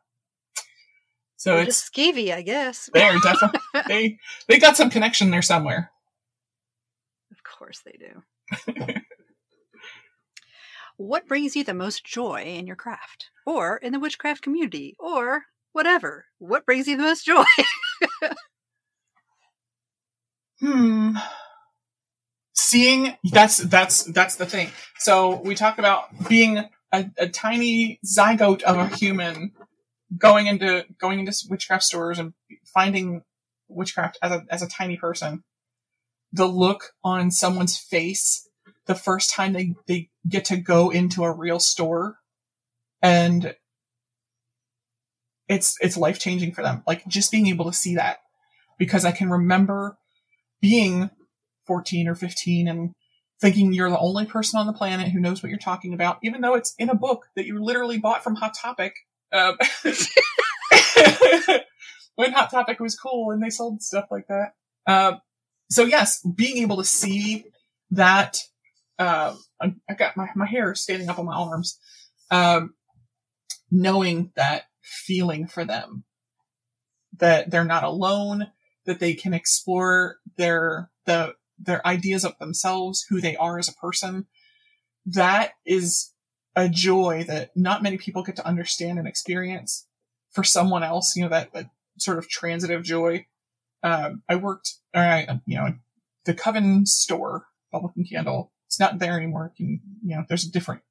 So 1.38 1.52
They're 1.52 1.64
it's 1.64 1.82
just 1.82 1.94
skeevy, 1.94 2.34
I 2.34 2.42
guess. 2.42 2.90
they're 2.94 3.18
definitely 3.20 3.60
they 3.88 4.18
they 4.48 4.60
got 4.60 4.76
some 4.78 4.90
connection 4.90 5.30
there 5.30 5.42
somewhere. 5.42 5.92
Of 7.32 7.44
course 7.44 7.82
they 7.86 7.98
do. 8.00 8.94
what 10.98 11.28
brings 11.28 11.56
you 11.56 11.64
the 11.64 11.74
most 11.74 12.04
joy 12.06 12.44
in 12.44 12.66
your 12.68 12.76
craft? 12.76 13.30
Or 13.46 13.78
in 13.78 13.94
the 13.94 14.00
witchcraft 14.00 14.42
community? 14.42 14.96
Or 15.00 15.44
whatever. 15.74 16.26
What 16.40 16.66
brings 16.66 16.88
you 16.88 16.98
the 16.98 17.04
most 17.04 17.26
joy? 17.26 17.44
Hmm. 20.60 21.12
Seeing 22.58 23.16
that's 23.24 23.58
that's 23.58 24.04
that's 24.04 24.36
the 24.36 24.46
thing. 24.46 24.70
So 24.98 25.42
we 25.42 25.54
talk 25.54 25.78
about 25.78 26.28
being 26.28 26.66
a, 26.92 27.06
a 27.18 27.30
tiny 27.30 28.00
zygote 28.06 28.64
of 28.64 28.78
a 28.78 28.88
human 28.96 29.52
going 30.18 30.48
into 30.48 30.86
going 31.00 31.20
into 31.20 31.34
witchcraft 31.50 31.84
stores 31.84 32.18
and 32.18 32.34
finding 32.66 33.22
witchcraft 33.68 34.18
as 34.22 34.32
a 34.32 34.46
as 34.50 34.62
a 34.64 34.68
tiny 34.68 34.98
person. 34.98 35.44
The 36.34 36.48
look 36.48 36.94
on 37.04 37.32
someone's 37.32 37.78
face 37.78 38.48
the 38.88 38.96
first 38.96 39.32
time 39.34 39.54
they, 39.54 39.76
they 39.86 40.10
get 40.28 40.46
to 40.46 40.58
go 40.58 40.90
into 40.90 41.24
a 41.24 41.32
real 41.32 41.60
store 41.60 42.18
and 43.02 43.56
it's 45.48 45.78
it's 45.80 45.98
life 45.98 46.20
changing 46.20 46.54
for 46.54 46.64
them. 46.64 46.84
Like 46.88 47.06
just 47.08 47.32
being 47.32 47.48
able 47.48 47.66
to 47.66 47.74
see 47.74 47.96
that. 47.96 48.18
Because 48.80 49.06
I 49.06 49.12
can 49.12 49.30
remember 49.30 49.98
being 50.62 51.10
14 51.68 52.08
or 52.08 52.16
15 52.16 52.68
and 52.68 52.94
thinking 53.40 53.72
you're 53.72 53.90
the 53.90 54.00
only 54.00 54.26
person 54.26 54.60
on 54.60 54.66
the 54.66 54.74
planet 54.74 55.10
who 55.10 55.20
knows 55.20 55.44
what 55.44 55.50
you're 55.50 55.60
talking 55.60 55.94
about, 55.94 56.18
even 56.24 56.42
though 56.42 56.56
it's 56.56 56.74
in 56.80 56.90
a 56.90 56.96
book 56.96 57.28
that 57.36 57.46
you 57.46 57.64
literally 57.64 58.00
bought 58.00 58.24
from 58.24 58.36
Hot 58.36 58.56
Topic. 58.56 58.96
Um, 59.32 59.58
when 62.16 62.32
Hot 62.32 62.50
Topic 62.50 62.80
was 62.80 62.96
cool 62.96 63.32
and 63.32 63.44
they 63.44 63.50
sold 63.50 63.82
stuff 63.82 64.08
like 64.10 64.28
that. 64.28 64.54
Um, 64.88 65.22
so 65.70 65.84
yes, 65.84 66.22
being 66.24 66.58
able 66.58 66.78
to 66.78 66.84
see 66.84 67.46
that, 67.92 68.40
um, 68.98 69.38
I, 69.62 69.94
got 69.98 70.18
my, 70.18 70.30
my 70.36 70.48
hair 70.48 70.74
standing 70.76 71.10
up 71.10 71.20
on 71.20 71.26
my 71.26 71.36
arms, 71.36 71.78
um, 72.32 72.74
knowing 73.70 74.32
that 74.36 74.64
feeling 74.82 75.46
for 75.46 75.66
them, 75.66 76.06
that 77.18 77.52
they're 77.52 77.66
not 77.66 77.84
alone, 77.84 78.48
that 78.86 79.00
they 79.00 79.14
can 79.14 79.34
explore 79.34 80.18
their 80.38 80.90
the 81.06 81.36
their 81.60 81.86
ideas 81.86 82.24
of 82.24 82.38
themselves, 82.40 83.06
who 83.10 83.22
they 83.22 83.36
are 83.36 83.58
as 83.58 83.68
a 83.68 83.74
person. 83.74 84.28
That 85.06 85.52
is 85.66 86.14
a 86.56 86.68
joy 86.68 87.24
that 87.28 87.52
not 87.56 87.84
many 87.84 87.98
people 87.98 88.24
get 88.24 88.36
to 88.38 88.48
understand 88.48 89.00
and 89.00 89.08
experience. 89.08 89.88
For 90.32 90.44
someone 90.44 90.84
else, 90.84 91.16
you 91.16 91.24
know 91.24 91.30
that, 91.30 91.54
that 91.54 91.70
sort 91.98 92.18
of 92.18 92.30
transitive 92.30 92.84
joy. 92.84 93.26
Um, 93.84 94.24
I 94.28 94.36
worked, 94.36 94.76
or 94.94 95.02
I, 95.02 95.40
you 95.46 95.58
know, 95.58 95.74
the 96.26 96.34
Coven 96.34 96.86
store, 96.86 97.46
Public 97.72 97.94
and 97.96 98.10
Candle. 98.10 98.52
It's 98.68 98.80
not 98.80 99.00
there 99.00 99.18
anymore. 99.18 99.54
Can, 99.56 99.80
you 100.04 100.16
know, 100.16 100.26
there's 100.28 100.44
different 100.44 100.82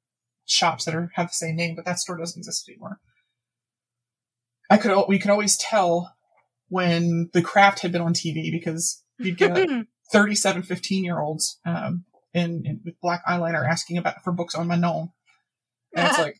shops 0.45 0.85
that 0.85 0.95
are 0.95 1.11
have 1.15 1.27
the 1.27 1.33
same 1.33 1.55
name, 1.55 1.75
but 1.75 1.85
that 1.85 1.99
store 1.99 2.17
doesn't 2.17 2.39
exist 2.39 2.67
anymore. 2.67 2.99
I 4.69 4.77
could 4.77 5.05
we 5.07 5.19
could 5.19 5.31
always 5.31 5.57
tell 5.57 6.15
when 6.69 7.29
the 7.33 7.41
craft 7.41 7.79
had 7.79 7.91
been 7.91 8.01
on 8.01 8.13
TV 8.13 8.51
because 8.51 9.03
you'd 9.19 9.37
get 9.37 9.69
37, 10.11 10.63
15 10.63 11.03
year 11.03 11.19
olds 11.19 11.59
um, 11.65 12.05
in, 12.33 12.63
in 12.65 12.81
with 12.85 12.99
black 13.01 13.25
eyeliner 13.25 13.67
asking 13.67 13.97
about 13.97 14.23
for 14.23 14.31
books 14.31 14.55
on 14.55 14.67
Manon. 14.67 15.09
And 15.95 16.07
it's 16.07 16.19
like, 16.19 16.39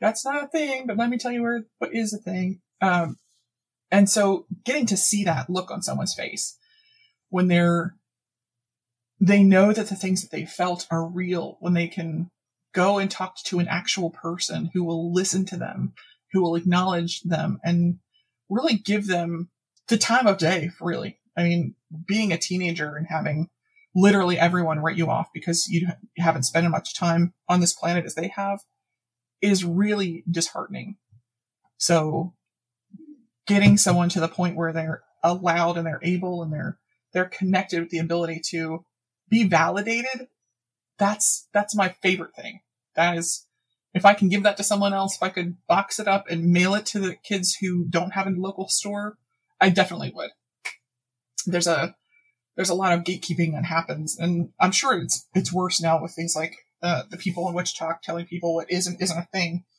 that's 0.00 0.24
not 0.24 0.44
a 0.44 0.48
thing, 0.48 0.86
but 0.86 0.96
let 0.96 1.10
me 1.10 1.18
tell 1.18 1.32
you 1.32 1.42
where 1.42 1.64
what 1.78 1.94
is 1.94 2.12
a 2.12 2.18
thing. 2.18 2.60
Um, 2.80 3.16
and 3.90 4.08
so 4.08 4.46
getting 4.64 4.86
to 4.86 4.96
see 4.96 5.24
that 5.24 5.50
look 5.50 5.70
on 5.70 5.82
someone's 5.82 6.14
face 6.14 6.58
when 7.30 7.48
they're 7.48 7.94
they 9.20 9.42
know 9.42 9.72
that 9.72 9.86
the 9.86 9.94
things 9.94 10.22
that 10.22 10.30
they 10.30 10.44
felt 10.44 10.86
are 10.90 11.08
real 11.08 11.56
when 11.60 11.72
they 11.72 11.86
can 11.86 12.30
go 12.74 12.98
and 12.98 13.10
talk 13.10 13.36
to 13.44 13.58
an 13.58 13.68
actual 13.68 14.10
person 14.10 14.70
who 14.74 14.84
will 14.84 15.12
listen 15.12 15.46
to 15.46 15.56
them, 15.56 15.94
who 16.32 16.42
will 16.42 16.56
acknowledge 16.56 17.22
them 17.22 17.58
and 17.64 17.98
really 18.50 18.74
give 18.74 19.06
them 19.06 19.48
the 19.88 19.96
time 19.96 20.26
of 20.26 20.38
day, 20.38 20.70
really. 20.80 21.18
I 21.36 21.44
mean, 21.44 21.74
being 22.06 22.32
a 22.32 22.38
teenager 22.38 22.96
and 22.96 23.06
having 23.08 23.48
literally 23.94 24.38
everyone 24.38 24.80
write 24.80 24.96
you 24.96 25.08
off 25.08 25.28
because 25.32 25.66
you 25.68 25.88
haven't 26.18 26.42
spent 26.42 26.66
as 26.66 26.72
much 26.72 26.94
time 26.94 27.32
on 27.48 27.60
this 27.60 27.72
planet 27.72 28.04
as 28.04 28.14
they 28.14 28.28
have 28.28 28.60
is 29.40 29.64
really 29.64 30.24
disheartening. 30.30 30.96
So 31.76 32.34
getting 33.46 33.76
someone 33.76 34.08
to 34.10 34.20
the 34.20 34.28
point 34.28 34.56
where 34.56 34.72
they're 34.72 35.02
allowed 35.22 35.76
and 35.76 35.86
they're 35.86 36.00
able 36.02 36.42
and 36.42 36.52
they're 36.52 36.78
they're 37.12 37.24
connected 37.26 37.80
with 37.80 37.90
the 37.90 37.98
ability 37.98 38.40
to 38.50 38.84
be 39.28 39.44
validated, 39.44 40.28
that's 40.98 41.48
that's 41.52 41.76
my 41.76 41.90
favorite 42.02 42.34
thing. 42.34 42.60
That 42.96 43.16
is 43.16 43.46
if 43.94 44.04
I 44.04 44.14
can 44.14 44.28
give 44.28 44.42
that 44.42 44.56
to 44.56 44.64
someone 44.64 44.92
else, 44.92 45.14
if 45.16 45.22
I 45.22 45.28
could 45.28 45.56
box 45.68 46.00
it 46.00 46.08
up 46.08 46.26
and 46.28 46.52
mail 46.52 46.74
it 46.74 46.84
to 46.86 46.98
the 46.98 47.14
kids 47.14 47.56
who 47.60 47.84
don't 47.84 48.14
have 48.14 48.26
a 48.26 48.30
local 48.30 48.68
store, 48.68 49.16
I 49.60 49.70
definitely 49.70 50.12
would. 50.14 50.30
There's 51.46 51.66
a 51.66 51.94
there's 52.56 52.70
a 52.70 52.74
lot 52.74 52.92
of 52.92 53.04
gatekeeping 53.04 53.52
that 53.52 53.64
happens, 53.64 54.18
and 54.18 54.50
I'm 54.60 54.72
sure 54.72 54.98
it's 54.98 55.26
it's 55.34 55.52
worse 55.52 55.80
now 55.80 56.00
with 56.00 56.12
things 56.12 56.36
like 56.36 56.56
uh, 56.82 57.02
the 57.10 57.16
people 57.16 57.48
in 57.48 57.54
WitchTok 57.54 58.00
telling 58.02 58.26
people 58.26 58.54
what 58.54 58.70
is 58.70 58.86
and 58.86 59.00
isn't 59.00 59.18
a 59.18 59.28
thing. 59.32 59.64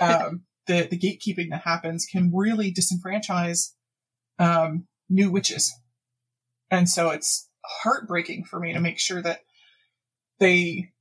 Um, 0.00 0.44
the 0.66 0.88
the 0.90 0.98
gatekeeping 0.98 1.50
that 1.50 1.64
happens 1.64 2.06
can 2.06 2.32
really 2.34 2.72
disenfranchise 2.72 3.72
um, 4.38 4.86
new 5.10 5.30
witches, 5.30 5.70
and 6.70 6.88
so 6.88 7.10
it's 7.10 7.50
heartbreaking 7.62 8.44
for 8.44 8.58
me 8.58 8.72
to 8.72 8.80
make 8.80 8.98
sure 8.98 9.20
that 9.20 9.40
they 10.38 10.92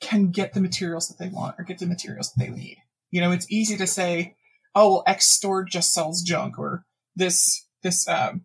can 0.00 0.32
get 0.32 0.54
the 0.54 0.60
materials 0.60 1.06
that 1.06 1.18
they 1.18 1.28
want 1.28 1.54
or 1.56 1.64
get 1.64 1.78
the 1.78 1.86
materials 1.86 2.32
that 2.32 2.44
they 2.44 2.50
need. 2.50 2.78
You 3.12 3.20
know, 3.20 3.30
it's 3.30 3.50
easy 3.50 3.76
to 3.76 3.86
say, 3.86 4.34
"Oh, 4.74 4.90
well, 4.90 5.04
X 5.06 5.28
store 5.28 5.62
just 5.62 5.94
sells 5.94 6.22
junk," 6.22 6.58
or 6.58 6.84
this 7.14 7.68
this 7.82 8.08
um, 8.08 8.42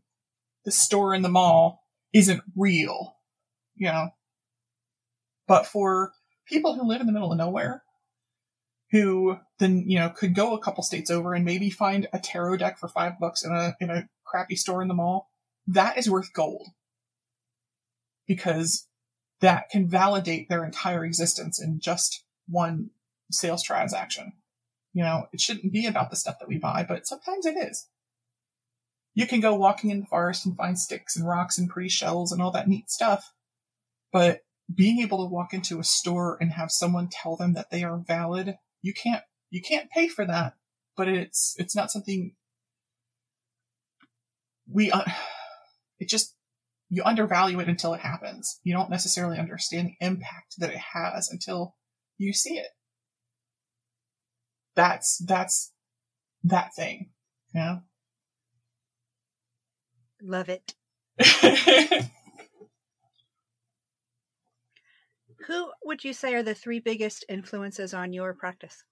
the 0.68 0.72
store 0.74 1.16
in 1.16 1.22
the 1.22 1.30
mall 1.30 1.82
isn't 2.14 2.44
real, 2.54 3.16
you 3.78 3.88
know. 3.88 4.10
But 5.48 5.66
for 5.66 6.12
people 6.46 6.76
who 6.76 6.86
live 6.86 7.00
in 7.00 7.08
the 7.08 7.14
middle 7.14 7.32
of 7.32 7.38
nowhere, 7.38 7.84
who 8.92 9.38
then 9.60 9.86
you 9.88 9.98
know 9.98 10.10
could 10.10 10.36
go 10.36 10.54
a 10.54 10.60
couple 10.60 10.84
states 10.84 11.10
over 11.10 11.34
and 11.34 11.46
maybe 11.46 11.70
find 11.70 12.10
a 12.12 12.20
tarot 12.20 12.58
deck 12.58 12.78
for 12.78 12.90
five 12.90 13.14
bucks 13.18 13.46
in 13.46 13.54
a 13.54 13.78
in 13.80 13.90
a 13.90 14.10
crappy 14.26 14.58
store 14.58 14.82
in 14.82 14.90
the 14.90 14.94
mall, 14.94 15.30
that 15.68 15.98
is 15.98 16.10
worth 16.10 16.34
gold 16.34 16.68
because 18.28 18.90
that 19.40 19.70
can 19.70 19.88
validate 19.88 20.50
their 20.50 20.66
entire 20.66 21.06
existence 21.06 21.62
in 21.62 21.80
just 21.80 22.26
one 22.50 22.90
sales 23.32 23.64
transaction. 23.64 24.34
You 24.92 25.04
know, 25.04 25.28
it 25.32 25.40
shouldn't 25.40 25.72
be 25.72 25.86
about 25.86 26.10
the 26.10 26.18
stuff 26.18 26.40
that 26.40 26.50
we 26.50 26.58
buy, 26.58 26.86
but 26.86 27.08
sometimes 27.08 27.46
it 27.46 27.56
is. 27.56 27.88
You 29.18 29.26
can 29.26 29.40
go 29.40 29.56
walking 29.56 29.90
in 29.90 30.02
the 30.02 30.06
forest 30.06 30.46
and 30.46 30.56
find 30.56 30.78
sticks 30.78 31.16
and 31.16 31.28
rocks 31.28 31.58
and 31.58 31.68
pretty 31.68 31.90
shells 31.90 32.32
and 32.32 32.40
all 32.40 32.52
that 32.52 32.68
neat 32.68 32.92
stuff. 32.92 33.34
But 34.14 34.42
being 34.74 35.00
able 35.00 35.20
to 35.20 35.34
walk 35.34 35.54
into 35.54 35.80
a 35.80 35.84
store 35.84 36.38
and 36.40 36.52
have 36.52 36.70
someone 36.72 37.10
tell 37.10 37.36
them 37.36 37.54
that 37.54 37.72
they 37.72 37.84
are 37.84 37.98
valid, 37.98 38.58
you 38.84 38.94
can't 38.94 39.24
you 39.50 39.62
can't 39.62 39.90
pay 39.90 40.08
for 40.08 40.24
that. 40.26 40.54
But 40.96 41.08
it's 41.08 41.56
it's 41.58 41.76
not 41.76 41.92
something 41.92 42.36
we 44.72 44.92
uh, 44.92 45.06
it 46.00 46.10
just 46.10 46.36
you 46.90 47.02
undervalue 47.04 47.60
it 47.60 47.70
until 47.70 47.96
it 47.96 48.02
happens. 48.02 48.60
You 48.64 48.76
don't 48.76 48.92
necessarily 48.92 49.40
understand 49.40 49.88
the 49.88 50.06
impact 50.06 50.56
that 50.60 50.70
it 50.70 50.82
has 50.94 51.30
until 51.32 51.76
you 52.20 52.34
see 52.34 52.58
it. 52.58 52.68
that's 54.78 55.18
that's 55.26 55.74
that 56.44 56.74
thing. 56.76 57.10
Yeah. 57.54 57.80
Love 60.22 60.50
it. 60.50 60.74
Who 65.48 65.72
would 65.84 66.04
you 66.04 66.14
say 66.14 66.34
are 66.36 66.44
the 66.44 66.54
three 66.56 66.80
biggest 66.80 67.24
influences 67.30 67.94
on 67.94 68.12
your 68.12 68.34
practice? 68.34 68.84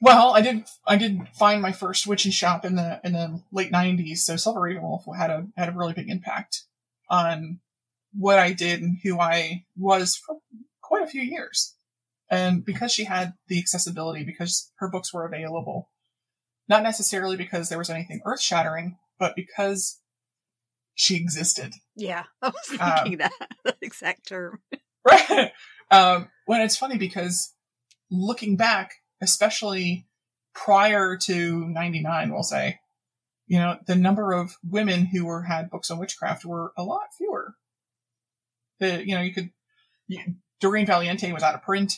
Well, 0.00 0.34
I 0.34 0.40
did 0.40 0.64
I 0.86 0.96
did 0.96 1.28
find 1.34 1.60
my 1.60 1.72
first 1.72 2.06
witchy 2.06 2.30
shop 2.30 2.64
in 2.64 2.76
the 2.76 3.00
in 3.04 3.12
the 3.12 3.42
late 3.52 3.70
'90s, 3.70 4.18
so 4.18 4.36
Silver 4.36 4.60
Ravenwolf 4.60 5.04
had 5.14 5.30
a 5.30 5.46
had 5.56 5.68
a 5.68 5.72
really 5.72 5.92
big 5.92 6.08
impact 6.08 6.62
on 7.10 7.60
what 8.14 8.38
I 8.38 8.52
did 8.52 8.80
and 8.80 8.98
who 9.02 9.20
I 9.20 9.66
was 9.76 10.16
for 10.16 10.38
quite 10.80 11.02
a 11.02 11.06
few 11.06 11.22
years. 11.22 11.74
And 12.30 12.64
because 12.64 12.92
she 12.92 13.04
had 13.04 13.34
the 13.48 13.58
accessibility, 13.58 14.24
because 14.24 14.72
her 14.76 14.88
books 14.88 15.12
were 15.12 15.26
available, 15.26 15.90
not 16.68 16.82
necessarily 16.82 17.36
because 17.36 17.68
there 17.68 17.78
was 17.78 17.90
anything 17.90 18.20
earth 18.24 18.40
shattering, 18.40 18.96
but 19.18 19.36
because 19.36 19.99
she 21.00 21.16
existed. 21.16 21.72
Yeah, 21.96 22.24
I 22.42 22.48
was 22.48 22.60
thinking 22.66 23.14
um, 23.14 23.18
that, 23.18 23.32
that 23.64 23.76
exact 23.80 24.28
term. 24.28 24.60
Right. 25.02 25.50
Um, 25.90 26.28
when 26.44 26.60
it's 26.60 26.76
funny 26.76 26.98
because 26.98 27.54
looking 28.10 28.58
back, 28.58 28.96
especially 29.22 30.06
prior 30.54 31.16
to 31.22 31.66
99, 31.66 32.30
we'll 32.30 32.42
say, 32.42 32.80
you 33.46 33.58
know, 33.58 33.78
the 33.86 33.96
number 33.96 34.34
of 34.34 34.58
women 34.62 35.06
who 35.06 35.24
were 35.24 35.40
had 35.40 35.70
books 35.70 35.90
on 35.90 35.98
witchcraft 35.98 36.44
were 36.44 36.74
a 36.76 36.82
lot 36.82 37.14
fewer. 37.16 37.54
The, 38.78 39.02
you 39.02 39.14
know, 39.14 39.22
you 39.22 39.32
could, 39.32 39.52
you, 40.06 40.20
Doreen 40.60 40.84
Valiente 40.84 41.32
was 41.32 41.42
out 41.42 41.54
of 41.54 41.62
print. 41.62 41.94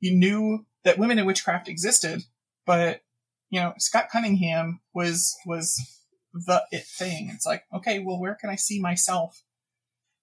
You 0.00 0.16
knew 0.16 0.64
that 0.84 0.98
women 0.98 1.18
in 1.18 1.26
witchcraft 1.26 1.68
existed, 1.68 2.22
but, 2.64 3.02
you 3.50 3.60
know, 3.60 3.74
Scott 3.76 4.06
Cunningham 4.10 4.80
was, 4.94 5.36
was 5.44 5.97
the 6.32 6.64
it 6.70 6.84
thing. 6.84 7.30
It's 7.32 7.46
like, 7.46 7.64
okay, 7.74 7.98
well, 7.98 8.20
where 8.20 8.34
can 8.34 8.50
I 8.50 8.56
see 8.56 8.80
myself 8.80 9.42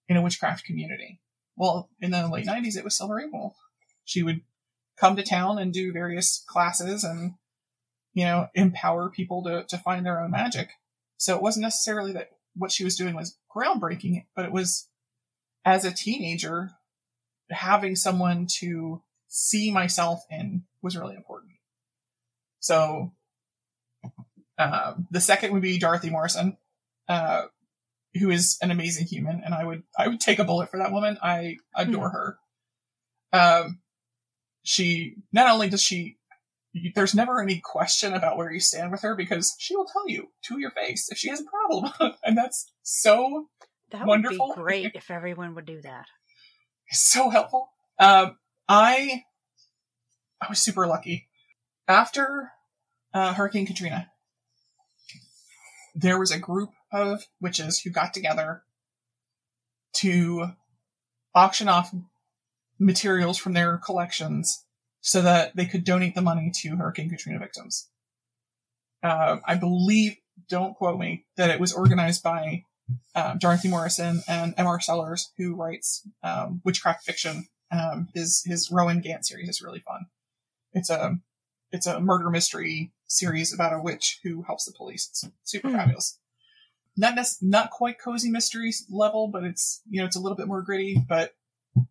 in 0.07 0.17
a 0.17 0.21
witchcraft 0.21 0.65
community? 0.65 1.19
Well, 1.55 1.89
in 2.01 2.11
the 2.11 2.27
late 2.27 2.45
90s, 2.45 2.77
it 2.77 2.83
was 2.83 2.97
Silver 2.97 3.15
Ravenwolf. 3.15 3.53
She 4.03 4.23
would 4.23 4.41
come 4.97 5.15
to 5.15 5.23
town 5.23 5.57
and 5.57 5.73
do 5.73 5.91
various 5.91 6.43
classes 6.47 7.03
and, 7.03 7.33
you 8.13 8.25
know, 8.25 8.47
empower 8.53 9.09
people 9.09 9.43
to, 9.43 9.63
to 9.67 9.77
find 9.77 10.05
their 10.05 10.21
own 10.21 10.31
magic. 10.31 10.69
So 11.17 11.35
it 11.35 11.41
wasn't 11.41 11.63
necessarily 11.63 12.13
that 12.13 12.31
what 12.55 12.71
she 12.71 12.83
was 12.83 12.95
doing 12.95 13.15
was 13.15 13.37
groundbreaking, 13.53 14.25
but 14.35 14.45
it 14.45 14.51
was 14.51 14.87
as 15.63 15.83
a 15.83 15.93
teenager, 15.93 16.71
having 17.49 17.95
someone 17.95 18.47
to 18.59 19.01
see 19.27 19.71
myself 19.71 20.23
in 20.29 20.63
was 20.81 20.95
really 20.95 21.15
important. 21.15 21.53
So, 22.59 23.11
uh, 24.57 24.93
the 25.11 25.21
second 25.21 25.53
would 25.53 25.61
be 25.61 25.77
Dorothy 25.77 26.09
Morrison. 26.09 26.57
Uh, 27.07 27.43
who 28.15 28.29
is 28.29 28.57
an 28.61 28.71
amazing 28.71 29.05
human, 29.07 29.41
and 29.43 29.53
I 29.53 29.65
would 29.65 29.83
I 29.97 30.07
would 30.07 30.19
take 30.19 30.39
a 30.39 30.45
bullet 30.45 30.71
for 30.71 30.77
that 30.77 30.91
woman. 30.91 31.17
I 31.21 31.57
adore 31.75 32.09
mm-hmm. 32.09 32.15
her. 32.15 32.37
Um, 33.33 33.79
she 34.63 35.15
not 35.33 35.51
only 35.51 35.69
does 35.69 35.81
she, 35.81 36.17
there's 36.95 37.13
never 37.13 37.41
any 37.41 37.59
question 37.59 38.13
about 38.13 38.37
where 38.37 38.51
you 38.51 38.59
stand 38.59 38.91
with 38.91 39.01
her 39.01 39.15
because 39.15 39.55
she 39.59 39.75
will 39.75 39.85
tell 39.85 40.07
you 40.07 40.29
to 40.43 40.59
your 40.59 40.71
face 40.71 41.09
if 41.11 41.17
she 41.17 41.29
has 41.29 41.41
a 41.41 41.43
problem, 41.43 41.91
and 42.23 42.37
that's 42.37 42.71
so 42.83 43.47
that 43.91 44.07
wonderful. 44.07 44.47
would 44.47 44.55
be 44.55 44.61
great 44.61 44.91
if 44.95 45.11
everyone 45.11 45.53
would 45.55 45.65
do 45.65 45.81
that. 45.81 46.05
so 46.91 47.29
helpful. 47.29 47.69
Um, 47.99 48.37
I 48.69 49.23
I 50.41 50.47
was 50.49 50.59
super 50.59 50.87
lucky 50.87 51.27
after 51.87 52.51
uh, 53.13 53.33
Hurricane 53.33 53.65
Katrina. 53.65 54.09
There 55.95 56.19
was 56.19 56.31
a 56.31 56.39
group 56.39 56.71
of 56.91 57.23
witches 57.41 57.79
who 57.79 57.89
got 57.89 58.13
together 58.13 58.63
to 59.97 60.49
auction 61.33 61.69
off 61.69 61.93
materials 62.77 63.37
from 63.37 63.53
their 63.53 63.77
collections 63.77 64.65
so 65.01 65.21
that 65.21 65.55
they 65.55 65.65
could 65.65 65.83
donate 65.83 66.15
the 66.15 66.21
money 66.21 66.51
to 66.53 66.75
Hurricane 66.75 67.09
Katrina 67.09 67.39
victims. 67.39 67.89
Uh, 69.03 69.37
I 69.45 69.55
believe, 69.55 70.17
don't 70.49 70.75
quote 70.75 70.99
me, 70.99 71.25
that 71.37 71.49
it 71.49 71.59
was 71.59 71.71
organized 71.71 72.23
by 72.23 72.63
uh, 73.13 73.35
Dorothy 73.35 73.69
Morrison 73.69 74.21
and 74.27 74.53
M.R. 74.57 74.81
Sellers, 74.81 75.31
who 75.37 75.55
writes 75.55 76.07
um, 76.23 76.61
witchcraft 76.65 77.03
fiction. 77.03 77.47
Um, 77.71 78.09
his 78.13 78.43
his 78.45 78.69
Rowan 78.71 79.01
Gant 79.01 79.25
series 79.25 79.49
is 79.49 79.61
really 79.61 79.79
fun. 79.79 80.07
It's 80.73 80.89
a 80.89 81.17
it's 81.71 81.87
a 81.87 81.99
murder 81.99 82.29
mystery 82.29 82.91
series 83.07 83.53
about 83.53 83.73
a 83.73 83.81
witch 83.81 84.19
who 84.23 84.43
helps 84.43 84.65
the 84.65 84.73
police. 84.73 85.07
It's 85.09 85.29
super 85.43 85.69
mm. 85.69 85.75
fabulous 85.75 86.19
not 86.97 87.15
nec- 87.15 87.41
not 87.41 87.71
quite 87.71 87.99
cozy 87.99 88.29
mystery 88.29 88.71
level, 88.89 89.27
but 89.27 89.43
it's 89.43 89.81
you 89.89 89.99
know 89.99 90.05
it's 90.05 90.15
a 90.15 90.19
little 90.19 90.35
bit 90.35 90.47
more 90.47 90.61
gritty. 90.61 91.03
But 91.07 91.35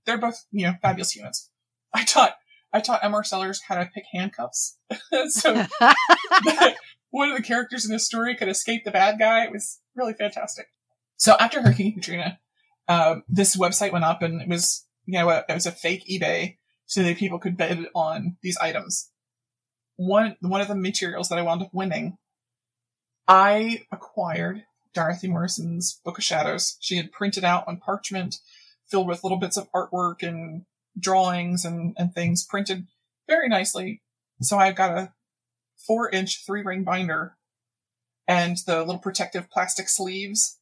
they're 0.07 0.19
both 0.19 0.45
you 0.51 0.67
know 0.67 0.75
fabulous 0.81 1.15
humans. 1.15 1.51
I 1.93 2.05
taught 2.05 2.37
I 2.73 2.81
taught 2.81 3.05
M.R. 3.05 3.25
Sellers 3.25 3.63
how 3.63 3.77
to 3.77 3.91
pick 3.93 4.05
handcuffs, 4.13 4.79
so 5.29 5.55
one 7.11 7.31
of 7.31 7.37
the 7.37 7.43
characters 7.43 7.85
in 7.85 7.93
the 7.93 7.99
story 7.99 8.35
could 8.35 8.49
escape 8.49 8.85
the 8.85 8.91
bad 8.91 9.19
guy. 9.19 9.45
It 9.45 9.53
was 9.53 9.81
really 9.95 10.15
fantastic. 10.15 10.67
So 11.17 11.37
after 11.39 11.63
Hurricane 11.63 11.95
Katrina, 11.95 12.41
uh, 12.89 13.17
this 13.29 13.57
website 13.57 13.93
went 13.93 14.05
up, 14.05 14.23
and 14.23 14.41
it 14.41 14.49
was 14.49 14.87
you 15.07 15.19
know 15.19 15.29
it 15.29 15.45
was 15.49 15.67
a 15.67 15.73
fake 15.73 16.05
eBay, 16.11 16.57
so 16.87 17.03
that 17.03 17.19
people 17.19 17.39
could 17.39 17.57
bid 17.57 17.87
on 17.95 18.37
these 18.43 18.57
items. 18.59 19.11
One 19.97 20.37
one 20.41 20.61
of 20.61 20.69
the 20.69 20.75
materials 20.75 21.29
that 21.29 21.39
I 21.39 21.43
wound 21.43 21.63
up 21.63 21.71
winning, 21.73 22.19
I 23.29 23.83
acquired 23.93 24.65
Dorothy 24.93 25.29
Morrison's 25.29 26.01
Book 26.05 26.19
of 26.19 26.25
Shadows. 26.25 26.77
She 26.81 26.97
had 26.97 27.13
printed 27.13 27.45
out 27.45 27.67
on 27.69 27.79
parchment 27.79 28.37
filled 28.87 29.09
with 29.09 29.25
little 29.25 29.39
bits 29.39 29.57
of 29.57 29.71
artwork 29.73 30.23
and 30.23 30.65
drawings 30.99 31.65
and, 31.65 31.95
and 31.99 32.15
things 32.15 32.45
printed 32.45 32.87
very 33.29 33.49
nicely. 33.49 34.03
So 34.41 34.59
I 34.59 34.73
got 34.73 34.97
a 34.97 35.13
four 35.87 36.11
inch 36.11 36.45
three 36.45 36.63
ring 36.63 36.85
binder 36.85 37.37
and 38.27 38.57
the 38.67 38.81
little 38.81 38.99
protective 38.99 39.51
plastic 39.51 39.89
sleeves. 39.89 40.59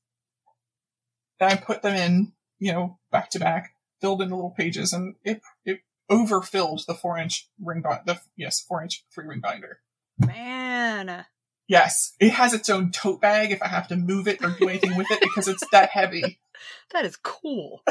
And 1.40 1.52
I 1.52 1.56
put 1.56 1.82
them 1.82 1.94
in, 1.94 2.32
you 2.58 2.72
know, 2.72 2.98
back 3.10 3.30
to 3.30 3.38
back, 3.38 3.74
filled 4.00 4.22
in 4.22 4.30
the 4.30 4.36
little 4.36 4.54
pages 4.56 4.92
and 4.92 5.16
it, 5.24 5.40
it 5.64 5.80
overfilled 6.12 6.84
the 6.86 6.94
four 6.94 7.18
inch 7.18 7.48
ring, 7.60 7.82
binder. 7.82 8.02
the, 8.06 8.20
yes, 8.36 8.60
four 8.60 8.82
inch 8.82 9.04
three 9.14 9.26
ring 9.26 9.40
binder. 9.40 9.78
Man. 10.18 11.24
Yes, 11.68 12.14
it 12.20 12.30
has 12.32 12.52
its 12.52 12.68
own 12.68 12.90
tote 12.90 13.20
bag 13.20 13.50
if 13.50 13.62
I 13.62 13.68
have 13.68 13.88
to 13.88 13.96
move 13.96 14.28
it 14.28 14.44
or 14.44 14.50
do 14.50 14.68
anything 14.68 14.96
with 14.96 15.10
it 15.10 15.20
because 15.20 15.48
it's 15.48 15.64
that 15.72 15.90
heavy. 15.90 16.38
That 16.92 17.04
is 17.04 17.16
cool. 17.16 17.82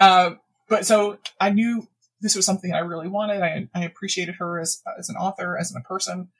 uh, 0.00 0.30
but 0.68 0.86
so 0.86 1.18
I 1.38 1.50
knew 1.50 1.86
this 2.20 2.34
was 2.34 2.44
something 2.44 2.72
I 2.72 2.80
really 2.80 3.06
wanted. 3.06 3.42
I, 3.42 3.68
I 3.72 3.84
appreciated 3.84 4.36
her 4.40 4.58
as 4.58 4.82
as 4.98 5.08
an 5.08 5.14
author, 5.14 5.56
as 5.56 5.72
a 5.72 5.80
person. 5.80 6.30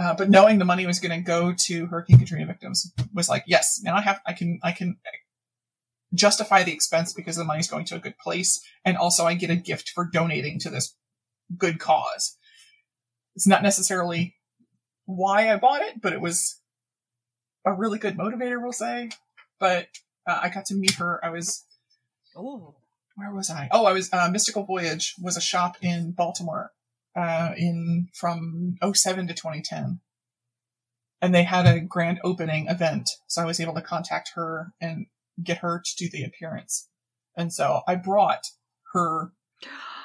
Uh, 0.00 0.14
but 0.14 0.30
knowing 0.30 0.58
the 0.58 0.64
money 0.64 0.86
was 0.86 0.98
going 0.98 1.18
to 1.18 1.24
go 1.24 1.52
to 1.52 1.86
Hurricane 1.86 2.18
Katrina 2.18 2.46
victims 2.46 2.90
was 3.12 3.28
like, 3.28 3.44
yes, 3.46 3.80
now 3.82 3.96
I 3.96 4.00
have, 4.00 4.20
I 4.26 4.32
can, 4.32 4.58
I 4.62 4.72
can 4.72 4.96
justify 6.14 6.62
the 6.62 6.72
expense 6.72 7.12
because 7.12 7.36
the 7.36 7.44
money's 7.44 7.68
going 7.68 7.84
to 7.86 7.96
a 7.96 8.00
good 8.00 8.18
place, 8.18 8.60
and 8.84 8.96
also 8.96 9.24
I 9.24 9.34
get 9.34 9.50
a 9.50 9.56
gift 9.56 9.90
for 9.90 10.04
donating 10.04 10.58
to 10.60 10.70
this 10.70 10.96
good 11.56 11.78
cause. 11.78 12.36
It's 13.36 13.46
not 13.46 13.62
necessarily 13.62 14.36
why 15.06 15.52
I 15.52 15.56
bought 15.56 15.82
it, 15.82 16.00
but 16.00 16.12
it 16.12 16.20
was 16.20 16.60
a 17.64 17.72
really 17.72 17.98
good 17.98 18.16
motivator, 18.16 18.60
we'll 18.60 18.72
say. 18.72 19.10
But 19.58 19.88
uh, 20.26 20.40
I 20.42 20.48
got 20.48 20.66
to 20.66 20.74
meet 20.74 20.94
her. 20.94 21.20
I 21.24 21.30
was, 21.30 21.64
oh, 22.36 22.76
where 23.16 23.32
was 23.32 23.50
I? 23.50 23.68
Oh, 23.70 23.84
I 23.84 23.92
was 23.92 24.12
uh, 24.12 24.28
Mystical 24.30 24.64
Voyage 24.64 25.14
was 25.20 25.36
a 25.36 25.40
shop 25.40 25.76
in 25.82 26.12
Baltimore, 26.12 26.72
uh, 27.16 27.52
in 27.56 28.08
from 28.14 28.76
07 28.82 29.28
to 29.28 29.34
2010, 29.34 30.00
and 31.20 31.34
they 31.34 31.44
had 31.44 31.66
a 31.66 31.80
grand 31.80 32.20
opening 32.24 32.66
event. 32.68 33.10
So 33.26 33.42
I 33.42 33.46
was 33.46 33.60
able 33.60 33.74
to 33.74 33.82
contact 33.82 34.32
her 34.34 34.72
and 34.80 35.06
get 35.42 35.58
her 35.58 35.82
to 35.84 35.96
do 35.96 36.08
the 36.08 36.24
appearance. 36.24 36.88
And 37.36 37.52
so 37.52 37.82
I 37.86 37.94
brought 37.96 38.46
her 38.92 39.32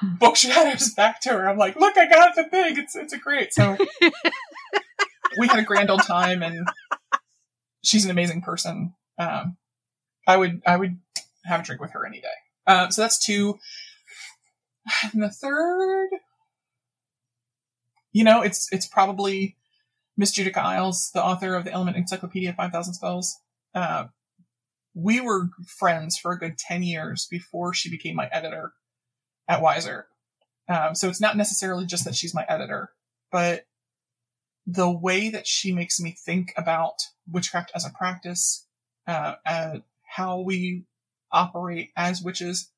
book 0.02 0.36
shadows 0.36 0.94
back 0.94 1.22
to 1.22 1.30
her. 1.30 1.50
I'm 1.50 1.58
like, 1.58 1.76
look, 1.76 1.98
I 1.98 2.08
got 2.08 2.36
the 2.36 2.46
thing. 2.46 2.78
It's 2.78 2.96
it's 2.96 3.14
a 3.14 3.18
great. 3.18 3.54
So 3.54 3.78
we 5.40 5.48
had 5.48 5.60
a 5.60 5.64
grand 5.64 5.90
old 5.90 6.04
time, 6.04 6.44
and 6.44 6.68
she's 7.84 8.06
an 8.06 8.12
amazing 8.12 8.42
person. 8.42 8.94
Um, 9.18 9.58
I 10.28 10.38
would 10.38 10.62
I 10.66 10.78
would 10.78 10.98
have 11.46 11.62
a 11.62 11.64
drink 11.64 11.82
with 11.82 11.92
her 11.92 12.06
any 12.06 12.22
day. 12.22 12.28
Uh, 12.68 12.90
so 12.90 13.02
that's 13.02 13.24
two. 13.24 13.60
And 15.12 15.24
the 15.24 15.30
third, 15.30 16.10
you 18.12 18.24
know, 18.24 18.42
it's 18.42 18.72
it's 18.72 18.86
probably 18.86 19.58
Miss 20.18 20.32
Judika 20.32 20.78
Illes, 20.78 21.12
the 21.12 21.24
author 21.24 21.56
of 21.56 21.66
the 21.66 21.72
Element 21.72 21.98
Encyclopedia 21.98 22.54
Five 22.54 22.72
Thousand 22.72 22.94
Spells. 22.94 23.38
Uh, 23.74 24.06
we 24.96 25.20
were 25.20 25.50
friends 25.68 26.18
for 26.18 26.32
a 26.32 26.40
good 26.40 26.58
ten 26.58 26.82
years 26.82 27.28
before 27.30 27.74
she 27.74 27.92
became 27.92 28.16
my 28.16 28.28
editor 28.32 28.74
at 29.48 29.62
Weiser. 29.62 30.06
Um, 30.68 30.96
so 30.96 31.10
it's 31.10 31.22
not 31.22 31.38
necessarily 31.38 31.86
just 31.86 32.06
that 32.06 32.16
she's 32.16 32.34
my 32.34 32.46
editor, 32.50 32.90
but 33.32 33.68
the 34.66 34.90
way 34.90 35.30
that 35.30 35.46
she 35.46 35.72
makes 35.72 36.00
me 36.00 36.16
think 36.26 36.54
about 36.58 36.96
witchcraft 37.32 37.72
as 37.76 37.86
a 37.86 37.92
practice, 37.92 38.66
uh, 39.06 39.36
uh, 39.46 39.78
how 40.02 40.40
we 40.40 40.86
operate 41.32 41.92
as 41.96 42.24
witches, 42.24 42.72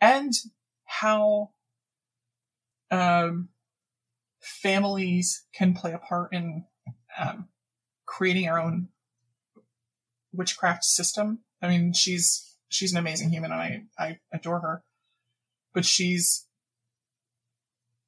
and 0.00 0.32
how 0.84 1.50
um, 2.90 3.50
families 4.40 5.44
can 5.52 5.74
play 5.74 5.92
a 5.92 5.98
part 5.98 6.32
in 6.32 6.64
um, 7.18 7.48
creating 8.06 8.48
our 8.48 8.58
own 8.58 8.88
witchcraft 10.32 10.82
system. 10.82 11.40
I 11.62 11.68
mean, 11.68 11.92
she's 11.92 12.56
she's 12.68 12.92
an 12.92 12.98
amazing 12.98 13.30
human, 13.30 13.52
and 13.52 13.60
I 13.60 13.82
I 13.98 14.18
adore 14.32 14.60
her. 14.60 14.82
But 15.74 15.84
she's 15.84 16.46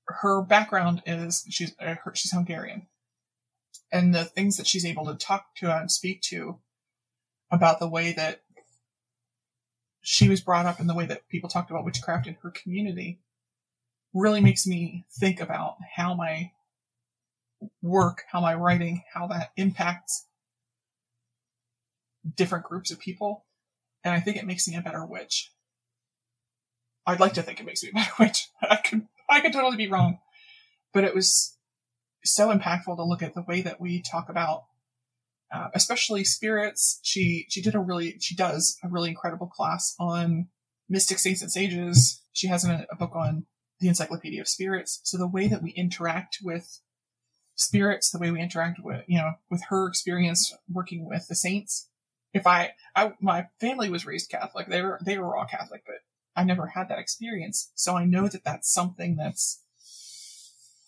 her 0.06 0.42
background 0.42 1.02
is 1.06 1.44
she's 1.48 1.74
uh, 1.80 1.94
her, 2.04 2.14
she's 2.14 2.32
Hungarian, 2.32 2.86
and 3.92 4.14
the 4.14 4.24
things 4.24 4.56
that 4.56 4.66
she's 4.66 4.86
able 4.86 5.06
to 5.06 5.14
talk 5.14 5.54
to 5.56 5.76
and 5.76 5.90
speak 5.90 6.20
to 6.22 6.58
about 7.50 7.80
the 7.80 7.88
way 7.88 8.12
that 8.12 8.42
she 10.02 10.28
was 10.28 10.40
brought 10.40 10.66
up 10.66 10.80
and 10.80 10.88
the 10.88 10.94
way 10.94 11.06
that 11.06 11.28
people 11.28 11.50
talked 11.50 11.70
about 11.70 11.84
witchcraft 11.84 12.26
in 12.26 12.36
her 12.42 12.50
community 12.50 13.20
really 14.14 14.40
makes 14.40 14.66
me 14.66 15.04
think 15.18 15.40
about 15.40 15.76
how 15.96 16.14
my 16.14 16.50
work, 17.82 18.22
how 18.30 18.40
my 18.40 18.54
writing, 18.54 19.02
how 19.12 19.26
that 19.26 19.50
impacts 19.56 20.26
different 22.37 22.64
groups 22.64 22.90
of 22.90 22.98
people. 22.98 23.46
And 24.04 24.14
I 24.14 24.20
think 24.20 24.37
it 24.37 24.46
makes 24.46 24.66
me 24.66 24.76
a 24.76 24.83
better 24.83 25.04
witch. 25.04 25.52
I'd 27.06 27.20
like 27.20 27.35
to 27.35 27.42
think 27.42 27.61
it 27.61 27.66
makes 27.66 27.83
me 27.83 27.90
a 27.90 27.92
better 27.94 28.12
witch. 28.18 28.48
I 28.62 28.76
could, 28.76 29.06
I 29.28 29.40
could 29.40 29.52
totally 29.52 29.76
be 29.76 29.88
wrong. 29.88 30.18
But 30.92 31.04
it 31.04 31.14
was 31.14 31.56
so 32.24 32.52
impactful 32.52 32.96
to 32.96 33.04
look 33.04 33.22
at 33.22 33.35
the 33.35 33.44
way 33.46 33.62
that 33.62 33.80
we 33.80 34.02
talk 34.02 34.28
about, 34.28 34.64
uh, 35.54 35.68
especially 35.74 36.24
spirits. 36.24 37.00
She, 37.02 37.46
she 37.48 37.62
did 37.62 37.74
a 37.74 37.80
really, 37.80 38.16
she 38.20 38.35
does 38.35 38.76
a 38.83 38.88
really 38.88 39.11
incredible 39.11 39.46
class 39.46 39.94
on 39.98 40.48
mystic 40.88 41.18
saints 41.18 41.42
and 41.42 41.50
sages. 41.50 42.22
She 42.33 42.48
has 42.48 42.64
a, 42.64 42.87
a 42.90 42.96
book 42.96 43.14
on 43.14 43.46
the 43.78 43.88
Encyclopedia 43.88 44.40
of 44.40 44.48
Spirits. 44.48 45.00
So 45.04 45.16
the 45.16 45.26
way 45.26 45.48
that 45.48 45.62
we 45.62 45.70
interact 45.70 46.38
with 46.42 46.80
spirits, 47.61 48.11
the 48.11 48.18
way 48.18 48.30
we 48.30 48.40
interact 48.40 48.80
with, 48.83 49.04
you 49.06 49.18
know, 49.18 49.33
with 49.50 49.62
her 49.68 49.87
experience 49.87 50.54
working 50.68 51.06
with 51.06 51.28
the 51.28 51.35
saints. 51.35 51.88
If 52.32 52.46
I, 52.46 52.72
I, 52.94 53.12
my 53.20 53.48
family 53.60 53.90
was 53.90 54.06
raised 54.06 54.30
Catholic. 54.30 54.68
They 54.68 54.82
were, 54.82 55.00
they 55.04 55.18
were 55.18 55.36
all 55.36 55.46
Catholic, 55.46 55.82
but 55.86 55.96
I 56.36 56.44
never 56.44 56.68
had 56.68 56.88
that 56.88 56.98
experience. 56.98 57.72
So 57.74 57.96
I 57.96 58.04
know 58.04 58.28
that 58.28 58.44
that's 58.44 58.72
something 58.72 59.16
that's 59.16 59.62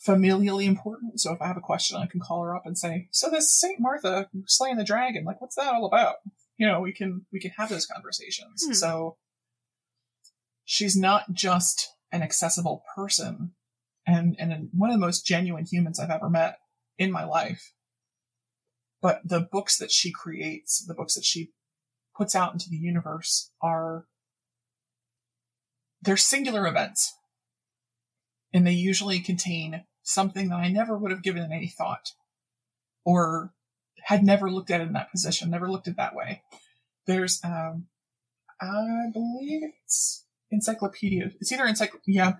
familially 0.06 0.66
important. 0.66 1.20
So 1.20 1.32
if 1.32 1.42
I 1.42 1.46
have 1.48 1.56
a 1.56 1.60
question, 1.60 1.96
I 1.96 2.06
can 2.06 2.20
call 2.20 2.42
her 2.42 2.54
up 2.54 2.62
and 2.64 2.78
say, 2.78 3.08
so 3.10 3.28
this 3.28 3.52
Saint 3.52 3.80
Martha 3.80 4.28
slaying 4.46 4.76
the 4.76 4.84
dragon, 4.84 5.24
like, 5.24 5.40
what's 5.40 5.56
that 5.56 5.72
all 5.72 5.84
about? 5.84 6.16
You 6.58 6.66
know, 6.68 6.80
we 6.80 6.92
can, 6.92 7.26
we 7.32 7.40
can 7.40 7.52
have 7.52 7.68
those 7.68 7.86
conversations. 7.86 8.64
Hmm. 8.64 8.72
So 8.72 9.16
she's 10.64 10.96
not 10.96 11.32
just 11.32 11.88
an 12.12 12.22
accessible 12.22 12.84
person 12.94 13.52
and, 14.06 14.36
and 14.38 14.68
one 14.72 14.90
of 14.90 14.94
the 14.94 15.04
most 15.04 15.26
genuine 15.26 15.64
humans 15.64 15.98
I've 15.98 16.10
ever 16.10 16.30
met 16.30 16.58
in 16.98 17.10
my 17.10 17.24
life. 17.24 17.72
But 19.02 19.20
the 19.24 19.40
books 19.40 19.76
that 19.78 19.90
she 19.90 20.12
creates, 20.12 20.84
the 20.86 20.94
books 20.94 21.14
that 21.14 21.24
she 21.24 21.50
puts 22.16 22.34
out 22.34 22.52
into 22.52 22.70
the 22.70 22.76
universe 22.76 23.50
are, 23.60 24.06
they're 26.00 26.16
singular 26.16 26.66
events. 26.66 27.12
And 28.54 28.66
they 28.66 28.72
usually 28.72 29.18
contain 29.18 29.84
something 30.02 30.48
that 30.48 30.56
I 30.56 30.68
never 30.68 30.96
would 30.96 31.10
have 31.10 31.22
given 31.22 31.50
any 31.52 31.68
thought 31.68 32.12
or 33.04 33.52
had 34.04 34.22
never 34.22 34.50
looked 34.50 34.70
at 34.70 34.80
in 34.80 34.92
that 34.92 35.10
position, 35.10 35.50
never 35.50 35.70
looked 35.70 35.88
at 35.88 35.96
that 35.96 36.14
way. 36.14 36.42
There's, 37.06 37.40
um, 37.44 37.86
I 38.60 39.10
believe 39.12 39.62
it's 39.82 40.24
encyclopedia. 40.50 41.30
It's 41.40 41.50
either 41.50 41.66
encyclopedia. 41.66 42.22
Yeah, 42.22 42.32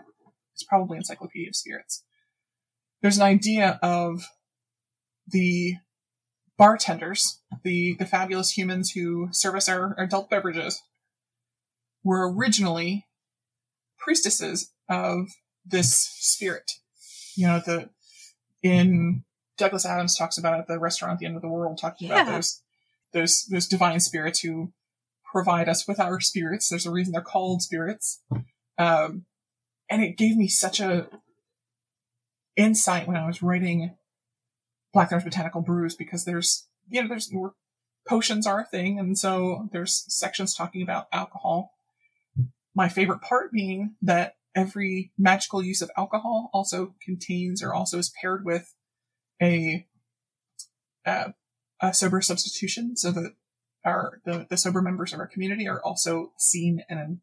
it's 0.55 0.63
probably 0.63 0.99
Encyclopedia 0.99 1.49
of 1.49 1.57
Spirits. 1.57 2.05
There's 3.01 3.17
an 3.17 3.25
idea 3.25 3.81
of 3.83 4.29
the 5.27 5.77
bartenders, 6.59 7.41
the 7.63 7.95
the 7.99 8.07
fabulous 8.07 8.57
humans 8.57 8.91
who 8.93 9.29
service 9.33 9.69
our, 9.69 9.95
our 9.97 10.05
adult 10.05 10.31
beverages, 10.31 10.83
were 12.05 12.33
originally 12.33 13.07
priestesses 13.99 14.73
of 14.89 15.29
this 15.65 15.97
spirit. 15.97 16.73
You 17.37 17.47
know, 17.47 17.61
the 17.65 17.91
in 18.63 19.25
Douglas 19.57 19.87
Adams 19.87 20.17
talks 20.17 20.39
about 20.39 20.61
at 20.61 20.67
the 20.67 20.79
restaurant 20.79 21.15
at 21.15 21.19
the 21.19 21.27
end 21.27 21.37
of 21.37 21.43
the 21.43 21.49
world, 21.49 21.79
talking 21.79 22.09
yeah. 22.09 22.23
about 22.23 22.33
those 22.33 22.63
those 23.13 23.45
those 23.51 23.67
divine 23.67 24.01
spirits 24.01 24.41
who 24.41 24.73
provide 25.33 25.69
us 25.69 25.89
with 25.89 25.99
our 25.99 26.21
spirits. 26.21 26.69
There's 26.69 26.87
a 26.87 26.91
reason 26.91 27.13
they're 27.13 27.23
called 27.23 27.63
spirits. 27.63 28.21
Um, 28.79 29.25
and 29.89 30.03
it 30.03 30.17
gave 30.17 30.37
me 30.37 30.49
such 30.49 30.81
a 30.81 31.09
insight 32.57 33.07
when 33.07 33.17
I 33.17 33.27
was 33.27 33.43
writing 33.43 33.95
Blackthorn's 34.93 35.25
Botanical 35.25 35.63
Brews 35.63 35.95
because 35.95 36.25
there's, 36.25 36.67
you 36.89 37.03
know, 37.03 37.09
there's 37.09 37.33
potions 38.07 38.47
are 38.47 38.61
a 38.61 38.65
thing. 38.65 38.99
And 38.99 39.19
so 39.19 39.69
there's 39.73 40.05
sections 40.09 40.55
talking 40.55 40.83
about 40.83 41.09
alcohol. 41.13 41.73
My 42.75 42.89
favorite 42.89 43.21
part 43.21 43.53
being 43.53 43.95
that 44.03 44.35
every 44.55 45.13
magical 45.19 45.63
use 45.63 45.83
of 45.83 45.91
alcohol 45.97 46.51
also 46.53 46.95
contains 47.03 47.63
or 47.63 47.75
also 47.75 47.99
is 47.99 48.13
paired 48.21 48.45
with 48.45 48.75
a, 49.41 49.87
uh, 51.07 51.29
a 51.81 51.95
sober 51.95 52.21
substitution 52.21 52.97
so 52.97 53.11
that 53.13 53.33
our 53.85 54.21
the, 54.25 54.47
the 54.49 54.57
sober 54.57 54.81
members 54.81 55.13
of 55.13 55.19
our 55.19 55.27
community 55.27 55.67
are 55.67 55.83
also 55.83 56.33
seen 56.39 56.85
and 56.89 57.19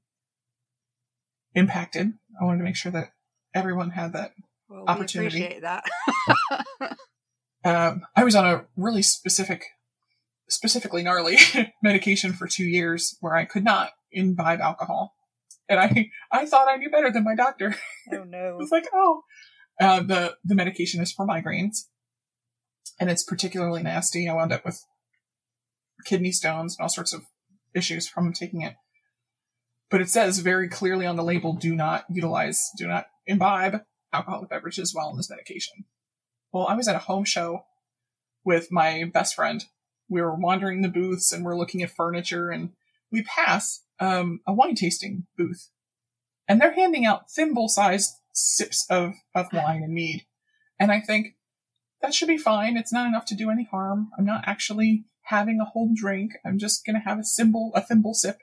impacted. 1.55 2.13
I 2.39 2.45
wanted 2.45 2.59
to 2.59 2.63
make 2.65 2.75
sure 2.75 2.91
that 2.91 3.13
everyone 3.53 3.91
had 3.91 4.13
that 4.13 4.33
well, 4.67 4.85
opportunity. 4.87 5.43
appreciate 5.43 5.61
that. 5.61 5.83
um, 7.65 8.01
I 8.15 8.23
was 8.23 8.35
on 8.35 8.45
a 8.45 8.65
really 8.75 9.01
specific, 9.01 9.65
specifically 10.47 11.03
gnarly 11.03 11.37
medication 11.83 12.33
for 12.33 12.47
two 12.47 12.63
years 12.63 13.17
where 13.21 13.35
I 13.35 13.45
could 13.45 13.63
not 13.63 13.91
imbibe 14.11 14.61
alcohol, 14.61 15.15
and 15.67 15.79
I 15.79 16.09
I 16.31 16.45
thought 16.45 16.67
I 16.69 16.77
knew 16.77 16.89
better 16.89 17.11
than 17.11 17.23
my 17.23 17.35
doctor. 17.35 17.75
Oh 18.11 18.23
no! 18.23 18.39
I 18.39 18.53
was 18.53 18.71
like, 18.71 18.87
oh, 18.91 19.21
uh, 19.79 20.01
the 20.01 20.35
the 20.43 20.55
medication 20.55 20.99
is 21.01 21.11
for 21.11 21.27
migraines, 21.27 21.85
and 22.99 23.09
it's 23.09 23.23
particularly 23.23 23.83
nasty. 23.83 24.27
I 24.27 24.33
wound 24.33 24.51
up 24.51 24.65
with 24.65 24.83
kidney 26.05 26.31
stones 26.31 26.75
and 26.77 26.83
all 26.83 26.89
sorts 26.89 27.13
of 27.13 27.25
issues 27.75 28.07
from 28.07 28.33
taking 28.33 28.61
it. 28.61 28.75
But 29.89 30.01
it 30.01 30.09
says 30.09 30.39
very 30.39 30.69
clearly 30.69 31.05
on 31.05 31.15
the 31.15 31.23
label, 31.23 31.53
do 31.53 31.75
not 31.75 32.05
utilize, 32.09 32.69
do 32.77 32.87
not 32.87 33.07
imbibe 33.25 33.81
alcoholic 34.13 34.49
beverages 34.49 34.93
while 34.93 35.07
on 35.07 35.17
this 35.17 35.29
medication. 35.29 35.85
Well, 36.51 36.67
I 36.67 36.75
was 36.75 36.87
at 36.87 36.95
a 36.95 36.99
home 36.99 37.25
show 37.25 37.65
with 38.43 38.71
my 38.71 39.09
best 39.13 39.35
friend. 39.35 39.63
We 40.09 40.21
were 40.21 40.35
wandering 40.35 40.81
the 40.81 40.89
booths 40.89 41.31
and 41.31 41.45
we're 41.45 41.57
looking 41.57 41.83
at 41.83 41.91
furniture 41.91 42.49
and 42.49 42.71
we 43.11 43.23
pass 43.23 43.83
um, 43.99 44.39
a 44.47 44.53
wine 44.53 44.75
tasting 44.75 45.27
booth 45.37 45.69
and 46.47 46.59
they're 46.59 46.73
handing 46.73 47.05
out 47.05 47.29
thimble 47.29 47.67
sized 47.67 48.15
sips 48.33 48.85
of, 48.89 49.13
of 49.35 49.47
wine 49.53 49.83
and 49.83 49.93
mead. 49.93 50.25
And 50.79 50.91
I 50.91 50.99
think 50.99 51.35
that 52.01 52.13
should 52.13 52.27
be 52.27 52.37
fine. 52.37 52.77
It's 52.77 52.93
not 52.93 53.07
enough 53.07 53.25
to 53.25 53.35
do 53.35 53.51
any 53.51 53.67
harm. 53.69 54.09
I'm 54.17 54.25
not 54.25 54.43
actually 54.47 55.05
having 55.23 55.59
a 55.59 55.65
whole 55.65 55.91
drink. 55.93 56.31
I'm 56.43 56.57
just 56.57 56.85
going 56.85 56.95
to 56.95 57.07
have 57.07 57.19
a 57.19 57.23
thimble, 57.23 57.71
a 57.75 57.81
thimble 57.81 58.13
sip. 58.13 58.39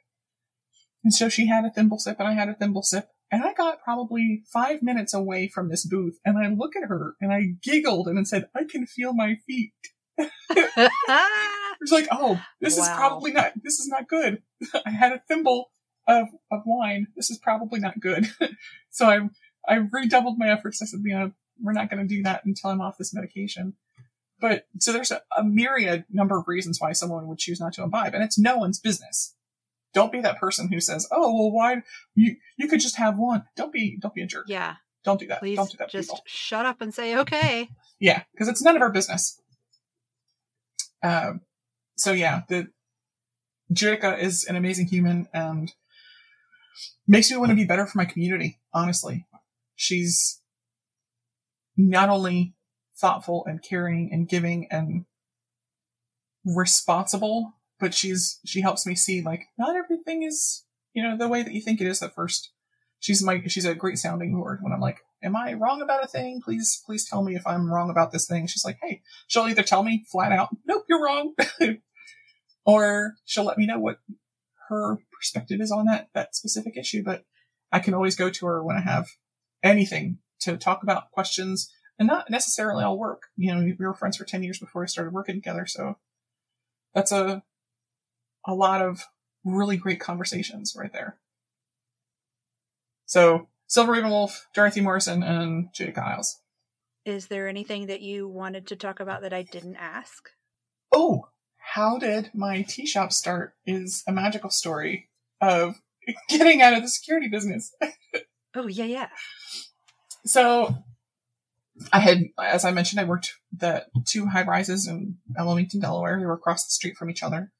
And 1.02 1.12
so 1.12 1.28
she 1.28 1.46
had 1.46 1.64
a 1.64 1.70
thimble 1.70 1.98
sip 1.98 2.16
and 2.20 2.28
I 2.28 2.34
had 2.34 2.48
a 2.48 2.54
thimble 2.54 2.82
sip. 2.82 3.09
And 3.30 3.42
I 3.42 3.52
got 3.54 3.82
probably 3.82 4.42
five 4.52 4.82
minutes 4.82 5.12
away 5.12 5.48
from 5.48 5.68
this 5.68 5.84
booth 5.84 6.18
and 6.24 6.38
I 6.38 6.48
look 6.48 6.76
at 6.76 6.88
her 6.88 7.16
and 7.20 7.32
I 7.32 7.54
giggled 7.60 8.06
and 8.06 8.16
then 8.16 8.24
said, 8.24 8.48
I 8.54 8.64
can 8.64 8.86
feel 8.86 9.12
my 9.12 9.36
feet. 9.46 9.72
it's 10.18 11.92
like, 11.92 12.06
oh, 12.12 12.40
this 12.60 12.78
wow. 12.78 12.82
is 12.82 12.88
probably 12.90 13.32
not, 13.32 13.52
this 13.62 13.80
is 13.80 13.88
not 13.88 14.08
good. 14.08 14.42
I 14.86 14.90
had 14.90 15.12
a 15.12 15.22
thimble 15.26 15.70
of, 16.06 16.28
of 16.52 16.62
wine. 16.64 17.08
This 17.16 17.30
is 17.30 17.38
probably 17.38 17.80
not 17.80 17.98
good. 17.98 18.28
so 18.90 19.06
I, 19.06 19.20
I 19.68 19.86
redoubled 19.90 20.38
my 20.38 20.48
efforts. 20.48 20.80
I 20.80 20.86
said, 20.86 21.00
you 21.04 21.14
know, 21.14 21.32
we're 21.60 21.72
not 21.72 21.90
going 21.90 22.06
to 22.06 22.14
do 22.14 22.22
that 22.22 22.44
until 22.44 22.70
I'm 22.70 22.80
off 22.80 22.98
this 22.98 23.14
medication. 23.14 23.74
But 24.40 24.66
so 24.78 24.92
there's 24.92 25.10
a, 25.10 25.22
a 25.36 25.42
myriad 25.42 26.04
number 26.10 26.38
of 26.38 26.46
reasons 26.46 26.80
why 26.80 26.92
someone 26.92 27.26
would 27.26 27.38
choose 27.38 27.58
not 27.58 27.72
to 27.74 27.82
imbibe, 27.82 28.14
and 28.14 28.22
it's 28.22 28.38
no 28.38 28.58
one's 28.58 28.78
business. 28.78 29.34
Don't 29.95 30.12
be 30.12 30.20
that 30.20 30.39
person 30.39 30.70
who 30.70 30.80
says, 30.80 31.09
"Oh, 31.11 31.34
well, 31.34 31.51
why 31.51 31.82
you 32.14 32.37
you 32.57 32.68
could 32.68 32.80
just 32.80 32.97
have 32.97 33.18
one." 33.18 33.45
Don't 33.57 33.72
be 33.72 33.99
don't 34.01 34.14
be 34.14 34.22
a 34.22 34.26
jerk. 34.26 34.47
Yeah. 34.49 34.76
Don't 35.05 35.20
do 35.20 35.26
that. 35.28 35.39
Please 35.39 35.57
don't 35.57 35.70
do 35.70 35.78
that. 35.78 35.91
Just 35.91 36.11
people. 36.11 36.22
shut 36.26 36.66
up 36.66 36.80
and 36.80 36.93
say 36.93 37.16
okay. 37.18 37.68
Yeah, 38.01 38.22
because 38.32 38.49
it's 38.49 38.62
none 38.62 38.76
of 38.76 38.82
our 38.82 38.91
business. 38.91 39.41
Um. 41.03 41.41
So 41.97 42.12
yeah, 42.12 42.43
the 42.49 42.68
Judika 43.72 44.18
is 44.18 44.45
an 44.45 44.57
amazing 44.57 44.87
human 44.87 45.28
and 45.32 45.72
makes 47.07 47.30
me 47.30 47.37
want 47.37 47.51
to 47.51 47.57
be 47.57 47.64
better 47.64 47.87
for 47.87 47.99
my 47.99 48.05
community. 48.05 48.59
Honestly, 48.72 49.26
she's 49.74 50.41
not 51.76 52.09
only 52.09 52.55
thoughtful 52.99 53.45
and 53.47 53.62
caring 53.62 54.11
and 54.12 54.28
giving 54.28 54.66
and 54.70 55.05
responsible, 56.45 57.55
but 57.78 57.94
she's 57.94 58.40
she 58.44 58.60
helps 58.60 58.86
me 58.86 58.94
see 58.94 59.22
like 59.22 59.44
not 59.58 59.76
everything 59.76 60.22
is 60.22 60.64
you 60.92 61.02
know 61.02 61.16
the 61.16 61.28
way 61.28 61.42
that 61.42 61.52
you 61.52 61.60
think 61.60 61.80
it 61.80 61.86
is 61.86 62.02
at 62.02 62.14
first. 62.14 62.52
She's 62.98 63.22
my 63.22 63.42
she's 63.46 63.64
a 63.64 63.74
great 63.74 63.98
sounding 63.98 64.34
board 64.34 64.60
when 64.62 64.72
I'm 64.72 64.80
like, 64.80 65.00
am 65.22 65.36
I 65.36 65.52
wrong 65.52 65.82
about 65.82 66.04
a 66.04 66.08
thing? 66.08 66.40
Please 66.42 66.82
please 66.86 67.08
tell 67.08 67.22
me 67.22 67.34
if 67.34 67.46
I'm 67.46 67.70
wrong 67.70 67.90
about 67.90 68.12
this 68.12 68.26
thing. 68.26 68.46
She's 68.46 68.64
like, 68.64 68.78
hey, 68.82 69.02
she'll 69.26 69.48
either 69.48 69.62
tell 69.62 69.82
me 69.82 70.04
flat 70.10 70.32
out, 70.32 70.48
nope, 70.66 70.84
you're 70.88 71.02
wrong, 71.02 71.34
or 72.64 73.14
she'll 73.24 73.44
let 73.44 73.58
me 73.58 73.66
know 73.66 73.78
what 73.78 73.98
her 74.68 74.98
perspective 75.16 75.60
is 75.60 75.70
on 75.70 75.86
that 75.86 76.08
that 76.14 76.34
specific 76.34 76.76
issue. 76.76 77.02
But 77.04 77.24
I 77.70 77.80
can 77.80 77.94
always 77.94 78.16
go 78.16 78.30
to 78.30 78.46
her 78.46 78.64
when 78.64 78.76
I 78.76 78.80
have 78.80 79.08
anything 79.62 80.18
to 80.40 80.56
talk 80.56 80.82
about 80.82 81.10
questions 81.10 81.70
and 81.98 82.06
not 82.06 82.30
necessarily 82.30 82.84
all 82.84 82.98
work. 82.98 83.22
You 83.36 83.54
know, 83.54 83.60
we 83.60 83.86
were 83.86 83.94
friends 83.94 84.16
for 84.16 84.24
10 84.24 84.42
years 84.42 84.58
before 84.58 84.82
we 84.82 84.88
started 84.88 85.12
working 85.12 85.36
together. 85.36 85.66
So 85.66 85.96
that's 86.94 87.12
a, 87.12 87.42
a 88.47 88.55
lot 88.55 88.82
of 88.82 89.05
really 89.44 89.76
great 89.76 90.01
conversations 90.01 90.74
right 90.76 90.92
there. 90.92 91.18
So 93.07 93.49
Silver 93.66 93.92
Raven 93.92 94.11
Wolf, 94.11 94.47
Dorothy 94.55 94.80
Morrison, 94.80 95.22
and 95.22 95.68
Judika 95.72 95.99
Illes. 95.99 96.36
Is 97.05 97.28
there 97.28 97.49
anything 97.49 97.86
that 97.86 98.01
you 98.01 98.26
wanted 98.28 98.66
to 98.68 98.76
talk 98.76 99.01
about 99.01 99.22
that 99.22 99.32
I 99.32 99.42
didn't 99.42 99.76
ask? 99.76 100.30
Oh, 100.92 101.28
how 101.59 101.99
did 101.99 102.30
my 102.34 102.62
tea 102.62 102.86
shop 102.86 103.12
start 103.12 103.55
is 103.64 104.03
a 104.09 104.12
magical 104.12 104.51
story 104.51 105.09
of 105.40 105.80
getting 106.28 106.62
out 106.62 106.74
of 106.74 106.82
the 106.82 106.88
security 106.88 107.28
business. 107.28 107.74
oh, 108.55 108.66
yeah, 108.66 108.84
yeah. 108.84 109.09
So 110.24 110.74
I 111.92 112.01
had, 112.01 112.18
as 112.42 112.64
I 112.64 112.72
mentioned, 112.72 113.01
I 113.01 113.05
worked 113.05 113.34
the 113.57 113.86
two 114.07 114.26
high 114.26 114.44
rises 114.44 114.86
in 114.86 115.18
Wilmington, 115.36 115.80
Delaware. 115.80 116.18
They 116.18 116.26
were 116.26 116.34
across 116.34 116.64
the 116.64 116.72
street 116.72 116.97
from 116.97 117.11
each 117.11 117.22
other. 117.22 117.53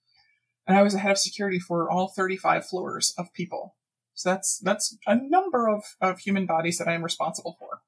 And 0.67 0.77
I 0.77 0.83
was 0.83 0.95
the 0.95 0.99
head 0.99 1.13
of 1.13 1.19
security 1.19 1.59
for 1.59 1.91
all 1.91 2.09
35 2.09 2.67
floors 2.67 3.15
of 3.17 3.33
people. 3.33 3.77
So 4.15 4.31
that's, 4.31 4.59
that's 4.59 4.97
a 5.07 5.15
number 5.15 5.69
of, 5.69 5.85
of 6.01 6.19
human 6.21 6.47
bodies 6.47 6.79
that 6.79 6.89
I 6.89 6.95
am 6.95 7.05
responsible 7.05 7.57
for. 7.59 7.81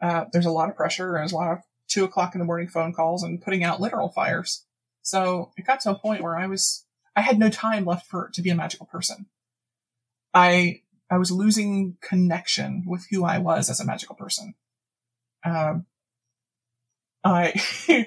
Uh, 0.00 0.24
there's 0.32 0.46
a 0.46 0.50
lot 0.50 0.68
of 0.68 0.76
pressure 0.76 1.14
and 1.14 1.22
there's 1.22 1.32
a 1.32 1.36
lot 1.36 1.52
of 1.52 1.58
two 1.88 2.04
o'clock 2.04 2.34
in 2.34 2.40
the 2.40 2.44
morning 2.44 2.68
phone 2.68 2.92
calls 2.92 3.22
and 3.22 3.40
putting 3.40 3.64
out 3.64 3.80
literal 3.80 4.10
fires. 4.10 4.64
So 5.02 5.52
it 5.56 5.66
got 5.66 5.80
to 5.82 5.90
a 5.90 5.98
point 5.98 6.22
where 6.22 6.36
I 6.36 6.46
was, 6.46 6.84
I 7.14 7.20
had 7.22 7.38
no 7.38 7.48
time 7.48 7.84
left 7.84 8.06
for, 8.06 8.30
to 8.34 8.42
be 8.42 8.50
a 8.50 8.54
magical 8.54 8.86
person. 8.86 9.26
I, 10.34 10.82
I 11.10 11.18
was 11.18 11.30
losing 11.30 11.96
connection 12.02 12.84
with 12.86 13.06
who 13.10 13.24
I 13.24 13.38
was 13.38 13.70
as 13.70 13.80
a 13.80 13.86
magical 13.86 14.16
person. 14.16 14.54
Um, 15.44 15.86
I 17.26 17.54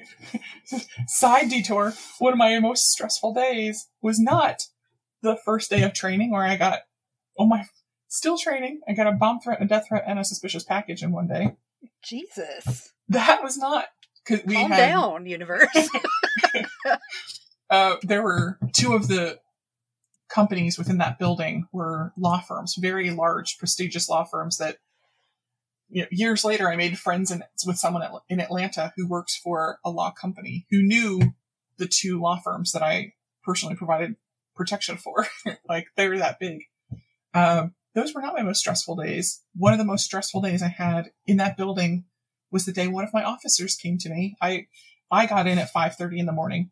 side 1.07 1.49
detour. 1.49 1.93
One 2.19 2.33
of 2.33 2.39
my 2.39 2.57
most 2.59 2.89
stressful 2.91 3.33
days 3.33 3.89
was 4.01 4.19
not 4.19 4.67
the 5.21 5.37
first 5.43 5.69
day 5.69 5.83
of 5.83 5.93
training 5.93 6.31
where 6.31 6.45
I 6.45 6.55
got 6.55 6.79
oh 7.37 7.45
my 7.45 7.65
still 8.07 8.37
training. 8.37 8.79
I 8.87 8.93
got 8.93 9.07
a 9.07 9.11
bomb 9.11 9.41
threat, 9.41 9.61
a 9.61 9.65
death 9.65 9.87
threat, 9.89 10.05
and 10.07 10.19
a 10.19 10.23
suspicious 10.23 10.63
package 10.63 11.03
in 11.03 11.11
one 11.11 11.27
day. 11.27 11.55
Jesus, 12.01 12.93
that 13.09 13.43
was 13.43 13.57
not 13.57 13.87
because 14.25 14.45
we 14.45 14.55
calm 14.55 14.71
had, 14.71 14.77
down, 14.77 15.25
universe. 15.25 15.67
uh, 17.69 17.95
there 18.03 18.23
were 18.23 18.57
two 18.73 18.93
of 18.93 19.07
the 19.09 19.39
companies 20.29 20.77
within 20.77 20.99
that 20.99 21.19
building 21.19 21.67
were 21.73 22.13
law 22.17 22.39
firms, 22.39 22.75
very 22.79 23.09
large, 23.11 23.57
prestigious 23.57 24.07
law 24.07 24.23
firms 24.23 24.57
that 24.57 24.77
you 25.89 26.03
know, 26.03 26.07
years 26.11 26.45
later, 26.45 26.69
I 26.69 26.75
made 26.75 26.97
friends 26.99 27.31
in, 27.31 27.43
with 27.65 27.77
someone 27.77 28.07
in 28.29 28.39
Atlanta 28.39 28.93
who 28.95 29.07
works 29.07 29.35
for 29.35 29.79
a 29.83 29.89
law 29.89 30.11
company 30.11 30.65
who 30.69 30.81
knew 30.81 31.33
the 31.77 31.87
two 31.87 32.21
law 32.21 32.39
firms 32.39 32.71
that 32.73 32.83
I 32.83 33.13
personally 33.43 33.75
provided 33.75 34.15
protection 34.55 34.97
for. 34.97 35.27
like 35.69 35.87
they 35.95 36.07
were 36.07 36.19
that 36.19 36.39
big. 36.39 36.63
Um, 37.33 37.73
those 37.95 38.13
were 38.13 38.21
not 38.21 38.35
my 38.35 38.43
most 38.43 38.59
stressful 38.59 38.97
days. 38.97 39.41
One 39.55 39.73
of 39.73 39.79
the 39.79 39.85
most 39.85 40.05
stressful 40.05 40.41
days 40.41 40.61
I 40.61 40.67
had 40.67 41.11
in 41.25 41.37
that 41.37 41.57
building 41.57 42.05
was 42.51 42.65
the 42.65 42.71
day 42.71 42.87
one 42.87 43.03
of 43.03 43.13
my 43.13 43.23
officers 43.23 43.75
came 43.75 43.97
to 43.99 44.09
me. 44.09 44.35
I 44.41 44.67
I 45.11 45.25
got 45.25 45.47
in 45.47 45.57
at 45.57 45.73
5:30 45.73 46.19
in 46.19 46.25
the 46.25 46.31
morning. 46.31 46.69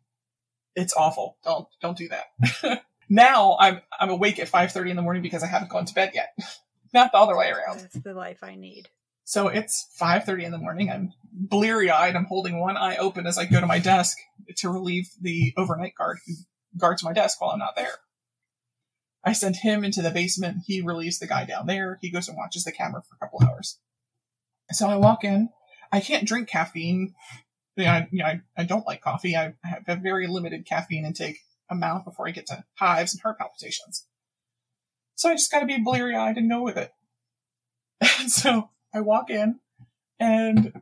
It's 0.76 0.94
awful. 0.94 1.38
Don't 1.44 1.66
don't 1.80 1.98
do 1.98 2.08
that. 2.08 2.84
now 3.08 3.56
I'm 3.58 3.80
I'm 3.98 4.10
awake 4.10 4.38
at 4.38 4.48
5:30 4.48 4.90
in 4.90 4.96
the 4.96 5.02
morning 5.02 5.22
because 5.22 5.42
I 5.42 5.48
haven't 5.48 5.70
gone 5.70 5.86
to 5.86 5.94
bed 5.94 6.12
yet. 6.14 6.36
not 6.94 7.12
the 7.12 7.18
other 7.18 7.36
way 7.36 7.50
around. 7.50 7.80
That's 7.80 7.98
the 7.98 8.14
life 8.14 8.42
I 8.42 8.54
need. 8.54 8.88
So 9.28 9.48
it's 9.48 9.90
5:30 10.00 10.44
in 10.46 10.52
the 10.52 10.58
morning. 10.58 10.90
I'm 10.90 11.12
bleary-eyed. 11.30 12.16
I'm 12.16 12.24
holding 12.24 12.58
one 12.58 12.78
eye 12.78 12.96
open 12.96 13.26
as 13.26 13.36
I 13.36 13.44
go 13.44 13.60
to 13.60 13.66
my 13.66 13.78
desk 13.78 14.16
to 14.56 14.70
relieve 14.70 15.10
the 15.20 15.52
overnight 15.58 15.94
guard 15.96 16.16
who 16.26 16.32
guards 16.78 17.04
my 17.04 17.12
desk 17.12 17.38
while 17.38 17.50
I'm 17.50 17.58
not 17.58 17.76
there. 17.76 17.92
I 19.22 19.34
send 19.34 19.56
him 19.56 19.84
into 19.84 20.00
the 20.00 20.10
basement. 20.10 20.62
He 20.66 20.80
relieves 20.80 21.18
the 21.18 21.26
guy 21.26 21.44
down 21.44 21.66
there. 21.66 21.98
He 22.00 22.10
goes 22.10 22.26
and 22.26 22.38
watches 22.38 22.64
the 22.64 22.72
camera 22.72 23.02
for 23.02 23.16
a 23.16 23.18
couple 23.18 23.46
hours. 23.46 23.78
So 24.70 24.88
I 24.88 24.96
walk 24.96 25.24
in. 25.24 25.50
I 25.92 26.00
can't 26.00 26.26
drink 26.26 26.48
caffeine. 26.48 27.14
You 27.76 27.84
know, 27.84 27.90
I, 27.90 28.08
you 28.10 28.18
know, 28.20 28.24
I, 28.24 28.40
I 28.56 28.64
don't 28.64 28.86
like 28.86 29.02
coffee. 29.02 29.36
I 29.36 29.52
have 29.62 29.82
a 29.88 29.96
very 29.96 30.26
limited 30.26 30.64
caffeine 30.64 31.04
intake 31.04 31.40
amount 31.68 32.06
before 32.06 32.28
I 32.28 32.30
get 32.30 32.46
to 32.46 32.64
hives 32.78 33.12
and 33.12 33.20
heart 33.20 33.36
palpitations. 33.36 34.06
So 35.16 35.28
I 35.28 35.34
just 35.34 35.52
got 35.52 35.60
to 35.60 35.66
be 35.66 35.76
bleary 35.76 36.16
eyed 36.16 36.38
and 36.38 36.48
go 36.48 36.62
with 36.62 36.78
it. 36.78 36.92
And 38.00 38.30
so 38.30 38.70
I 38.94 39.00
walk 39.00 39.30
in, 39.30 39.60
and 40.18 40.72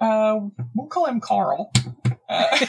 uh, 0.00 0.40
we'll 0.74 0.88
call 0.88 1.06
him 1.06 1.20
Carl. 1.20 1.72
Uh, 2.28 2.66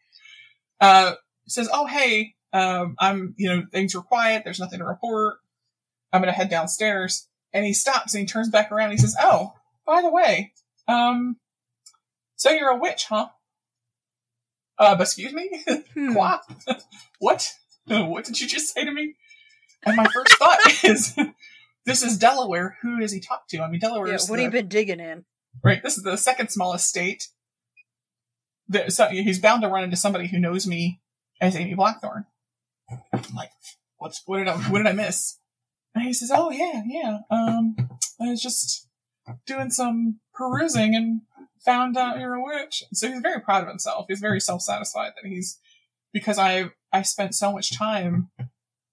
uh, 0.80 1.12
says, 1.46 1.68
"Oh, 1.72 1.86
hey, 1.86 2.34
um, 2.52 2.96
I'm, 2.98 3.34
you 3.36 3.48
know, 3.48 3.64
things 3.70 3.94
are 3.94 4.02
quiet. 4.02 4.42
There's 4.44 4.60
nothing 4.60 4.80
to 4.80 4.84
report. 4.84 5.38
I'm 6.12 6.20
gonna 6.20 6.32
head 6.32 6.50
downstairs." 6.50 7.28
And 7.52 7.64
he 7.64 7.72
stops 7.72 8.14
and 8.14 8.20
he 8.20 8.26
turns 8.26 8.50
back 8.50 8.70
around. 8.70 8.90
And 8.90 8.98
he 8.98 9.02
says, 9.02 9.16
"Oh, 9.20 9.54
by 9.86 10.02
the 10.02 10.10
way, 10.10 10.52
um, 10.86 11.36
so 12.36 12.50
you're 12.50 12.70
a 12.70 12.76
witch, 12.76 13.06
huh?" 13.08 13.28
Uh, 14.78 14.96
excuse 15.00 15.32
me, 15.32 15.50
hmm. 15.94 16.14
what? 17.18 17.52
What 17.86 18.24
did 18.24 18.40
you 18.40 18.46
just 18.46 18.74
say 18.74 18.84
to 18.84 18.92
me? 18.92 19.14
And 19.84 19.96
my 19.96 20.06
first 20.06 20.36
thought 20.36 20.58
is, 20.84 21.16
this 21.88 22.02
is 22.02 22.18
Delaware. 22.18 22.76
Who 22.82 23.00
does 23.00 23.12
he 23.12 23.20
talk 23.20 23.48
to? 23.48 23.60
I 23.60 23.70
mean, 23.70 23.80
Delaware. 23.80 24.08
Yeah, 24.08 24.18
what 24.28 24.38
have 24.38 24.52
you 24.52 24.60
been 24.60 24.68
digging 24.68 25.00
in? 25.00 25.24
Right. 25.64 25.82
This 25.82 25.96
is 25.96 26.04
the 26.04 26.16
second 26.16 26.50
smallest 26.50 26.86
state. 26.86 27.28
The, 28.68 28.90
so 28.90 29.08
he's 29.08 29.40
bound 29.40 29.62
to 29.62 29.68
run 29.68 29.84
into 29.84 29.96
somebody 29.96 30.28
who 30.28 30.38
knows 30.38 30.66
me 30.66 31.00
as 31.40 31.56
Amy 31.56 31.74
Blackthorn. 31.74 32.26
I'm 32.90 33.22
like, 33.34 33.50
what's 33.96 34.22
what 34.26 34.38
did 34.38 34.48
I 34.48 34.56
what 34.56 34.78
did 34.78 34.86
I 34.86 34.92
miss? 34.92 35.38
And 35.94 36.04
he 36.04 36.12
says, 36.12 36.30
"Oh 36.32 36.50
yeah, 36.50 36.82
yeah. 36.86 37.18
Um, 37.30 37.74
I 38.20 38.28
was 38.28 38.42
just 38.42 38.86
doing 39.46 39.70
some 39.70 40.20
perusing 40.34 40.94
and 40.94 41.22
found 41.64 41.96
out 41.96 42.18
you're 42.18 42.34
a 42.34 42.42
witch." 42.42 42.82
So 42.92 43.08
he's 43.08 43.20
very 43.20 43.40
proud 43.40 43.62
of 43.62 43.68
himself. 43.68 44.06
He's 44.08 44.20
very 44.20 44.40
self 44.40 44.62
satisfied 44.62 45.12
that 45.16 45.28
he's 45.28 45.58
because 46.12 46.38
I 46.38 46.70
I 46.92 47.02
spent 47.02 47.34
so 47.34 47.52
much 47.52 47.76
time 47.76 48.30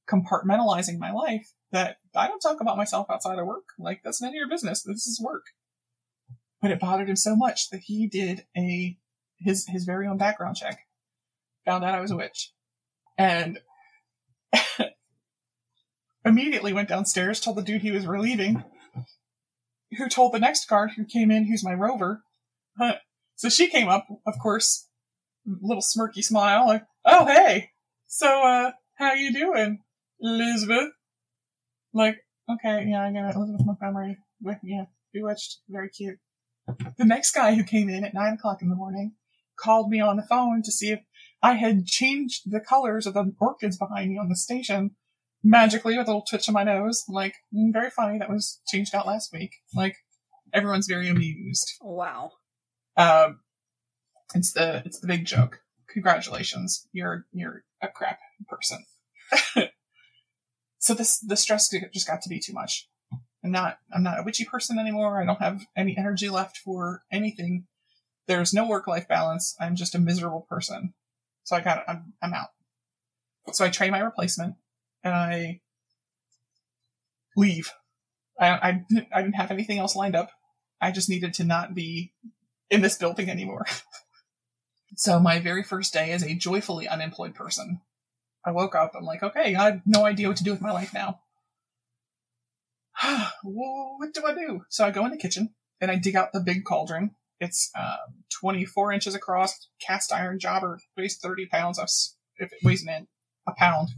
compartmentalizing 0.10 0.98
my 0.98 1.12
life 1.12 1.52
that 1.72 1.98
I 2.16 2.28
don't 2.28 2.40
talk 2.40 2.62
about 2.62 2.78
myself 2.78 3.08
outside 3.10 3.40
of 3.40 3.46
work. 3.46 3.66
Like 3.80 4.02
that's 4.04 4.22
none 4.22 4.30
of 4.30 4.36
your 4.36 4.50
business. 4.50 4.84
This 4.84 5.08
is 5.08 5.22
work. 5.22 5.46
But 6.62 6.72
it 6.72 6.80
bothered 6.80 7.10
him 7.10 7.16
so 7.16 7.36
much 7.36 7.70
that 7.70 7.82
he 7.86 8.08
did 8.08 8.46
a 8.58 8.98
his 9.40 9.68
his 9.68 9.86
very 9.86 10.08
own 10.08 10.18
background 10.18 10.56
check. 10.56 10.80
Found 11.66 11.84
out 11.84 11.96
I 11.96 12.02
was 12.02 12.12
a 12.12 12.18
witch. 12.18 12.52
And 13.18 13.60
immediately 16.26 16.74
went 16.74 16.90
downstairs, 16.90 17.40
told 17.40 17.58
the 17.58 17.62
dude 17.62 17.82
he 17.82 17.92
was 17.92 18.08
relieving, 18.08 18.64
who 19.98 20.10
told 20.10 20.34
the 20.34 20.40
next 20.40 20.68
guard 20.68 20.92
who 20.96 21.06
came 21.06 21.32
in, 21.32 21.46
who's 21.46 21.64
my 21.64 21.74
rover. 21.74 22.24
so 23.36 23.50
she 23.50 23.68
came 23.68 23.88
up, 23.88 24.08
of 24.26 24.34
course, 24.42 24.90
little 25.46 25.82
smirky 25.82 26.24
smile, 26.24 26.68
like, 26.68 26.84
oh 27.06 27.26
hey, 27.26 27.70
so 28.08 28.44
uh, 28.44 28.72
how 28.96 29.14
you 29.14 29.34
doing, 29.34 29.80
Elizabeth? 30.20 30.90
Like, 31.96 32.18
okay, 32.50 32.86
yeah, 32.88 33.04
I 33.04 33.12
got 33.12 33.30
it. 33.30 33.36
Elizabeth 33.36 33.66
Montgomery 33.66 34.18
with 34.42 34.60
yeah, 34.64 34.86
bewitched, 35.14 35.60
very 35.70 35.90
cute. 35.90 36.20
The 36.98 37.06
next 37.06 37.32
guy 37.32 37.56
who 37.56 37.64
came 37.64 37.90
in 37.90 38.04
at 38.04 38.14
nine 38.14 38.34
o'clock 38.34 38.62
in 38.62 38.70
the 38.70 38.76
morning 38.76 39.14
called 39.58 39.90
me 39.90 40.02
on 40.02 40.18
the 40.18 40.24
phone 40.24 40.62
to 40.64 40.72
see 40.72 40.92
if 40.92 41.00
I 41.42 41.54
had 41.54 41.86
changed 41.86 42.52
the 42.52 42.60
colors 42.60 43.08
of 43.08 43.14
the 43.14 43.34
orchids 43.40 43.78
behind 43.78 44.12
me 44.12 44.18
on 44.18 44.30
the 44.30 44.36
station 44.36 44.92
magically 45.44 45.98
with 45.98 46.08
a 46.08 46.10
little 46.10 46.26
twitch 46.28 46.48
of 46.48 46.54
my 46.54 46.64
nose. 46.64 47.04
Like, 47.08 47.36
mm, 47.56 47.72
very 47.72 47.92
funny. 47.92 48.20
That 48.20 48.30
was 48.30 48.60
changed 48.68 48.94
out 48.94 49.08
last 49.08 49.32
week. 49.32 49.52
Like, 49.74 49.96
everyone's 50.54 50.88
very 50.88 51.08
amused. 51.08 51.74
Wow. 51.82 52.32
Um, 52.98 53.40
it's 54.34 54.54
the 54.54 54.82
it's 54.86 55.00
the 55.00 55.08
big 55.08 55.26
joke. 55.26 55.60
Congratulations, 55.90 56.88
you're 56.92 57.26
you're 57.32 57.64
a 57.82 57.88
crap 57.88 58.20
person. 58.48 58.84
so 60.86 60.94
this 60.94 61.18
the 61.18 61.36
stress 61.36 61.74
just 61.92 62.08
got 62.08 62.22
to 62.22 62.30
be 62.30 62.40
too 62.40 62.54
much, 62.54 62.88
I'm 63.44 63.50
not 63.50 63.80
I'm 63.92 64.04
not 64.04 64.20
a 64.20 64.24
witchy 64.24 64.46
person 64.46 64.78
anymore. 64.78 65.20
I 65.20 65.26
don't 65.26 65.42
have 65.42 65.66
any 65.76 65.98
energy 65.98 66.30
left 66.30 66.58
for 66.58 67.02
anything. 67.12 67.66
There's 68.28 68.54
no 68.54 68.68
work 68.68 68.86
life 68.86 69.08
balance. 69.08 69.56
I'm 69.60 69.76
just 69.76 69.96
a 69.96 70.00
miserable 70.00 70.46
person. 70.48 70.94
So 71.44 71.56
I 71.56 71.62
got 71.62 71.86
I'm 71.88 72.14
I'm 72.22 72.36
out. 72.36 72.50
So 73.52 73.66
I 73.66 73.70
train 73.70 73.92
my 73.92 74.00
replacement 74.00 74.58
and 75.04 75.16
I 75.16 75.62
leave. 77.36 77.72
I 78.40 78.50
I 78.50 78.86
I 79.12 79.22
didn't 79.24 79.36
have 79.36 79.50
anything 79.50 79.80
else 79.80 79.96
lined 79.96 80.16
up. 80.16 80.30
I 80.80 80.92
just 80.92 81.10
needed 81.10 81.34
to 81.36 81.44
not 81.44 81.74
be 81.74 82.14
in 82.70 82.84
this 82.84 82.98
building 82.98 83.28
anymore. 83.28 83.66
so 84.98 85.20
my 85.20 85.40
very 85.40 85.64
first 85.64 85.94
day 85.94 86.12
as 86.12 86.22
a 86.22 86.36
joyfully 86.36 86.88
unemployed 86.88 87.34
person, 87.34 87.82
I 88.46 88.52
woke 88.52 88.76
up. 88.76 88.94
I'm 88.96 89.04
like, 89.04 89.24
okay, 89.24 89.56
I 89.56 89.66
have 89.66 89.82
no 89.86 90.06
idea 90.06 90.28
what 90.28 90.38
to 90.38 90.44
do 90.44 90.52
with 90.52 90.62
my 90.62 90.72
life 90.72 90.94
now. 90.94 91.22
what 93.44 94.14
do 94.14 94.26
I 94.26 94.34
do? 94.34 94.62
So 94.70 94.86
I 94.86 94.92
go 94.92 95.06
in 95.06 95.12
the 95.12 95.18
kitchen 95.18 95.54
and 95.82 95.90
I 95.90 95.96
dig 95.96 96.16
out 96.16 96.32
the 96.32 96.40
big 96.40 96.64
cauldron. 96.64 97.12
It's 97.40 97.72
um, 97.78 98.24
24 98.42 98.94
inches 98.94 99.16
across, 99.16 99.68
cast 99.82 100.14
iron 100.14 100.40
jobber, 100.40 100.80
weighs 100.96 101.18
30 101.18 101.48
pounds. 101.48 101.80
If 102.38 102.52
it 102.52 102.60
weighs 102.64 102.86
an 102.86 103.08
a 103.48 103.54
pound. 103.54 103.90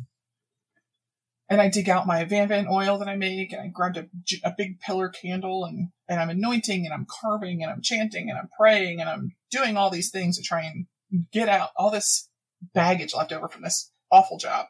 And 1.50 1.62
I 1.62 1.70
dig 1.70 1.88
out 1.88 2.08
my 2.08 2.26
Van 2.26 2.50
Van 2.50 2.68
oil 2.70 2.98
that 2.98 3.08
I 3.08 3.16
make, 3.16 3.54
and 3.54 3.62
I 3.62 3.68
grabbed 3.68 3.98
a, 3.98 4.08
a 4.44 4.54
big 4.58 4.82
pillar 4.82 5.08
candle, 5.08 5.64
and, 5.64 5.90
and 6.10 6.20
I'm 6.20 6.30
anointing, 6.30 6.84
and 6.84 6.94
I'm 6.94 7.08
carving, 7.10 7.64
and 7.64 7.72
I'm 7.72 7.82
chanting, 7.82 8.30
and 8.30 8.38
I'm 8.38 8.50
praying, 8.60 9.00
and 9.00 9.10
I'm 9.10 9.32
doing 9.50 9.78
all 9.78 9.90
these 9.90 10.12
things 10.12 10.38
to 10.38 10.44
try 10.44 10.64
and 10.64 10.88
get 11.32 11.48
out 11.48 11.70
all 11.78 11.90
this 11.90 12.30
baggage 12.74 13.16
left 13.16 13.32
over 13.32 13.48
from 13.48 13.62
this 13.62 13.92
awful 14.12 14.38
job. 14.38 14.68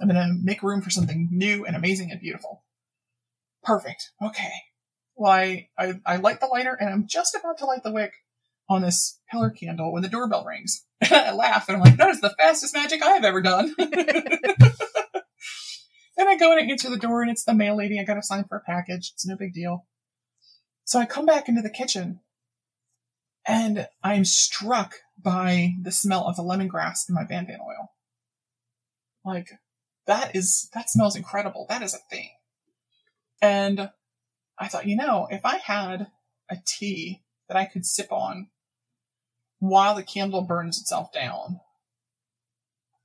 I'm 0.00 0.08
going 0.08 0.20
to 0.20 0.34
make 0.42 0.62
room 0.62 0.82
for 0.82 0.90
something 0.90 1.28
new 1.30 1.64
and 1.64 1.76
amazing 1.76 2.10
and 2.10 2.20
beautiful. 2.20 2.64
Perfect. 3.62 4.10
Okay. 4.22 4.52
Well, 5.16 5.32
I, 5.32 5.68
I, 5.78 5.94
I 6.04 6.16
light 6.16 6.40
the 6.40 6.46
lighter 6.46 6.76
and 6.78 6.90
I'm 6.90 7.06
just 7.06 7.36
about 7.36 7.58
to 7.58 7.66
light 7.66 7.84
the 7.84 7.92
wick 7.92 8.12
on 8.68 8.82
this 8.82 9.20
pillar 9.30 9.50
candle 9.50 9.92
when 9.92 10.02
the 10.02 10.08
doorbell 10.08 10.44
rings. 10.44 10.84
I 11.10 11.32
laugh 11.32 11.68
and 11.68 11.76
I'm 11.76 11.82
like, 11.82 11.96
that 11.96 12.10
is 12.10 12.20
the 12.20 12.34
fastest 12.38 12.74
magic 12.74 13.02
I 13.02 13.10
have 13.10 13.24
ever 13.24 13.40
done. 13.40 13.74
and 13.78 13.88
I 16.18 16.36
go 16.36 16.56
and 16.56 16.70
answer 16.70 16.90
the 16.90 16.96
door 16.96 17.22
and 17.22 17.30
it's 17.30 17.44
the 17.44 17.54
mail 17.54 17.76
lady. 17.76 18.00
I 18.00 18.04
got 18.04 18.14
to 18.14 18.22
sign 18.22 18.44
for 18.48 18.56
a 18.56 18.62
package. 18.62 19.12
It's 19.14 19.26
no 19.26 19.36
big 19.36 19.52
deal. 19.52 19.86
So 20.84 20.98
I 20.98 21.06
come 21.06 21.26
back 21.26 21.48
into 21.48 21.62
the 21.62 21.70
kitchen 21.70 22.20
and 23.46 23.86
I'm 24.02 24.24
struck 24.24 24.96
by 25.22 25.74
the 25.80 25.92
smell 25.92 26.26
of 26.26 26.36
the 26.36 26.42
lemongrass 26.42 27.08
in 27.08 27.14
my 27.14 27.24
Van 27.24 27.46
oil. 27.50 27.92
Like, 29.24 29.50
that 30.06 30.36
is, 30.36 30.68
that 30.74 30.90
smells 30.90 31.16
incredible. 31.16 31.66
That 31.68 31.82
is 31.82 31.94
a 31.94 31.98
thing. 31.98 32.30
And 33.40 33.90
I 34.58 34.68
thought, 34.68 34.86
you 34.86 34.96
know, 34.96 35.26
if 35.30 35.44
I 35.44 35.56
had 35.56 36.08
a 36.50 36.56
tea 36.64 37.22
that 37.48 37.56
I 37.56 37.64
could 37.64 37.86
sip 37.86 38.12
on 38.12 38.48
while 39.58 39.94
the 39.94 40.02
candle 40.02 40.42
burns 40.42 40.78
itself 40.80 41.12
down, 41.12 41.60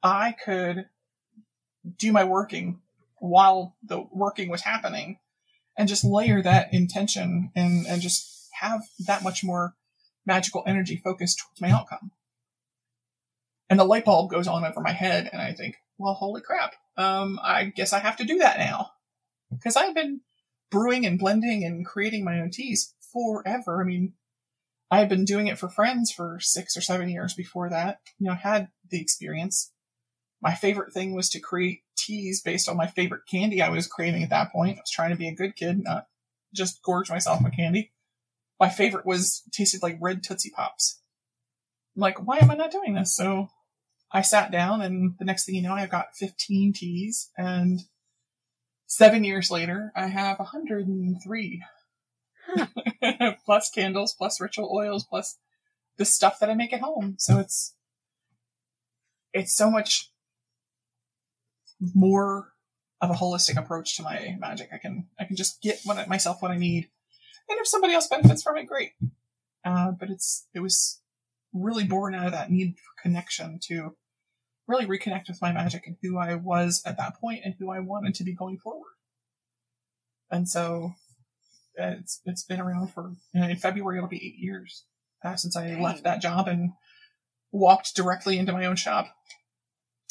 I 0.03 0.35
could 0.43 0.87
do 1.97 2.11
my 2.11 2.23
working 2.23 2.81
while 3.17 3.75
the 3.83 4.05
working 4.11 4.49
was 4.49 4.61
happening 4.61 5.19
and 5.77 5.89
just 5.89 6.03
layer 6.03 6.41
that 6.41 6.73
intention 6.73 7.51
and, 7.55 7.85
and 7.87 8.01
just 8.01 8.47
have 8.59 8.81
that 9.05 9.23
much 9.23 9.43
more 9.43 9.75
magical 10.25 10.63
energy 10.67 10.97
focused 10.97 11.39
towards 11.39 11.61
my 11.61 11.71
outcome. 11.71 12.11
And 13.69 13.79
the 13.79 13.85
light 13.85 14.05
bulb 14.05 14.31
goes 14.31 14.47
on 14.47 14.65
over 14.65 14.81
my 14.81 14.91
head 14.91 15.29
and 15.31 15.41
I 15.41 15.53
think, 15.53 15.75
well, 15.99 16.13
holy 16.13 16.41
crap. 16.41 16.73
Um, 16.97 17.39
I 17.43 17.65
guess 17.65 17.93
I 17.93 17.99
have 17.99 18.17
to 18.17 18.23
do 18.23 18.39
that 18.39 18.57
now. 18.57 18.91
Cause 19.63 19.75
I've 19.75 19.95
been 19.95 20.21
brewing 20.71 21.05
and 21.05 21.19
blending 21.19 21.63
and 21.63 21.85
creating 21.85 22.23
my 22.23 22.39
own 22.39 22.51
teas 22.51 22.93
forever. 23.11 23.81
I 23.81 23.85
mean, 23.85 24.13
I 24.91 24.99
had 24.99 25.09
been 25.09 25.25
doing 25.25 25.47
it 25.47 25.59
for 25.59 25.69
friends 25.69 26.11
for 26.11 26.39
six 26.39 26.75
or 26.77 26.81
seven 26.81 27.09
years 27.09 27.33
before 27.33 27.69
that. 27.69 27.99
You 28.17 28.27
know, 28.27 28.33
I 28.33 28.35
had 28.35 28.69
the 28.89 29.01
experience. 29.01 29.71
My 30.41 30.55
favorite 30.55 30.93
thing 30.93 31.13
was 31.13 31.29
to 31.29 31.39
create 31.39 31.81
teas 31.97 32.41
based 32.41 32.69
on 32.69 32.77
my 32.77 32.87
favorite 32.87 33.23
candy 33.29 33.61
I 33.61 33.69
was 33.69 33.87
craving 33.87 34.23
at 34.23 34.29
that 34.29 34.51
point. 34.51 34.77
I 34.77 34.81
was 34.81 34.91
trying 34.91 35.11
to 35.11 35.17
be 35.17 35.27
a 35.27 35.35
good 35.35 35.55
kid, 35.55 35.83
not 35.83 36.07
just 36.55 36.81
gorge 36.83 37.09
myself 37.09 37.43
with 37.43 37.55
candy. 37.55 37.91
My 38.59 38.69
favorite 38.69 39.05
was 39.05 39.43
tasted 39.51 39.83
like 39.83 39.97
red 40.01 40.23
Tootsie 40.23 40.51
Pops. 40.55 41.01
I'm 41.95 42.01
like, 42.01 42.25
why 42.25 42.37
am 42.37 42.51
I 42.51 42.55
not 42.55 42.71
doing 42.71 42.93
this? 42.93 43.15
So 43.15 43.49
I 44.11 44.21
sat 44.21 44.51
down 44.51 44.81
and 44.81 45.15
the 45.19 45.25
next 45.25 45.45
thing 45.45 45.55
you 45.55 45.61
know, 45.61 45.73
I've 45.73 45.91
got 45.91 46.15
15 46.15 46.73
teas 46.73 47.29
and 47.37 47.81
seven 48.89 49.23
years 49.23 49.49
later, 49.49 49.91
I 49.95 50.07
have 50.07 50.39
103 50.39 51.63
huh. 52.47 52.65
plus 53.45 53.69
candles, 53.69 54.13
plus 54.17 54.41
ritual 54.41 54.71
oils, 54.75 55.05
plus 55.05 55.37
the 55.97 56.05
stuff 56.05 56.39
that 56.39 56.49
I 56.49 56.55
make 56.55 56.73
at 56.73 56.81
home. 56.81 57.15
So 57.19 57.39
it's 57.39 57.75
it's 59.31 59.53
so 59.53 59.69
much 59.69 60.11
more 61.93 62.53
of 62.99 63.09
a 63.11 63.13
holistic 63.13 63.57
approach 63.57 63.95
to 63.95 64.03
my 64.03 64.35
magic. 64.39 64.69
I 64.73 64.77
can 64.77 65.07
I 65.19 65.25
can 65.25 65.35
just 65.35 65.61
get 65.61 65.79
what 65.85 66.09
myself 66.09 66.41
what 66.41 66.51
I 66.51 66.57
need, 66.57 66.89
and 67.47 67.59
if 67.59 67.67
somebody 67.67 67.93
else 67.93 68.07
benefits 68.07 68.43
from 68.43 68.57
it, 68.57 68.65
great. 68.65 68.93
Uh, 69.63 69.91
but 69.91 70.09
it's 70.09 70.47
it 70.53 70.59
was 70.59 71.01
really 71.53 71.83
born 71.83 72.15
out 72.15 72.25
of 72.25 72.31
that 72.31 72.51
need 72.51 72.75
for 72.75 73.01
connection 73.01 73.59
to 73.63 73.95
really 74.69 74.85
reconnect 74.85 75.27
with 75.27 75.41
my 75.41 75.51
magic 75.51 75.87
and 75.87 75.97
who 76.01 76.17
I 76.17 76.35
was 76.35 76.81
at 76.85 76.97
that 76.97 77.19
point 77.19 77.41
and 77.43 77.55
who 77.57 77.71
I 77.71 77.79
wanted 77.79 78.13
to 78.15 78.23
be 78.23 78.35
going 78.35 78.59
forward. 78.59 78.93
And 80.31 80.47
so 80.47 80.93
uh, 81.81 81.95
it's 81.99 82.21
it's 82.23 82.43
been 82.43 82.61
around 82.61 82.93
for 82.93 83.13
you 83.33 83.41
know, 83.41 83.47
in 83.47 83.57
February 83.57 83.97
it'll 83.97 84.07
be 84.07 84.23
eight 84.23 84.37
years 84.37 84.85
uh, 85.25 85.35
since 85.35 85.57
I 85.57 85.69
Dang. 85.69 85.81
left 85.81 86.03
that 86.03 86.21
job 86.21 86.47
and 86.47 86.71
walked 87.51 87.95
directly 87.95 88.37
into 88.37 88.53
my 88.53 88.65
own 88.65 88.75
shop. 88.75 89.07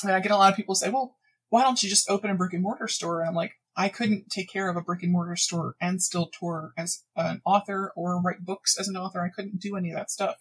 And 0.03 0.13
I 0.13 0.21
get 0.21 0.33
a 0.33 0.37
lot 0.37 0.51
of 0.51 0.57
people 0.57 0.75
say, 0.75 0.91
"Well, 0.91 1.17
why 1.51 1.63
don't 1.63 1.81
you 1.83 1.89
just 1.89 2.11
open 2.11 2.31
a 2.31 2.35
brick 2.35 2.53
and 2.53 2.63
mortar 2.63 2.89
store?" 2.89 3.21
And 3.21 3.29
I'm 3.29 3.37
like, 3.37 3.53
I 3.77 3.89
couldn't 3.89 4.31
take 4.31 4.53
care 4.53 4.69
of 4.69 4.77
a 4.77 4.81
brick 4.81 5.05
and 5.05 5.13
mortar 5.13 5.37
store 5.37 5.77
and 5.81 6.03
still 6.03 6.31
tour 6.37 6.73
as 6.77 7.05
an 7.15 7.41
author 7.45 7.93
or 7.95 8.21
write 8.21 8.45
books 8.45 8.77
as 8.77 8.89
an 8.89 8.97
author. 8.97 9.21
I 9.21 9.29
couldn't 9.29 9.61
do 9.61 9.77
any 9.77 9.91
of 9.91 9.97
that 9.97 10.11
stuff. 10.11 10.35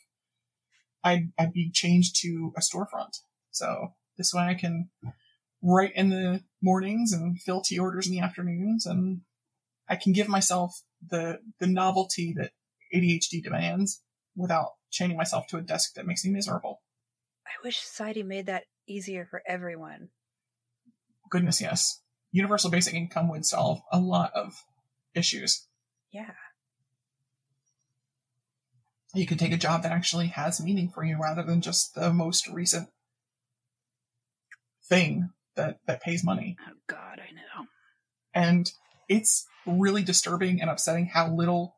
I'd, 1.03 1.31
I'd 1.37 1.53
be 1.53 1.69
changed 1.71 2.19
to 2.23 2.51
a 2.57 2.61
storefront. 2.61 3.19
So 3.51 3.93
this 4.17 4.33
way 4.33 4.43
I 4.43 4.55
can 4.55 4.89
write 5.61 5.93
in 5.95 6.09
the 6.09 6.43
mornings 6.61 7.13
and 7.13 7.39
fill 7.41 7.61
tea 7.61 7.79
orders 7.79 8.07
in 8.07 8.13
the 8.13 8.19
afternoons 8.19 8.85
and 8.85 9.21
I 9.89 9.95
can 9.95 10.13
give 10.13 10.27
myself 10.27 10.81
the 11.09 11.39
the 11.59 11.67
novelty 11.67 12.33
that 12.37 12.51
ADHD 12.93 13.43
demands 13.43 14.01
without 14.35 14.73
chaining 14.91 15.17
myself 15.17 15.47
to 15.47 15.57
a 15.57 15.61
desk 15.61 15.93
that 15.95 16.05
makes 16.05 16.23
me 16.23 16.31
miserable. 16.31 16.81
I 17.45 17.51
wish 17.63 17.79
society 17.79 18.23
made 18.23 18.45
that 18.47 18.65
easier 18.87 19.25
for 19.25 19.41
everyone. 19.47 20.09
Goodness, 21.29 21.61
yes. 21.61 22.01
Universal 22.31 22.71
basic 22.71 22.93
income 22.93 23.29
would 23.29 23.45
solve 23.45 23.81
a 23.91 23.99
lot 23.99 24.31
of 24.33 24.63
issues. 25.13 25.67
Yeah. 26.11 26.33
You 29.13 29.25
could 29.25 29.39
take 29.39 29.53
a 29.53 29.57
job 29.57 29.83
that 29.83 29.91
actually 29.91 30.27
has 30.27 30.61
meaning 30.61 30.89
for 30.89 31.03
you 31.03 31.17
rather 31.21 31.43
than 31.43 31.61
just 31.61 31.95
the 31.95 32.13
most 32.13 32.47
recent 32.47 32.89
thing 34.89 35.29
that, 35.55 35.79
that 35.87 36.01
pays 36.01 36.23
money. 36.23 36.57
Oh 36.67 36.73
God, 36.87 37.19
I 37.19 37.31
know. 37.33 37.65
And 38.33 38.71
it's 39.09 39.45
really 39.65 40.03
disturbing 40.03 40.61
and 40.61 40.69
upsetting 40.69 41.07
how 41.07 41.33
little 41.33 41.75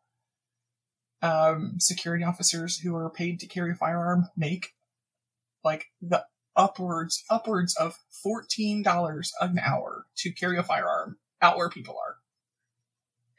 um, 1.22 1.76
security 1.80 2.24
officers 2.24 2.80
who 2.80 2.96
are 2.96 3.10
paid 3.10 3.40
to 3.40 3.48
carry 3.48 3.72
a 3.72 3.76
firearm 3.76 4.28
make. 4.38 4.74
Like 5.64 5.88
the 6.02 6.24
upwards 6.56 7.24
upwards 7.30 7.76
of 7.76 7.98
fourteen 8.24 8.82
dollars 8.82 9.34
an 9.42 9.60
hour 9.60 10.06
to 10.18 10.32
carry 10.32 10.58
a 10.58 10.64
firearm 10.64 11.18
out 11.42 11.58
where 11.58 11.70
people 11.70 11.96
are. 11.96 12.16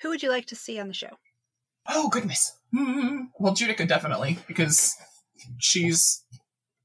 Who 0.03 0.11
would 0.11 0.23
you 0.23 0.29
like 0.29 0.47
to 0.47 0.57
see 0.57 0.79
on 0.79 0.89
the 0.89 0.95
show? 0.95 1.19
Oh 1.89 2.09
goodness. 2.11 2.57
Mm-hmm. 2.75 3.25
Well, 3.39 3.55
Judika 3.55 3.89
definitely 3.89 4.39
because 4.47 4.95
she's 5.59 6.23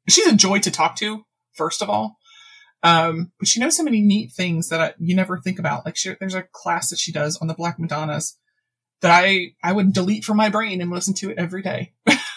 she's 0.08 0.28
a 0.28 0.36
joy 0.36 0.60
to 0.60 0.72
talk 0.72 0.96
to. 0.98 1.26
First 1.54 1.82
of 1.82 1.90
all, 1.90 2.18
um, 2.84 3.32
but 3.40 3.48
she 3.48 3.60
knows 3.60 3.76
so 3.76 3.84
many 3.84 4.02
neat 4.02 4.32
things 4.32 4.70
that 4.70 4.82
I, 4.82 4.94
you 5.00 5.16
never 5.16 5.40
think 5.40 5.60
about. 5.60 5.86
Like 5.86 5.98
she, 5.98 6.14
there's 6.20 6.36
a 6.36 6.44
class 6.52 6.90
that 6.90 7.00
she 7.00 7.12
does 7.12 7.38
on 7.38 7.48
the 7.48 7.54
Black 7.54 7.80
Madonnas 7.80 8.38
that 9.02 9.12
I 9.12 9.54
I 9.64 9.72
would 9.72 9.94
delete 9.94 10.24
from 10.24 10.38
my 10.38 10.50
brain 10.50 10.82
and 10.82 10.92
listen 10.92 11.14
to 11.16 11.30
it 11.30 11.38
every 11.38 11.62
day. 11.62 11.94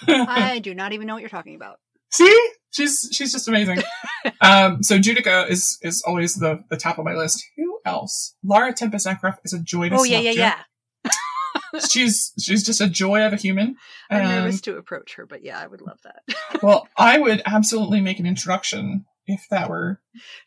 I 0.07 0.59
do 0.63 0.75
not 0.75 0.93
even 0.93 1.07
know 1.07 1.15
what 1.15 1.21
you're 1.21 1.29
talking 1.29 1.55
about. 1.55 1.79
See, 2.11 2.51
she's 2.71 3.09
she's 3.13 3.33
just 3.33 3.49
amazing. 3.49 3.83
um, 4.41 4.83
so 4.83 4.99
Judika 4.99 5.49
is 5.49 5.79
is 5.83 6.03
always 6.07 6.37
the 6.37 6.65
the 6.71 6.77
top 6.77 6.99
of 6.99 7.05
my 7.05 7.15
list. 7.15 7.45
Who 7.57 7.81
else? 7.85 8.35
Laura 8.43 8.73
Tempest 8.73 9.07
Zakroff 9.07 9.39
is 9.45 9.53
a 9.53 9.59
joy 9.59 9.91
to. 9.91 9.97
Oh 9.97 10.05
yeah, 10.05 10.21
yeah, 10.21 10.33
to. 10.33 10.39
yeah. 10.39 11.81
she's 11.91 12.33
she's 12.39 12.65
just 12.65 12.81
a 12.81 12.89
joy 12.89 13.25
of 13.27 13.33
a 13.33 13.37
human. 13.37 13.77
I'm 14.11 14.25
nervous 14.25 14.63
to 14.63 14.77
approach 14.77 15.17
her, 15.17 15.27
but 15.27 15.45
yeah, 15.45 15.59
I 15.59 15.67
would 15.67 15.83
love 15.83 15.99
that. 16.05 16.63
well, 16.63 16.89
I 16.97 17.19
would 17.19 17.43
absolutely 17.45 18.01
make 18.01 18.19
an 18.19 18.27
introduction 18.27 19.05
if 19.29 19.47
that 19.51 19.71
were 19.71 20.01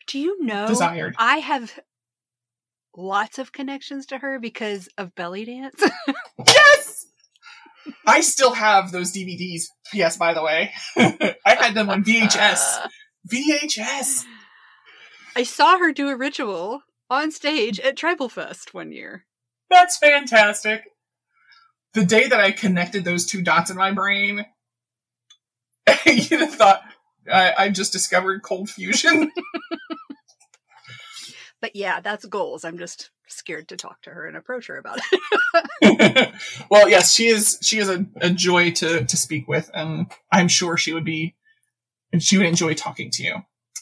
do 0.06 0.18
you 0.18 0.44
know 0.44 0.66
desired 0.66 1.14
i 1.18 1.38
have 1.38 1.72
lots 2.96 3.38
of 3.38 3.52
connections 3.52 4.06
to 4.06 4.18
her 4.18 4.38
because 4.38 4.88
of 4.98 5.14
belly 5.14 5.44
dance. 5.44 5.82
yes! 6.46 7.06
I 8.06 8.20
still 8.20 8.54
have 8.54 8.92
those 8.92 9.12
DVDs. 9.12 9.64
Yes, 9.92 10.16
by 10.16 10.34
the 10.34 10.42
way. 10.42 10.72
I 10.96 11.34
had 11.44 11.74
them 11.74 11.90
on 11.90 12.04
VHS. 12.04 12.86
VHS! 13.32 14.24
I 15.36 15.42
saw 15.42 15.78
her 15.78 15.92
do 15.92 16.08
a 16.08 16.16
ritual 16.16 16.82
on 17.10 17.30
stage 17.30 17.80
at 17.80 17.96
Tribal 17.96 18.28
Fest 18.28 18.74
one 18.74 18.92
year. 18.92 19.24
That's 19.70 19.96
fantastic. 19.96 20.84
The 21.94 22.04
day 22.04 22.28
that 22.28 22.40
I 22.40 22.52
connected 22.52 23.04
those 23.04 23.26
two 23.26 23.42
dots 23.42 23.70
in 23.70 23.76
my 23.76 23.92
brain, 23.92 24.46
you'd 26.06 26.40
have 26.40 26.54
thought 26.54 26.82
I, 27.30 27.52
I 27.58 27.68
just 27.70 27.92
discovered 27.92 28.42
cold 28.42 28.70
fusion. 28.70 29.30
but 31.60 31.76
yeah, 31.76 32.00
that's 32.00 32.24
goals. 32.24 32.64
I'm 32.64 32.78
just 32.78 33.10
scared 33.28 33.68
to 33.68 33.76
talk 33.76 34.02
to 34.02 34.10
her 34.10 34.26
and 34.26 34.36
approach 34.36 34.66
her 34.66 34.78
about 34.78 35.00
it. 35.82 36.34
well, 36.70 36.88
yes, 36.88 37.12
she 37.14 37.28
is. 37.28 37.58
She 37.62 37.78
is 37.78 37.88
a, 37.88 38.06
a 38.16 38.30
joy 38.30 38.70
to 38.72 39.04
to 39.04 39.16
speak 39.16 39.48
with, 39.48 39.70
and 39.74 40.06
I'm 40.30 40.48
sure 40.48 40.76
she 40.76 40.92
would 40.92 41.04
be. 41.04 41.34
And 42.12 42.22
she 42.22 42.36
would 42.36 42.46
enjoy 42.46 42.74
talking 42.74 43.10
to 43.12 43.22
you. 43.22 43.36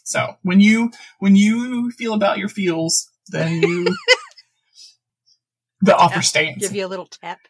So 0.04 0.36
when 0.42 0.60
you 0.60 0.92
when 1.18 1.36
you 1.36 1.90
feel 1.92 2.14
about 2.14 2.38
your 2.38 2.48
feels, 2.48 3.08
then 3.28 3.62
you 3.62 3.86
the 5.80 5.96
offer 5.96 6.22
stands. 6.22 6.58
Give 6.66 6.74
you 6.74 6.86
a 6.86 6.88
little 6.88 7.06
tap. 7.06 7.40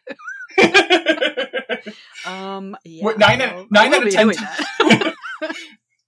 um, 2.25 2.75
yeah, 2.83 3.11
nine 3.17 3.41
out- 3.41 3.71
nine 3.71 3.93
out 3.93 4.07
of 4.07 4.13
10 4.13 4.31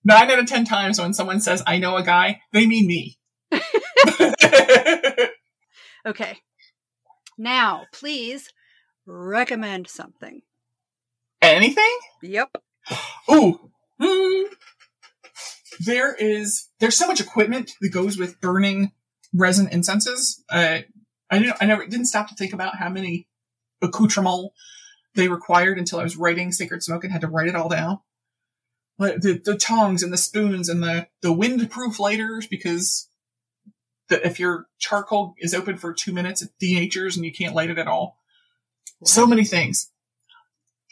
Nine 0.06 0.32
out 0.32 0.40
of 0.40 0.48
ten 0.48 0.66
times 0.66 1.00
when 1.00 1.14
someone 1.14 1.40
says 1.40 1.64
"I 1.66 1.78
know 1.78 1.96
a 1.96 2.04
guy," 2.04 2.42
they 2.52 2.66
mean 2.66 2.88
me. 2.88 3.18
okay. 6.06 6.38
Now, 7.38 7.86
please 7.94 8.50
recommend 9.06 9.88
something. 9.88 10.42
Anything? 11.42 11.98
Yep. 12.22 12.50
Ooh. 13.32 13.72
Hmm. 14.02 14.54
There 15.80 16.16
is 16.16 16.70
there's 16.80 16.96
so 16.96 17.08
much 17.08 17.20
equipment 17.20 17.72
that 17.82 17.90
goes 17.90 18.18
with 18.18 18.40
burning 18.40 18.92
resin 19.34 19.68
incenses. 19.68 20.44
Uh, 20.50 20.80
I 21.30 21.40
didn't 21.40 21.58
I 21.60 21.66
never 21.66 21.86
didn't 21.86 22.06
stop 22.06 22.30
to 22.30 22.36
think 22.36 22.54
about 22.54 22.78
how 22.78 22.90
many 22.90 23.28
accoutrements 23.82 24.50
they 25.16 25.28
required 25.28 25.78
until 25.78 26.00
I 26.00 26.04
was 26.04 26.18
writing 26.18 26.52
Sacred 26.52 26.84
Smoke 26.84 27.04
and 27.04 27.12
had 27.12 27.22
to 27.22 27.28
write 27.28 27.48
it 27.48 27.56
all 27.56 27.70
down. 27.70 28.00
Like 29.00 29.22
the 29.22 29.42
the 29.44 29.58
tongs 29.58 30.04
and 30.04 30.14
the 30.14 30.18
spoons 30.18 30.70
and 30.70 30.84
the 30.84 31.08
the 31.22 31.34
windproof 31.34 32.00
lighters 32.00 32.48
because 32.48 33.10
the, 34.10 34.26
if 34.26 34.40
your 34.40 34.68
charcoal 34.78 35.34
is 35.40 35.54
open 35.54 35.78
for 35.78 35.94
two 35.94 36.14
minutes, 36.14 36.42
it 36.42 36.52
denatures 36.62 37.16
and 37.16 37.26
you 37.26 37.32
can't 37.34 37.56
light 37.56 37.70
it 37.70 37.78
at 37.80 37.88
all. 37.88 38.18
So 39.04 39.26
many 39.26 39.44
things. 39.44 39.90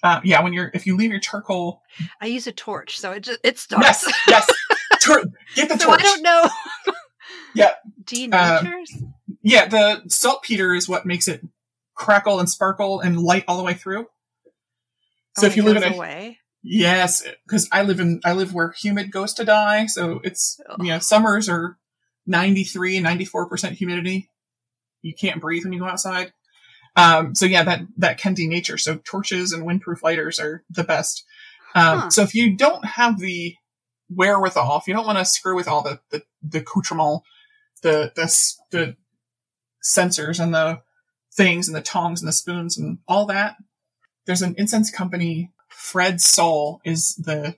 Uh, 0.03 0.19
yeah, 0.23 0.41
when 0.41 0.51
you're 0.53 0.71
if 0.73 0.87
you 0.87 0.97
leave 0.97 1.11
your 1.11 1.19
charcoal, 1.19 1.81
I 2.19 2.25
use 2.25 2.47
a 2.47 2.51
torch, 2.51 2.99
so 2.99 3.11
it 3.11 3.21
just 3.21 3.39
it 3.43 3.59
starts. 3.59 4.03
yes, 4.03 4.13
yes, 4.27 4.49
Tor- 5.01 5.23
get 5.55 5.69
the 5.69 5.77
so 5.77 5.85
torch. 5.85 6.01
I 6.01 6.03
don't 6.03 6.21
know. 6.23 6.49
Yeah. 7.53 7.71
Denatures? 8.05 8.89
Yeah, 9.41 9.67
the 9.67 10.03
saltpeter 10.07 10.73
is 10.73 10.87
what 10.87 11.05
makes 11.05 11.27
it 11.27 11.45
crackle 11.95 12.39
and 12.39 12.49
sparkle 12.49 13.01
and 13.01 13.19
light 13.19 13.43
all 13.47 13.57
the 13.57 13.63
way 13.63 13.73
through. 13.73 14.07
So 15.37 15.45
Oh, 15.45 15.49
if 15.49 15.57
you 15.57 15.63
leave 15.63 15.75
it 15.75 15.81
live 15.81 15.87
in 15.87 15.93
a 15.93 15.97
away. 15.97 16.37
Yes, 16.63 17.23
because 17.45 17.67
I 17.71 17.81
live 17.83 17.99
in 17.99 18.21
I 18.23 18.33
live 18.33 18.53
where 18.53 18.71
humid 18.71 19.11
goes 19.11 19.33
to 19.35 19.45
die, 19.45 19.87
so 19.87 20.21
it's 20.23 20.59
you 20.79 20.89
know 20.89 20.99
summers 20.99 21.49
are 21.49 21.77
93 22.27 22.97
and 22.97 23.03
94 23.03 23.49
percent 23.49 23.77
humidity. 23.77 24.29
You 25.01 25.13
can't 25.13 25.41
breathe 25.41 25.63
when 25.63 25.73
you 25.73 25.79
go 25.79 25.87
outside. 25.87 26.33
Um, 26.95 27.33
so 27.35 27.45
yeah, 27.45 27.63
that 27.63 27.81
that 27.97 28.17
can 28.19 28.35
denature. 28.35 28.79
So 28.79 28.99
torches 29.03 29.53
and 29.53 29.65
windproof 29.65 30.03
lighters 30.03 30.39
are 30.39 30.63
the 30.69 30.83
best. 30.83 31.23
Um, 31.73 31.99
Huh. 31.99 32.09
So 32.09 32.21
if 32.23 32.35
you 32.35 32.55
don't 32.55 32.85
have 32.85 33.19
the 33.19 33.55
wherewithal, 34.09 34.77
if 34.77 34.87
you 34.87 34.93
don't 34.93 35.05
want 35.05 35.17
to 35.17 35.25
screw 35.25 35.55
with 35.55 35.67
all 35.67 35.81
the 35.81 35.99
the, 36.09 36.21
the 36.43 36.59
accoutrement, 36.59 37.23
the 37.81 38.11
the 38.15 38.53
the 38.71 38.95
censers 39.81 40.39
and 40.39 40.53
the 40.53 40.81
things 41.33 41.67
and 41.67 41.75
the 41.75 41.81
tongs 41.81 42.21
and 42.21 42.27
the 42.27 42.33
spoons 42.33 42.77
and 42.77 42.99
all 43.07 43.25
that, 43.25 43.55
there's 44.25 44.41
an 44.41 44.55
incense 44.57 44.91
company. 44.91 45.51
Fred 45.81 46.21
Soll 46.21 46.79
is 46.85 47.15
the 47.15 47.55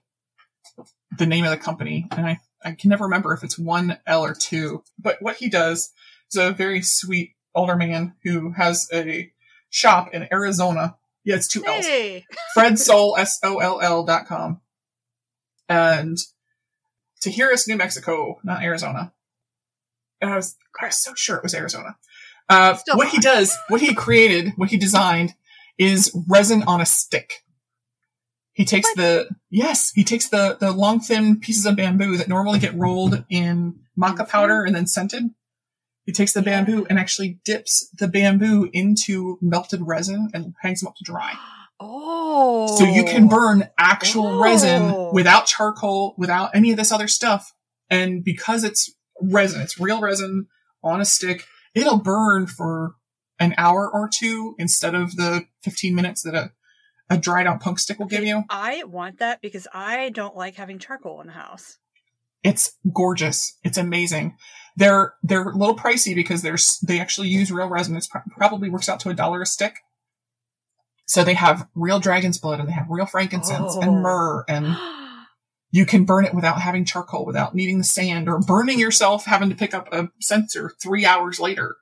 the 1.18 1.26
name 1.26 1.44
of 1.44 1.52
the 1.52 1.58
company, 1.58 2.08
and 2.10 2.26
I 2.26 2.40
I 2.64 2.72
can 2.72 2.90
never 2.90 3.04
remember 3.04 3.34
if 3.34 3.44
it's 3.44 3.60
one 3.60 4.00
L 4.08 4.24
or 4.24 4.34
two. 4.34 4.84
But 4.98 5.22
what 5.22 5.36
he 5.36 5.50
does 5.50 5.92
is 6.32 6.38
a 6.38 6.52
very 6.52 6.82
sweet 6.82 7.36
older 7.54 7.76
man 7.76 8.16
who 8.24 8.54
has 8.54 8.88
a 8.94 9.32
shop 9.70 10.14
in 10.14 10.28
Arizona. 10.32 10.96
Yeah, 11.26 11.36
it's 11.36 11.48
two 11.48 11.66
L's. 11.66 11.86
Hey. 11.86 12.26
Fred 12.54 12.80
Soll 12.80 13.18
S 13.18 13.40
O 13.44 13.60
L 13.60 13.82
L 13.82 14.04
dot 14.06 14.26
com. 14.26 14.62
And 15.68 16.18
Tijeras, 17.24 17.68
New 17.68 17.78
Mexico, 17.78 18.40
not 18.44 18.64
Arizona. 18.64 19.14
And 20.22 20.32
I 20.32 20.36
was, 20.38 20.56
I 20.82 20.88
was 20.88 20.98
so 20.98 21.14
sure 21.16 21.38
it 21.38 21.44
was 21.44 21.54
Arizona. 21.54 21.98
Uh, 22.50 22.78
what 22.94 23.10
he 23.10 23.20
does, 23.20 23.56
what 23.68 23.82
he 23.82 23.94
created, 23.94 24.54
what 24.56 24.70
he 24.70 24.78
designed 24.78 25.36
is 25.78 26.12
resin 26.28 26.64
on 26.64 26.82
a 26.82 26.86
stick. 26.86 27.44
He 28.54 28.66
takes 28.66 28.88
What? 28.90 28.98
the, 28.98 29.30
yes, 29.50 29.92
he 29.96 30.04
takes 30.04 30.30
the, 30.30 30.58
the 30.60 30.72
long 30.72 31.00
thin 31.00 31.40
pieces 31.40 31.66
of 31.66 31.76
bamboo 31.76 32.18
that 32.18 32.28
normally 32.28 32.60
get 32.60 32.76
rolled 32.76 33.24
in 33.30 33.80
makko 33.98 34.28
powder 34.30 34.64
and 34.64 34.76
then 34.76 34.86
scented. 34.88 35.24
He 36.06 36.12
takes 36.12 36.34
the 36.34 36.42
bamboo 36.42 36.86
and 36.90 37.00
actually 37.00 37.40
dips 37.46 37.90
the 37.98 38.08
bamboo 38.08 38.70
into 38.74 39.38
melted 39.42 39.82
resin 39.84 40.30
and 40.34 40.54
hangs 40.62 40.82
them 40.82 40.88
up 40.90 40.96
to 40.98 41.04
dry. 41.04 41.34
Oh. 41.80 42.76
So 42.78 42.84
you 42.84 43.04
can 43.06 43.28
burn 43.28 43.70
actual 43.78 44.28
Oh. 44.28 44.40
resin 44.44 45.14
without 45.14 45.46
charcoal, 45.48 46.14
without 46.18 46.52
any 46.56 46.72
of 46.72 46.78
this 46.78 46.92
other 46.92 47.08
stuff. 47.08 47.54
And 47.90 48.24
because 48.24 48.64
it's 48.64 48.92
resin, 49.22 49.62
it's 49.62 49.80
real 49.80 50.00
resin 50.02 50.48
on 50.84 51.02
a 51.02 51.06
stick, 51.06 51.46
it'll 51.74 51.98
burn 52.00 52.48
for 52.48 52.96
an 53.40 53.56
hour 53.58 53.90
or 53.92 54.08
two 54.14 54.56
instead 54.60 54.94
of 54.96 55.16
the 55.16 55.46
15 55.64 55.96
minutes 55.96 56.22
that 56.24 56.36
a, 56.36 56.52
a 57.10 57.18
dried 57.18 57.48
out 57.48 57.60
punk 57.60 57.80
stick 57.80 58.00
will 58.00 58.08
give 58.08 58.24
you. 58.24 58.44
I 58.50 58.84
want 58.86 59.20
that 59.20 59.42
because 59.42 59.68
I 59.74 60.10
don't 60.10 60.36
like 60.36 60.56
having 60.56 60.80
charcoal 60.80 61.22
in 61.22 61.28
the 61.28 61.34
house. 61.34 61.78
It's 62.44 62.74
gorgeous. 62.94 63.58
It's 63.64 63.78
amazing. 63.78 64.36
They're, 64.76 65.14
they're 65.24 65.50
a 65.50 65.56
little 65.58 65.76
pricey 65.78 66.16
because 66.16 66.42
there's, 66.42 66.80
they 66.80 67.00
actually 67.00 67.30
use 67.30 67.52
real 67.52 67.68
resin. 67.70 67.96
It's 67.96 68.08
pro- 68.08 68.22
probably 68.36 68.70
works 68.70 68.90
out 68.90 69.00
to 69.02 69.10
a 69.10 69.14
dollar 69.14 69.42
a 69.42 69.46
stick. 69.46 69.76
So 71.06 71.24
they 71.24 71.36
have 71.36 71.68
real 71.76 72.00
dragon's 72.00 72.38
blood 72.38 72.60
and 72.60 72.68
they 72.68 72.74
have 72.74 72.88
real 72.90 73.06
frankincense 73.06 73.76
Oh. 73.76 73.82
and 73.82 74.02
myrrh 74.02 74.46
and 74.48 74.76
you 75.72 75.86
can 75.86 76.06
burn 76.06 76.26
it 76.26 76.34
without 76.34 76.62
having 76.62 76.86
charcoal, 76.86 77.26
without 77.26 77.54
needing 77.56 77.78
the 77.78 77.84
sand, 77.84 78.30
or 78.30 78.40
burning 78.40 78.80
yourself 78.80 79.26
having 79.26 79.50
to 79.50 79.56
pick 79.56 79.74
up 79.74 79.92
a 79.92 80.10
censer 80.22 80.72
three 80.82 81.06
hours 81.06 81.40
later. 81.40 81.76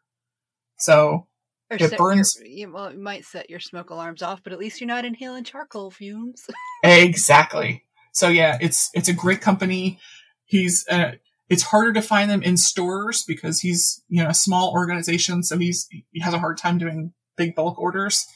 So 0.77 1.27
Or 1.71 1.77
It 1.79 1.97
burns- 1.97 2.37
Your, 2.37 2.47
you, 2.47 2.71
well, 2.73 2.85
it 2.87 2.99
might 2.99 3.23
set 3.25 3.49
your 3.49 3.61
smoke 3.61 3.89
alarms 3.91 4.21
off, 4.21 4.43
but 4.43 4.51
at 4.51 4.59
least 4.59 4.81
you're 4.81 4.87
not 4.87 5.05
inhaling 5.05 5.45
charcoal 5.45 5.89
fumes. 5.89 6.45
exactly. 6.83 7.83
So 8.11 8.27
yeah, 8.27 8.57
it's 8.59 8.89
it's 8.93 9.07
a 9.07 9.13
great 9.13 9.39
company. 9.39 9.97
He's 10.45 10.85
uh, 10.89 11.13
it's 11.49 11.63
harder 11.63 11.93
to 11.93 12.01
find 12.01 12.29
them 12.29 12.43
in 12.43 12.57
stores 12.57 13.23
because 13.25 13.61
he's 13.61 14.03
you 14.09 14.21
know 14.21 14.29
a 14.29 14.33
small 14.33 14.71
organization, 14.73 15.43
so 15.43 15.57
he's 15.57 15.87
he 16.11 16.19
has 16.19 16.33
a 16.33 16.39
hard 16.39 16.57
time 16.57 16.77
doing 16.77 17.13
big 17.37 17.55
bulk 17.55 17.79
orders. 17.79 18.27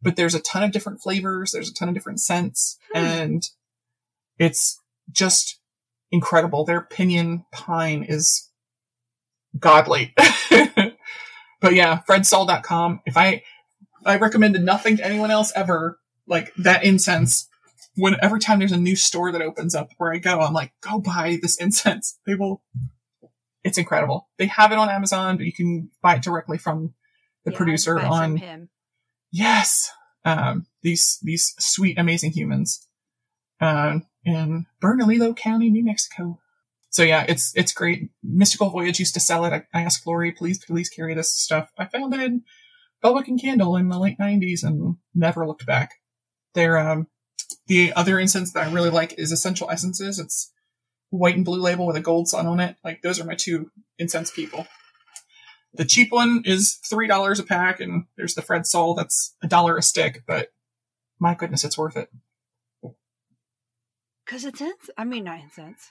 But 0.00 0.16
there's 0.16 0.34
a 0.34 0.40
ton 0.40 0.62
of 0.62 0.72
different 0.72 1.02
flavors. 1.02 1.50
There's 1.52 1.68
a 1.68 1.74
ton 1.74 1.88
of 1.88 1.94
different 1.94 2.20
scents, 2.20 2.78
Hmm. 2.94 2.98
and 2.98 3.50
it's 4.38 4.80
just 5.10 5.60
incredible. 6.10 6.64
Their 6.64 6.80
pinion 6.80 7.44
pine 7.52 8.02
is 8.08 8.48
godly. 9.58 10.14
but 11.62 11.74
yeah, 11.74 12.00
fredsoll.com. 12.08 13.00
If 13.06 13.16
I, 13.16 13.42
I 14.04 14.16
recommended 14.18 14.62
nothing 14.62 14.96
to 14.98 15.06
anyone 15.06 15.30
else 15.30 15.52
ever, 15.56 15.98
like 16.26 16.52
that 16.56 16.84
incense, 16.84 17.48
when 17.94 18.16
every 18.22 18.40
time 18.40 18.58
there's 18.58 18.72
a 18.72 18.76
new 18.76 18.96
store 18.96 19.32
that 19.32 19.42
opens 19.42 19.74
up 19.74 19.90
where 19.98 20.12
I 20.12 20.18
go, 20.18 20.40
I'm 20.40 20.52
like, 20.52 20.72
go 20.80 20.98
buy 20.98 21.38
this 21.40 21.56
incense. 21.56 22.18
They 22.26 22.34
will, 22.34 22.62
it's 23.64 23.78
incredible. 23.78 24.28
They 24.38 24.46
have 24.46 24.72
it 24.72 24.78
on 24.78 24.88
Amazon, 24.88 25.36
but 25.36 25.46
you 25.46 25.52
can 25.52 25.90
buy 26.02 26.16
it 26.16 26.22
directly 26.22 26.58
from 26.58 26.94
the 27.44 27.52
Yeah, 27.52 27.56
producer 27.56 27.94
buy 27.96 28.00
it 28.02 28.04
from 28.04 28.12
on, 28.12 28.36
him. 28.36 28.68
yes, 29.30 29.90
um, 30.24 30.66
these, 30.82 31.18
these 31.22 31.54
sweet, 31.58 31.98
amazing 31.98 32.32
humans, 32.32 32.86
um, 33.60 34.06
in 34.24 34.66
Bernalillo 34.80 35.34
County, 35.34 35.68
New 35.70 35.84
Mexico. 35.84 36.38
So 36.92 37.02
yeah, 37.02 37.24
it's 37.26 37.52
it's 37.56 37.72
great. 37.72 38.10
Mystical 38.22 38.68
Voyage 38.68 39.00
used 39.00 39.14
to 39.14 39.20
sell 39.20 39.46
it. 39.46 39.52
I, 39.52 39.64
I 39.72 39.82
asked 39.82 40.06
Lori, 40.06 40.30
please, 40.30 40.62
please 40.62 40.90
carry 40.90 41.14
this 41.14 41.34
stuff. 41.34 41.70
I 41.78 41.86
found 41.86 42.12
it 42.12 42.20
in 42.20 42.42
Belwick 43.02 43.28
and 43.28 43.40
Candle 43.40 43.76
in 43.76 43.88
the 43.88 43.98
late 43.98 44.18
'90s 44.18 44.62
and 44.62 44.96
never 45.14 45.46
looked 45.46 45.64
back. 45.64 45.92
They're 46.52 46.76
um, 46.76 47.06
the 47.66 47.94
other 47.94 48.18
incense 48.18 48.52
that 48.52 48.66
I 48.66 48.70
really 48.70 48.90
like 48.90 49.14
is 49.18 49.32
Escential 49.32 49.70
Essences. 49.70 50.18
It's 50.18 50.52
white 51.08 51.34
and 51.34 51.46
blue 51.46 51.62
label 51.62 51.86
with 51.86 51.96
a 51.96 52.00
gold 52.00 52.28
sun 52.28 52.46
on 52.46 52.60
it. 52.60 52.76
Like 52.84 53.00
those 53.00 53.18
are 53.18 53.24
my 53.24 53.36
two 53.36 53.70
incense 53.98 54.30
people. 54.30 54.66
the 55.72 55.86
cheap 55.86 56.12
one 56.12 56.42
is 56.44 56.74
three 56.74 57.08
dollars 57.08 57.40
a 57.40 57.44
pack, 57.44 57.80
and 57.80 58.04
there's 58.18 58.34
the 58.34 58.42
Fred 58.42 58.66
Soll 58.66 58.94
that's 58.94 59.34
a 59.42 59.48
dollar 59.48 59.78
a 59.78 59.82
stick. 59.82 60.24
But 60.26 60.48
my 61.18 61.34
goodness, 61.34 61.64
it's 61.64 61.78
worth 61.78 61.96
it. 61.96 62.10
Because 64.26 64.44
it's 64.44 64.60
in, 64.60 64.72
I 64.98 65.04
mean, 65.04 65.24
nine 65.24 65.50
cents. 65.54 65.90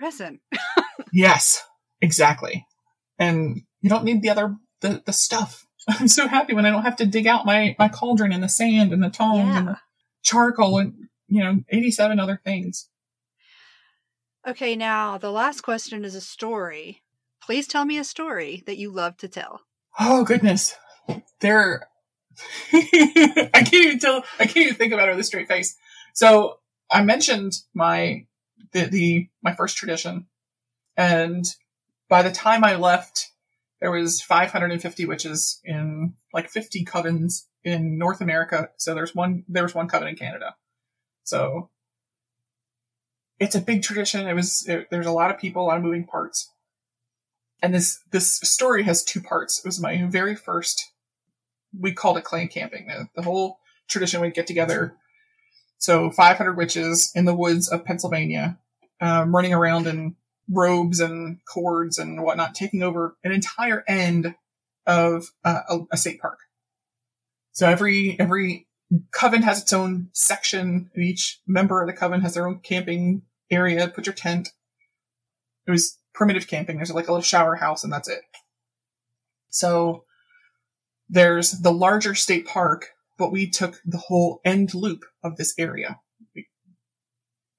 Resin. 0.00 0.40
Yes, 1.12 1.62
exactly. 2.00 2.66
And 3.18 3.62
you 3.82 3.90
don't 3.90 4.04
need 4.04 4.22
the 4.22 4.30
other 4.30 4.56
the, 4.80 5.02
the 5.04 5.12
stuff. 5.12 5.66
I'm 5.88 6.08
so 6.08 6.26
happy 6.26 6.54
when 6.54 6.66
I 6.66 6.70
don't 6.70 6.84
have 6.84 6.96
to 6.96 7.06
dig 7.06 7.26
out 7.26 7.46
my 7.46 7.76
my 7.78 7.88
cauldron 7.88 8.32
and 8.32 8.42
the 8.42 8.48
sand 8.48 8.92
and 8.92 9.02
the 9.02 9.10
tongs 9.10 9.56
and 9.56 9.68
the 9.68 9.78
charcoal 10.22 10.78
and 10.78 10.94
you 11.28 11.42
know 11.42 11.60
87 11.68 12.18
other 12.18 12.40
things. 12.44 12.88
Okay, 14.46 14.74
now 14.74 15.18
the 15.18 15.30
last 15.30 15.60
question 15.60 16.04
is 16.04 16.14
a 16.14 16.20
story. 16.20 17.02
Please 17.42 17.66
tell 17.66 17.84
me 17.84 17.98
a 17.98 18.04
story 18.04 18.62
that 18.66 18.78
you 18.78 18.90
love 18.90 19.16
to 19.18 19.28
tell. 19.28 19.60
Oh 19.98 20.24
goodness, 20.24 20.74
there. 21.40 21.88
I 22.72 23.48
can't 23.52 23.74
even 23.74 23.98
tell. 23.98 24.24
I 24.38 24.46
can't 24.46 24.66
even 24.66 24.74
think 24.76 24.92
about 24.92 25.08
it 25.08 25.12
with 25.12 25.20
a 25.20 25.24
straight 25.24 25.48
face. 25.48 25.76
So 26.14 26.58
I 26.90 27.02
mentioned 27.02 27.52
my 27.74 28.26
the, 28.72 28.86
the 28.86 29.28
my 29.42 29.54
first 29.54 29.76
tradition, 29.76 30.26
and 30.96 31.44
by 32.08 32.22
the 32.22 32.32
time 32.32 32.64
I 32.64 32.76
left, 32.76 33.30
there 33.80 33.90
was 33.90 34.22
550 34.22 35.06
witches 35.06 35.60
in 35.64 36.14
like 36.32 36.50
50 36.50 36.84
covens 36.84 37.46
in 37.64 37.98
North 37.98 38.20
America. 38.20 38.70
So 38.76 38.94
there's 38.94 39.14
one. 39.14 39.44
There 39.48 39.62
was 39.62 39.74
one 39.74 39.88
coven 39.88 40.08
in 40.08 40.16
Canada. 40.16 40.56
So 41.24 41.70
it's 43.38 43.54
a 43.54 43.60
big 43.60 43.82
tradition. 43.82 44.28
It 44.28 44.34
was. 44.34 44.66
It, 44.68 44.88
there's 44.90 45.06
a 45.06 45.12
lot 45.12 45.30
of 45.30 45.38
people, 45.38 45.62
a 45.62 45.66
lot 45.66 45.76
of 45.76 45.82
moving 45.82 46.06
parts 46.06 46.48
and 47.62 47.72
this 47.72 48.00
this 48.10 48.36
story 48.40 48.82
has 48.82 49.04
two 49.04 49.20
parts. 49.20 49.60
It 49.60 49.64
was 49.64 49.80
my 49.80 50.04
very 50.06 50.34
first. 50.34 50.90
We 51.78 51.92
called 51.92 52.18
it 52.18 52.24
clan 52.24 52.48
camping. 52.48 52.88
The, 52.88 53.08
the 53.14 53.22
whole 53.22 53.60
tradition 53.88 54.20
would 54.20 54.34
get 54.34 54.46
together. 54.46 54.96
So 55.82 56.12
500 56.12 56.56
witches 56.56 57.10
in 57.12 57.24
the 57.24 57.34
woods 57.34 57.68
of 57.68 57.84
Pennsylvania, 57.84 58.56
um, 59.00 59.34
running 59.34 59.52
around 59.52 59.88
in 59.88 60.14
robes 60.48 61.00
and 61.00 61.40
cords 61.44 61.98
and 61.98 62.22
whatnot, 62.22 62.54
taking 62.54 62.84
over 62.84 63.16
an 63.24 63.32
entire 63.32 63.82
end 63.88 64.36
of 64.86 65.32
uh, 65.44 65.62
a, 65.68 65.80
a 65.90 65.96
state 65.96 66.20
park. 66.20 66.38
So 67.50 67.68
every 67.68 68.16
every 68.20 68.68
coven 69.10 69.42
has 69.42 69.60
its 69.60 69.72
own 69.72 70.10
section. 70.12 70.88
Each 70.96 71.40
member 71.48 71.82
of 71.82 71.88
the 71.88 71.94
coven 71.94 72.20
has 72.20 72.34
their 72.34 72.46
own 72.46 72.60
camping 72.60 73.22
area. 73.50 73.88
Put 73.88 74.06
your 74.06 74.14
tent. 74.14 74.50
It 75.66 75.72
was 75.72 75.98
primitive 76.14 76.46
camping. 76.46 76.76
There's 76.76 76.92
like 76.92 77.08
a 77.08 77.12
little 77.12 77.22
shower 77.22 77.56
house, 77.56 77.82
and 77.82 77.92
that's 77.92 78.08
it. 78.08 78.22
So 79.50 80.04
there's 81.08 81.50
the 81.50 81.72
larger 81.72 82.14
state 82.14 82.46
park, 82.46 82.90
but 83.18 83.32
we 83.32 83.48
took 83.48 83.80
the 83.84 83.98
whole 83.98 84.40
end 84.44 84.74
loop 84.74 85.04
of 85.22 85.36
this 85.36 85.54
area. 85.58 85.98
We 86.34 86.48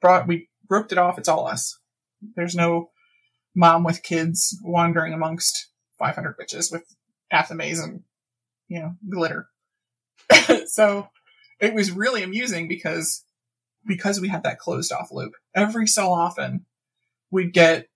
brought, 0.01 0.27
we 0.27 0.49
roped 0.69 0.91
it 0.91 0.97
off. 0.97 1.17
It's 1.17 1.29
all 1.29 1.47
us. 1.47 1.77
There's 2.35 2.55
no 2.55 2.89
mom 3.55 3.83
with 3.83 4.03
kids 4.03 4.57
wandering 4.63 5.13
amongst 5.13 5.69
500 5.99 6.35
witches 6.37 6.71
with 6.71 6.83
athames 7.31 7.83
and, 7.83 8.01
you 8.67 8.79
know, 8.79 8.95
glitter. 9.09 9.47
so 10.67 11.09
it 11.59 11.73
was 11.73 11.91
really 11.91 12.23
amusing 12.23 12.67
because, 12.67 13.23
because 13.85 14.19
we 14.19 14.29
had 14.29 14.43
that 14.43 14.59
closed 14.59 14.91
off 14.91 15.11
loop. 15.11 15.33
Every 15.55 15.87
so 15.87 16.11
often 16.11 16.65
we'd 17.31 17.53
get 17.53 17.87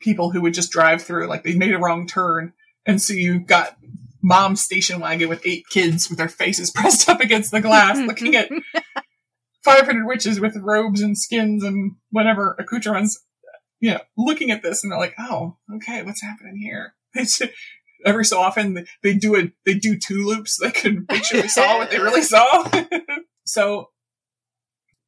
people 0.00 0.30
who 0.30 0.42
would 0.42 0.54
just 0.54 0.72
drive 0.72 1.02
through, 1.02 1.26
like 1.26 1.42
they 1.42 1.54
made 1.54 1.74
a 1.74 1.78
wrong 1.78 2.06
turn. 2.06 2.52
And 2.86 3.00
so 3.00 3.12
you 3.12 3.40
got 3.40 3.76
mom's 4.22 4.60
station 4.60 5.00
wagon 5.00 5.28
with 5.28 5.46
eight 5.46 5.64
kids 5.70 6.08
with 6.08 6.18
their 6.18 6.28
faces 6.28 6.70
pressed 6.74 7.08
up 7.08 7.20
against 7.20 7.50
the 7.50 7.60
glass 7.60 7.98
looking 7.98 8.34
at 8.34 8.50
500 9.64 10.06
witches 10.06 10.40
with 10.40 10.56
robes 10.56 11.00
and 11.00 11.16
skins 11.16 11.62
and 11.62 11.92
whatever 12.10 12.56
accoutrements, 12.58 13.22
you 13.80 13.90
know, 13.90 14.00
looking 14.16 14.50
at 14.50 14.62
this 14.62 14.82
and 14.82 14.90
they're 14.90 14.98
like, 14.98 15.14
oh, 15.18 15.56
okay, 15.76 16.02
what's 16.02 16.22
happening 16.22 16.56
here? 16.56 16.94
It's, 17.14 17.40
every 18.04 18.24
so 18.24 18.38
often 18.38 18.86
they 19.02 19.14
do 19.14 19.34
a, 19.34 19.50
they 19.64 19.74
do 19.74 19.98
two 19.98 20.24
loops 20.24 20.56
so 20.56 20.66
they 20.66 20.72
can 20.72 21.06
sure 21.24 21.40
they 21.40 21.48
saw 21.48 21.78
what 21.78 21.90
they 21.90 21.98
really 21.98 22.22
saw. 22.22 22.70
so 23.46 23.88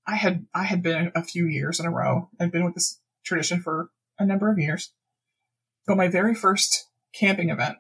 I 0.06 0.16
had, 0.16 0.46
I 0.54 0.64
had 0.64 0.82
been 0.82 1.12
a 1.14 1.22
few 1.22 1.46
years 1.46 1.78
in 1.78 1.86
a 1.86 1.90
row. 1.90 2.30
I've 2.40 2.50
been 2.50 2.64
with 2.64 2.74
this 2.74 2.98
tradition 3.22 3.61
for 3.61 3.90
a 4.18 4.24
number 4.24 4.50
of 4.50 4.58
years. 4.58 4.92
But 5.86 5.98
my 5.98 6.08
very 6.08 6.34
first 6.34 6.88
camping 7.14 7.50
event, 7.50 7.76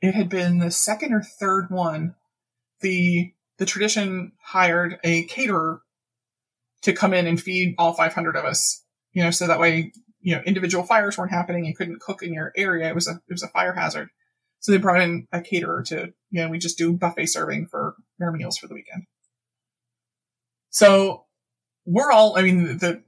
it 0.00 0.14
had 0.14 0.28
been 0.28 0.58
the 0.58 0.70
second 0.70 1.12
or 1.12 1.22
third 1.22 1.70
one. 1.70 2.14
The 2.80 3.32
the 3.58 3.66
tradition 3.66 4.32
hired 4.42 4.98
a 5.04 5.24
caterer 5.24 5.82
to 6.82 6.92
come 6.94 7.12
in 7.12 7.26
and 7.26 7.40
feed 7.40 7.74
all 7.76 7.92
500 7.92 8.36
of 8.36 8.44
us. 8.44 8.82
You 9.12 9.22
know, 9.22 9.30
so 9.30 9.46
that 9.46 9.60
way, 9.60 9.92
you 10.20 10.34
know, 10.34 10.42
individual 10.46 10.84
fires 10.84 11.18
weren't 11.18 11.32
happening. 11.32 11.66
You 11.66 11.74
couldn't 11.74 12.00
cook 12.00 12.22
in 12.22 12.32
your 12.32 12.52
area. 12.56 12.88
It 12.88 12.94
was 12.94 13.08
a 13.08 13.20
it 13.28 13.32
was 13.32 13.42
a 13.42 13.48
fire 13.48 13.74
hazard. 13.74 14.08
So 14.60 14.72
they 14.72 14.78
brought 14.78 15.00
in 15.00 15.26
a 15.32 15.40
caterer 15.40 15.82
to, 15.84 16.12
you 16.30 16.42
know, 16.42 16.48
we 16.48 16.58
just 16.58 16.76
do 16.76 16.92
buffet 16.92 17.26
serving 17.26 17.66
for 17.66 17.96
our 18.20 18.30
meals 18.30 18.58
for 18.58 18.66
the 18.66 18.74
weekend. 18.74 19.04
So 20.68 21.24
we're 21.86 22.12
all, 22.12 22.38
I 22.38 22.42
mean, 22.42 22.78
the 22.78 23.02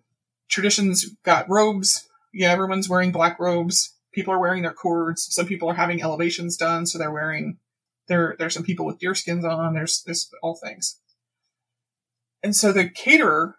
traditions 0.49 1.05
got 1.25 1.49
robes. 1.51 2.09
Yeah, 2.33 2.53
everyone's 2.53 2.89
wearing 2.89 3.13
black 3.13 3.39
robes. 3.39 3.95
People 4.13 4.35
are 4.35 4.41
wearing 4.41 4.63
their 4.63 4.73
cords. 4.73 5.27
Some 5.35 5.47
people 5.47 5.69
are 5.71 5.75
having 5.75 6.03
elevations 6.03 6.57
done, 6.57 6.87
so 6.87 6.99
they're 6.99 7.11
wearing 7.13 7.59
there. 8.09 8.37
There's 8.39 8.55
some 8.55 8.63
people 8.65 8.87
with 8.87 8.99
deer 8.99 9.15
skins 9.15 9.45
on. 9.45 9.75
There's 9.75 10.03
there's 10.05 10.31
all 10.43 10.55
things. 10.55 11.01
And 12.43 12.55
so 12.55 12.73
the 12.73 12.89
caterer, 12.89 13.57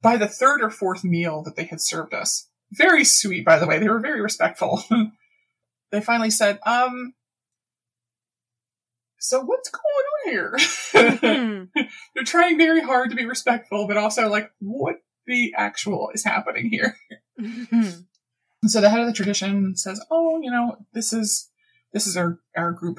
by 0.00 0.16
the 0.16 0.28
third 0.28 0.62
or 0.62 0.70
fourth 0.70 1.04
meal 1.04 1.42
that 1.42 1.56
they 1.56 1.64
had 1.64 1.80
served 1.80 2.14
us, 2.14 2.48
very 2.72 3.04
sweet, 3.04 3.44
by 3.44 3.58
the 3.58 3.66
way, 3.66 3.78
they 3.78 3.88
were 3.88 4.00
very 4.00 4.20
respectful. 4.20 4.82
they 5.92 6.00
finally 6.00 6.30
said, 6.30 6.58
"Um, 6.64 7.14
so 9.18 9.40
what's 9.40 9.70
going 9.70 9.82
on 9.82 10.32
here?" 10.32 10.58
Hmm. 11.20 11.64
They're 12.14 12.24
trying 12.24 12.56
very 12.56 12.80
hard 12.80 13.10
to 13.10 13.16
be 13.16 13.26
respectful, 13.26 13.86
but 13.86 13.96
also 13.96 14.28
like, 14.28 14.50
what 14.60 14.96
the 15.26 15.54
actual 15.56 16.10
is 16.14 16.24
happening 16.24 16.70
here? 16.70 16.96
Mhm. 17.40 18.04
And 18.64 18.70
so 18.70 18.80
the 18.80 18.88
head 18.88 19.00
of 19.00 19.06
the 19.06 19.12
tradition 19.12 19.76
says, 19.76 20.00
"Oh, 20.10 20.40
you 20.40 20.50
know, 20.50 20.78
this 20.94 21.12
is 21.12 21.50
this 21.92 22.06
is 22.06 22.16
our 22.16 22.38
our 22.56 22.72
group 22.72 22.98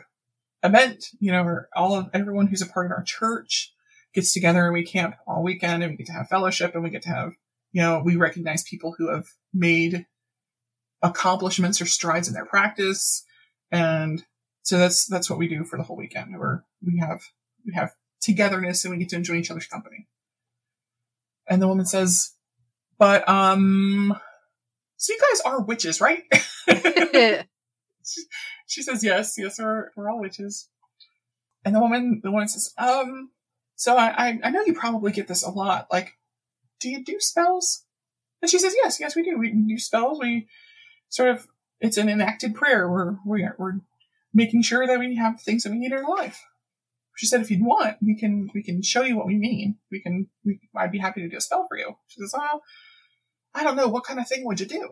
event. 0.62 1.08
You 1.20 1.32
know, 1.32 1.62
all 1.76 1.96
of 1.96 2.08
everyone 2.14 2.46
who's 2.46 2.62
a 2.62 2.68
part 2.68 2.86
of 2.86 2.92
our 2.92 3.02
church 3.02 3.74
gets 4.14 4.32
together 4.32 4.66
and 4.66 4.76
we 4.76 4.86
camp 4.86 5.16
all 5.26 5.42
weekend, 5.42 5.82
and 5.82 5.92
we 5.92 5.98
get 5.98 6.06
to 6.06 6.14
have 6.14 6.30
fellowship, 6.30 6.76
and 6.76 6.84
we 6.84 6.92
get 6.92 7.02
to 7.02 7.10
have, 7.10 7.34
you 7.72 7.82
know, 7.82 8.00
we 8.06 8.16
recognize 8.16 8.62
people 8.62 8.94
who 8.96 9.10
have 9.10 9.26
made 9.56 10.06
accomplishments 11.02 11.82
or 11.82 11.88
strides 11.88 12.28
in 12.28 12.36
their 12.36 12.46
practice, 12.46 13.26
and 13.72 14.24
so 14.62 14.78
that's 14.78 15.08
that's 15.08 15.32
what 15.32 15.40
we 15.40 15.48
do 15.48 15.64
for 15.64 15.78
the 15.78 15.84
whole 15.84 15.98
weekend. 15.98 16.38
Where 16.38 16.64
we 16.86 17.00
have 17.00 17.24
we 17.66 17.74
have 17.74 17.90
togetherness 18.22 18.86
and 18.86 18.92
we 18.92 19.00
get 19.00 19.10
to 19.10 19.16
enjoy 19.16 19.38
each 19.38 19.50
other's 19.50 19.66
company." 19.66 20.08
And 21.50 21.60
the 21.60 21.68
woman 21.68 21.88
says, 21.88 22.34
"But 23.00 23.28
um." 23.28 24.16
So 24.98 25.14
you 25.14 25.20
guys 25.20 25.42
are 25.42 25.62
witches, 25.62 26.02
right? 26.02 26.24
she 28.68 28.82
says, 28.82 29.04
yes, 29.04 29.36
yes, 29.38 29.60
we're, 29.60 29.92
we're 29.96 30.10
all 30.10 30.20
witches. 30.20 30.70
And 31.64 31.76
the 31.76 31.80
woman, 31.80 32.22
the 32.24 32.32
woman 32.32 32.48
says, 32.48 32.74
um, 32.78 33.32
so 33.76 33.98
I, 33.98 34.08
I, 34.08 34.40
I 34.44 34.50
know 34.52 34.64
you 34.66 34.74
probably 34.74 35.12
get 35.12 35.28
this 35.28 35.44
a 35.44 35.50
lot. 35.50 35.88
Like, 35.92 36.14
do 36.80 36.90
you 36.90 37.04
do 37.04 37.20
spells? 37.20 37.84
And 38.42 38.50
she 38.50 38.60
says, 38.60 38.76
yes, 38.76 39.00
yes, 39.00 39.16
we 39.16 39.24
do. 39.24 39.38
We 39.38 39.52
do 39.52 39.78
spells. 39.78 40.20
We 40.20 40.48
sort 41.10 41.30
of, 41.30 41.48
it's 41.80 41.98
an 41.98 42.10
enacted 42.10 42.56
prayer. 42.56 42.90
We're, 42.90 43.18
we're, 43.26 43.56
we're 43.58 43.80
making 44.34 44.62
sure 44.62 44.86
that 44.86 45.00
we 45.00 45.16
have 45.16 45.42
things 45.42 45.64
that 45.64 45.72
we 45.72 45.80
need 45.80 45.92
in 45.92 45.98
our 45.98 46.10
life. 46.10 46.44
She 47.16 47.26
said, 47.26 47.42
if 47.42 47.50
you'd 47.50 47.64
want, 47.64 47.98
we 48.02 48.16
can, 48.16 48.50
we 48.54 48.62
can 48.62 48.82
show 48.82 49.02
you 49.02 49.16
what 49.18 49.26
we 49.26 49.38
mean. 49.38 49.78
We 49.90 50.02
can, 50.02 50.28
we, 50.44 50.60
I'd 50.76 50.92
be 50.92 51.00
happy 51.00 51.22
to 51.22 51.30
do 51.30 51.38
a 51.38 51.42
spell 51.42 51.66
for 51.68 51.78
you. 51.78 51.96
She 52.08 52.20
says, 52.20 52.34
oh, 52.38 52.60
I 53.56 53.64
don't 53.64 53.78
know. 53.78 53.88
What 53.88 54.04
kind 54.04 54.20
of 54.20 54.28
thing 54.28 54.46
would 54.46 54.60
you 54.60 54.66
do? 54.66 54.90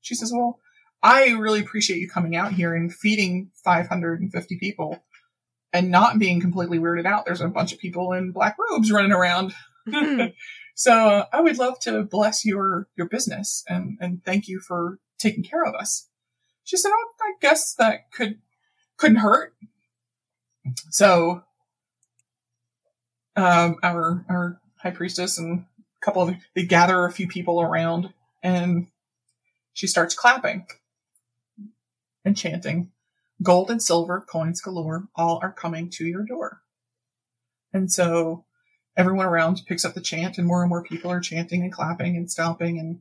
She 0.00 0.14
says, 0.14 0.32
well, 0.34 0.58
I 1.02 1.28
really 1.32 1.60
appreciate 1.60 2.00
you 2.00 2.08
coming 2.08 2.34
out 2.34 2.52
here 2.52 2.74
and 2.74 2.92
feeding 2.92 3.50
550 3.64 4.58
people 4.58 5.04
and 5.72 5.90
not 5.90 6.18
being 6.18 6.40
completely 6.40 6.78
weirded 6.78 7.04
out. 7.04 7.26
There's 7.26 7.42
a 7.42 7.48
bunch 7.48 7.72
of 7.72 7.78
people 7.78 8.12
in 8.12 8.32
black 8.32 8.56
robes 8.58 8.90
running 8.90 9.12
around. 9.12 9.52
Mhm. 9.86 10.32
so 10.74 10.92
uh, 10.92 11.26
I 11.32 11.42
would 11.42 11.58
love 11.58 11.78
to 11.80 12.02
bless 12.02 12.44
your, 12.44 12.88
your 12.96 13.08
business 13.08 13.62
and, 13.68 13.98
and 14.00 14.24
thank 14.24 14.48
you 14.48 14.58
for 14.58 14.98
taking 15.18 15.44
care 15.44 15.64
of 15.64 15.74
us. 15.74 16.08
She 16.64 16.76
said, 16.76 16.90
oh, 16.94 17.08
I 17.20 17.34
guess 17.40 17.74
that 17.74 18.10
could, 18.10 18.38
couldn't 18.96 19.18
hurt. 19.18 19.54
So, 20.90 21.42
um, 23.36 23.76
our, 23.82 24.24
our 24.28 24.60
high 24.78 24.90
priestess 24.90 25.38
and 25.38 25.66
couple 26.00 26.22
of, 26.22 26.34
they 26.54 26.64
gather 26.64 27.04
a 27.04 27.12
few 27.12 27.28
people 27.28 27.60
around 27.60 28.12
and 28.42 28.88
she 29.72 29.86
starts 29.86 30.14
clapping. 30.14 30.66
and 32.24 32.36
chanting, 32.36 32.90
Gold 33.42 33.70
and 33.70 33.82
silver, 33.82 34.20
coins 34.20 34.60
galore, 34.60 35.08
all 35.14 35.38
are 35.42 35.52
coming 35.52 35.90
to 35.90 36.06
your 36.06 36.24
door. 36.24 36.62
And 37.72 37.92
so 37.92 38.46
everyone 38.96 39.26
around 39.26 39.62
picks 39.66 39.84
up 39.84 39.94
the 39.94 40.00
chant, 40.00 40.38
and 40.38 40.46
more 40.46 40.62
and 40.62 40.70
more 40.70 40.82
people 40.82 41.10
are 41.10 41.20
chanting 41.20 41.62
and 41.62 41.72
clapping 41.72 42.16
and 42.16 42.30
stomping. 42.30 42.78
And 42.78 43.00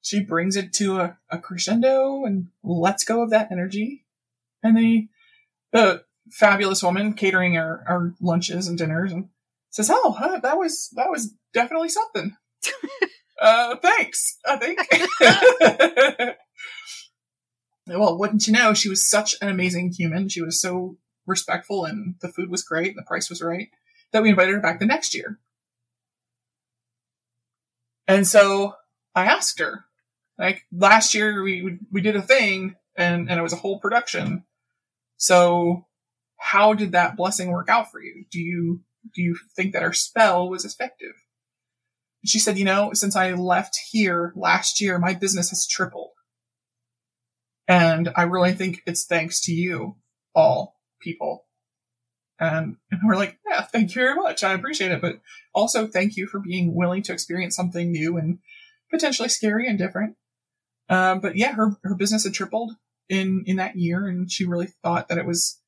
she 0.00 0.20
brings 0.20 0.56
it 0.56 0.72
to 0.74 1.00
a, 1.00 1.18
a 1.28 1.38
crescendo 1.38 2.24
and 2.24 2.48
lets 2.62 3.04
go 3.04 3.22
of 3.22 3.30
that 3.30 3.52
energy. 3.52 4.04
And 4.62 4.76
they, 4.76 5.08
the 5.72 6.04
fabulous 6.30 6.82
woman 6.82 7.12
catering 7.12 7.58
our, 7.58 7.84
our 7.86 8.14
lunches 8.20 8.66
and 8.66 8.78
dinners 8.78 9.12
and 9.12 9.28
says, 9.74 9.90
"Oh, 9.92 10.14
huh, 10.16 10.40
that 10.42 10.56
was 10.56 10.90
that 10.94 11.10
was 11.10 11.34
definitely 11.52 11.88
something." 11.88 12.36
uh, 13.40 13.76
thanks. 13.76 14.38
I 14.46 14.56
think. 14.56 16.36
well, 17.88 18.18
wouldn't 18.18 18.46
you 18.46 18.52
know? 18.52 18.74
She 18.74 18.88
was 18.88 19.08
such 19.08 19.34
an 19.42 19.48
amazing 19.48 19.92
human. 19.92 20.28
She 20.28 20.42
was 20.42 20.60
so 20.60 20.96
respectful, 21.26 21.84
and 21.84 22.14
the 22.20 22.28
food 22.28 22.50
was 22.50 22.62
great, 22.62 22.88
and 22.88 22.98
the 22.98 23.02
price 23.02 23.28
was 23.28 23.42
right 23.42 23.68
that 24.12 24.22
we 24.22 24.30
invited 24.30 24.54
her 24.54 24.60
back 24.60 24.78
the 24.78 24.86
next 24.86 25.14
year. 25.14 25.40
And 28.06 28.26
so 28.26 28.74
I 29.14 29.24
asked 29.24 29.58
her, 29.58 29.86
like 30.38 30.64
last 30.72 31.14
year 31.14 31.42
we 31.42 31.78
we 31.90 32.00
did 32.00 32.16
a 32.16 32.22
thing, 32.22 32.76
and 32.96 33.28
and 33.28 33.40
it 33.40 33.42
was 33.42 33.52
a 33.52 33.56
whole 33.56 33.80
production. 33.80 34.44
So 35.16 35.86
how 36.36 36.74
did 36.74 36.92
that 36.92 37.16
blessing 37.16 37.50
work 37.50 37.68
out 37.68 37.90
for 37.90 38.00
you? 38.00 38.24
Do 38.30 38.40
you 38.40 38.82
do 39.14 39.22
you 39.22 39.36
think 39.56 39.72
that 39.72 39.82
our 39.82 39.92
spell 39.92 40.48
was 40.48 40.64
effective? 40.64 41.14
she 42.24 42.38
said, 42.38 42.58
you 42.58 42.64
know, 42.64 42.92
since 42.94 43.16
I 43.16 43.32
left 43.32 43.78
here 43.90 44.32
last 44.34 44.80
year, 44.80 44.98
my 44.98 45.14
business 45.14 45.50
has 45.50 45.66
tripled. 45.66 46.10
And 47.68 48.10
I 48.16 48.22
really 48.22 48.52
think 48.52 48.82
it's 48.86 49.04
thanks 49.04 49.42
to 49.42 49.52
you 49.52 49.96
all 50.34 50.76
people. 51.00 51.44
And, 52.40 52.76
and 52.90 53.00
we're 53.04 53.16
like, 53.16 53.38
yeah, 53.48 53.62
thank 53.62 53.94
you 53.94 54.02
very 54.02 54.14
much. 54.14 54.42
I 54.42 54.54
appreciate 54.54 54.90
it. 54.90 55.00
But 55.00 55.20
also 55.54 55.86
thank 55.86 56.16
you 56.16 56.26
for 56.26 56.40
being 56.40 56.74
willing 56.74 57.02
to 57.04 57.12
experience 57.12 57.54
something 57.56 57.92
new 57.92 58.16
and 58.16 58.38
potentially 58.90 59.28
scary 59.28 59.68
and 59.68 59.78
different. 59.78 60.16
Um, 60.88 61.20
but 61.20 61.36
yeah, 61.36 61.52
her, 61.52 61.76
her 61.84 61.94
business 61.94 62.24
had 62.24 62.34
tripled 62.34 62.72
in, 63.08 63.44
in 63.46 63.56
that 63.56 63.76
year. 63.76 64.06
And 64.06 64.30
she 64.30 64.46
really 64.46 64.68
thought 64.82 65.08
that 65.08 65.18
it 65.18 65.26
was 65.26 65.60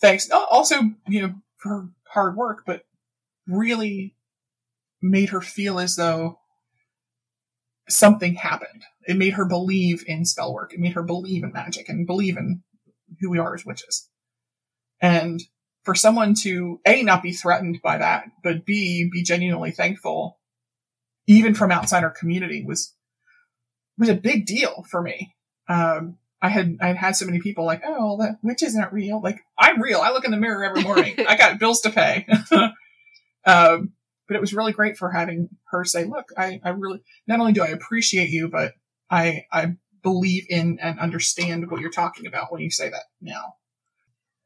thanks 0.00 0.30
also, 0.30 0.76
you 1.08 1.22
know, 1.22 1.34
for 1.58 1.88
hard 2.14 2.36
work, 2.36 2.62
but 2.66 2.82
really 3.46 4.16
made 5.02 5.30
her 5.30 5.40
feel 5.40 5.78
as 5.78 5.96
though 5.96 6.38
something 7.88 8.34
happened. 8.34 8.82
It 9.06 9.16
made 9.16 9.34
her 9.34 9.44
believe 9.44 10.04
in 10.06 10.24
spell 10.24 10.54
work. 10.54 10.72
It 10.72 10.80
made 10.80 10.94
her 10.94 11.02
believe 11.02 11.44
in 11.44 11.52
magic 11.52 11.88
and 11.88 12.06
believe 12.06 12.36
in 12.36 12.62
who 13.20 13.30
we 13.30 13.38
are 13.38 13.54
as 13.54 13.66
witches. 13.66 14.08
And 15.00 15.40
for 15.82 15.94
someone 15.94 16.34
to 16.42 16.80
A, 16.86 17.02
not 17.02 17.22
be 17.22 17.32
threatened 17.32 17.80
by 17.82 17.98
that, 17.98 18.24
but 18.42 18.64
B, 18.64 19.10
be 19.12 19.22
genuinely 19.22 19.70
thankful, 19.70 20.38
even 21.26 21.54
from 21.54 21.70
outside 21.70 22.04
our 22.04 22.10
community 22.10 22.64
was, 22.66 22.94
was 23.98 24.08
a 24.08 24.14
big 24.14 24.46
deal 24.46 24.84
for 24.90 25.02
me. 25.02 25.34
Um, 25.68 26.16
I 26.44 26.50
had, 26.50 26.76
I 26.78 26.88
had 26.88 26.98
had 26.98 27.16
so 27.16 27.24
many 27.24 27.40
people 27.40 27.64
like, 27.64 27.80
oh, 27.86 28.18
the 28.18 28.38
witch 28.42 28.62
isn't 28.62 28.92
real. 28.92 29.18
Like, 29.22 29.40
I'm 29.58 29.80
real. 29.80 30.02
I 30.02 30.10
look 30.10 30.26
in 30.26 30.30
the 30.30 30.36
mirror 30.36 30.62
every 30.62 30.82
morning. 30.82 31.14
I 31.26 31.38
got 31.38 31.58
bills 31.58 31.80
to 31.80 31.90
pay. 31.90 32.26
um, 33.46 33.94
but 34.28 34.36
it 34.36 34.42
was 34.42 34.52
really 34.52 34.72
great 34.72 34.98
for 34.98 35.10
having 35.10 35.48
her 35.70 35.86
say, 35.86 36.04
look, 36.04 36.26
I, 36.36 36.60
I 36.62 36.68
really, 36.68 37.02
not 37.26 37.40
only 37.40 37.54
do 37.54 37.62
I 37.62 37.68
appreciate 37.68 38.28
you, 38.28 38.48
but 38.48 38.74
I, 39.10 39.46
I 39.50 39.76
believe 40.02 40.44
in 40.50 40.78
and 40.82 40.98
understand 40.98 41.70
what 41.70 41.80
you're 41.80 41.88
talking 41.88 42.26
about 42.26 42.52
when 42.52 42.60
you 42.60 42.70
say 42.70 42.90
that 42.90 43.04
now. 43.22 43.54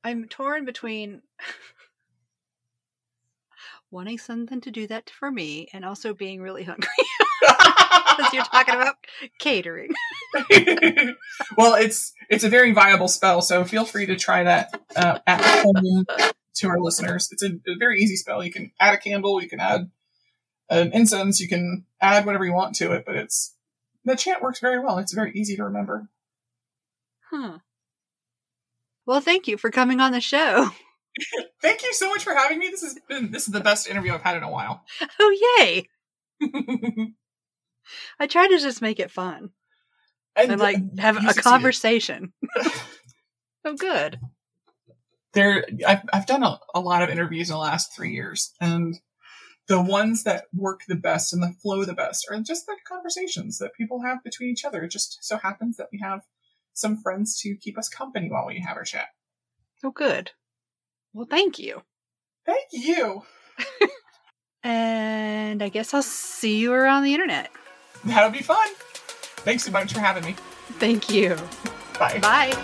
I'm 0.05 0.29
torn 0.29 0.67
between 0.67 1.23
wanting 3.91 4.19
something 4.19 4.61
to 4.61 4.71
do 4.71 4.87
that 4.87 5.11
for 5.11 5.33
me 5.33 5.67
and 5.73 5.85
also 5.85 6.15
being 6.15 6.41
really 6.41 6.63
hungry. 6.63 6.87
Because 8.19 8.33
you're 8.33 8.45
talking 8.45 8.75
about 8.75 8.97
catering. 9.39 9.91
well, 11.57 11.75
it's 11.75 12.12
it's 12.29 12.45
a 12.45 12.49
very 12.49 12.73
viable 12.73 13.09
spell, 13.09 13.41
so 13.41 13.64
feel 13.64 13.85
free 13.85 14.07
to 14.07 14.16
try 14.16 14.43
that 14.43 14.81
uh, 14.97 15.21
at 15.27 15.41
home 15.64 16.05
to 16.57 16.69
our 16.69 16.81
listeners. 16.81 17.29
It's 17.31 17.43
a, 17.43 17.51
a, 17.66 17.77
very 17.79 18.01
easy 18.01 18.16
spell. 18.16 18.45
You 18.45 18.51
can 18.51 18.73
add 18.81 18.95
a 18.95 18.99
candle, 18.99 19.41
you 19.41 19.49
can 19.49 19.61
add 19.61 19.91
an 20.69 20.93
incense, 20.93 21.41
you 21.41 21.49
can 21.49 21.87
add 22.01 22.27
whatever 22.27 22.45
you 22.45 22.53
want 22.53 22.75
to 22.77 22.93
it, 22.93 23.05
but 23.07 23.14
it's 23.14 23.55
the 24.05 24.16
chant 24.16 24.43
works 24.43 24.61
very 24.61 24.81
well. 24.81 24.99
It's 24.99 25.12
very 25.12 25.33
easy 25.33 25.57
to 25.57 25.64
remember. 25.64 26.09
Huh. 27.31 27.59
Well, 29.07 29.21
thank 29.21 29.49
you 29.49 29.57
for 29.57 29.71
coming 29.71 30.01
on 30.01 30.12
the 30.12 30.21
show. 30.21 30.71
thank 31.62 31.83
you 31.83 31.93
so 31.95 32.09
much 32.09 32.25
for 32.25 32.35
having 32.35 32.59
me. 32.59 32.69
This 32.69 32.83
has 32.83 32.99
been 33.09 33.31
this 33.31 33.47
is 33.47 33.53
the 33.53 33.61
best 33.61 33.89
interview 33.89 34.12
I've 34.12 34.23
had 34.23 34.37
in 34.37 34.43
a 34.43 34.51
while. 34.51 34.85
Oh 35.21 35.59
yay! 35.61 35.89
I 38.18 38.26
try 38.26 38.49
to 38.49 38.59
just 38.59 38.82
make 38.82 39.01
it 39.01 39.11
fun. 39.11 39.51
And, 40.36 40.53
and 40.53 40.61
like 40.61 40.99
have 40.99 41.16
a 41.16 41.34
conversation. 41.34 42.32
oh 43.64 43.74
good. 43.76 44.20
There 45.32 45.64
I've 45.86 46.03
I've 46.12 46.26
done 46.26 46.43
a, 46.43 46.61
a 46.74 46.80
lot 46.80 47.03
of 47.03 47.09
interviews 47.09 47.51
in 47.51 47.55
the 47.55 47.61
last 47.61 47.95
three 47.95 48.12
years 48.12 48.53
and 48.61 48.99
the 49.68 49.80
ones 49.80 50.24
that 50.24 50.47
work 50.55 50.80
the 50.89 50.97
best 50.97 51.32
and 51.32 51.43
that 51.43 51.61
flow 51.61 51.84
the 51.84 51.93
best 51.93 52.26
are 52.30 52.41
just 52.41 52.66
the 52.66 52.76
conversations 52.86 53.59
that 53.59 53.74
people 53.74 54.03
have 54.03 54.24
between 54.24 54.49
each 54.51 54.64
other. 54.64 54.82
It 54.82 54.91
just 54.91 55.18
so 55.22 55.36
happens 55.36 55.76
that 55.76 55.89
we 55.93 56.01
have 56.01 56.22
some 56.72 56.97
friends 56.97 57.39
to 57.43 57.57
keep 57.57 57.76
us 57.76 57.89
company 57.89 58.30
while 58.30 58.47
we 58.47 58.61
have 58.61 58.76
our 58.76 58.84
chat. 58.84 59.09
Oh, 59.84 59.91
good. 59.91 60.32
Well, 61.12 61.26
thank 61.28 61.59
you. 61.59 61.82
Thank 62.47 62.68
you. 62.72 63.22
and 64.62 65.62
I 65.62 65.68
guess 65.68 65.93
I'll 65.93 66.03
see 66.03 66.59
you 66.59 66.72
around 66.72 67.05
the 67.05 67.12
internet. 67.12 67.51
That'll 68.05 68.31
be 68.31 68.43
fun. 68.43 68.69
Thanks 69.45 69.65
so 69.65 69.71
much 69.71 69.93
for 69.93 70.01
having 70.01 70.25
me. 70.25 70.35
Thank 70.79 71.11
you. 71.11 71.37
Bye. 71.99 72.19
Bye. 72.21 72.55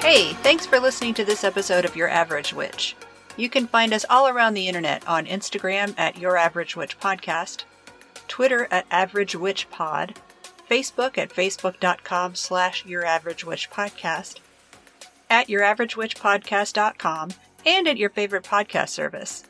Hey, 0.00 0.32
thanks 0.42 0.66
for 0.66 0.80
listening 0.80 1.14
to 1.14 1.24
this 1.24 1.44
episode 1.44 1.84
of 1.84 1.94
Your 1.94 2.08
Average 2.08 2.52
Witch. 2.52 2.96
You 3.36 3.48
can 3.48 3.66
find 3.66 3.92
us 3.92 4.04
all 4.10 4.28
around 4.28 4.54
the 4.54 4.68
internet 4.68 5.06
on 5.08 5.26
Instagram 5.26 5.94
at 5.96 6.18
Your 6.18 6.36
Average 6.36 6.76
Witch 6.76 6.98
Podcast, 6.98 7.64
Twitter 8.28 8.66
at 8.70 8.86
Average 8.90 9.36
Witch 9.36 9.70
Pod, 9.70 10.18
Facebook 10.68 11.18
at 11.18 11.30
facebook.com 11.30 12.34
slash 12.34 12.84
Your 12.84 13.04
Average 13.04 13.44
Witch 13.44 13.70
Podcast, 13.70 14.40
at 15.30 15.48
YourAverageWitchPodcast.com, 15.48 17.30
and 17.64 17.88
at 17.88 17.96
your 17.96 18.10
favorite 18.10 18.44
podcast 18.44 18.90
service. 18.90 19.44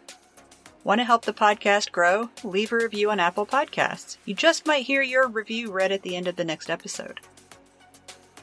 Want 0.85 0.99
to 1.01 1.05
help 1.05 1.25
the 1.25 1.33
podcast 1.33 1.93
grow? 1.93 2.31
Leave 2.43 2.73
a 2.73 2.77
review 2.77 3.11
on 3.11 3.21
Apple 3.21 3.47
Podcasts. 3.47 4.17
You 4.25 4.35
just 4.35 4.67
might 4.67 4.87
hear 4.87 5.01
your 5.01 5.29
review 5.29 5.71
read 5.71 5.93
at 5.93 6.03
the 6.03 6.17
end 6.17 6.27
of 6.27 6.37
the 6.37 6.45
next 6.45 6.69
episode. 6.69 7.21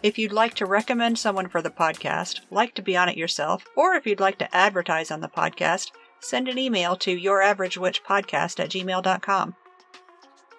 If 0.02 0.18
you'd 0.18 0.32
like 0.32 0.54
to 0.56 0.66
recommend 0.66 1.20
someone 1.20 1.50
for 1.50 1.62
the 1.62 1.70
podcast, 1.70 2.40
like 2.50 2.74
to 2.76 2.82
be 2.82 2.96
on 2.96 3.10
it 3.10 3.18
yourself, 3.18 3.66
or 3.76 3.96
if 3.96 4.08
you'd 4.08 4.22
like 4.22 4.38
to 4.38 4.56
advertise 4.56 5.12
on 5.12 5.20
the 5.20 5.28
podcast, 5.28 5.92
send 6.22 6.48
an 6.48 6.58
email 6.58 6.96
to 6.98 7.18
youraveragewitchpodcast 7.18 8.60
at 8.62 8.70
gmail.com. 8.70 9.56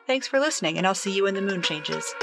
Thanks 0.06 0.26
for 0.28 0.38
listening, 0.38 0.76
and 0.76 0.86
I'll 0.86 0.94
see 0.94 1.14
you 1.14 1.26
in 1.26 1.34
the 1.34 1.40
moon 1.40 1.62
changes. 1.62 2.14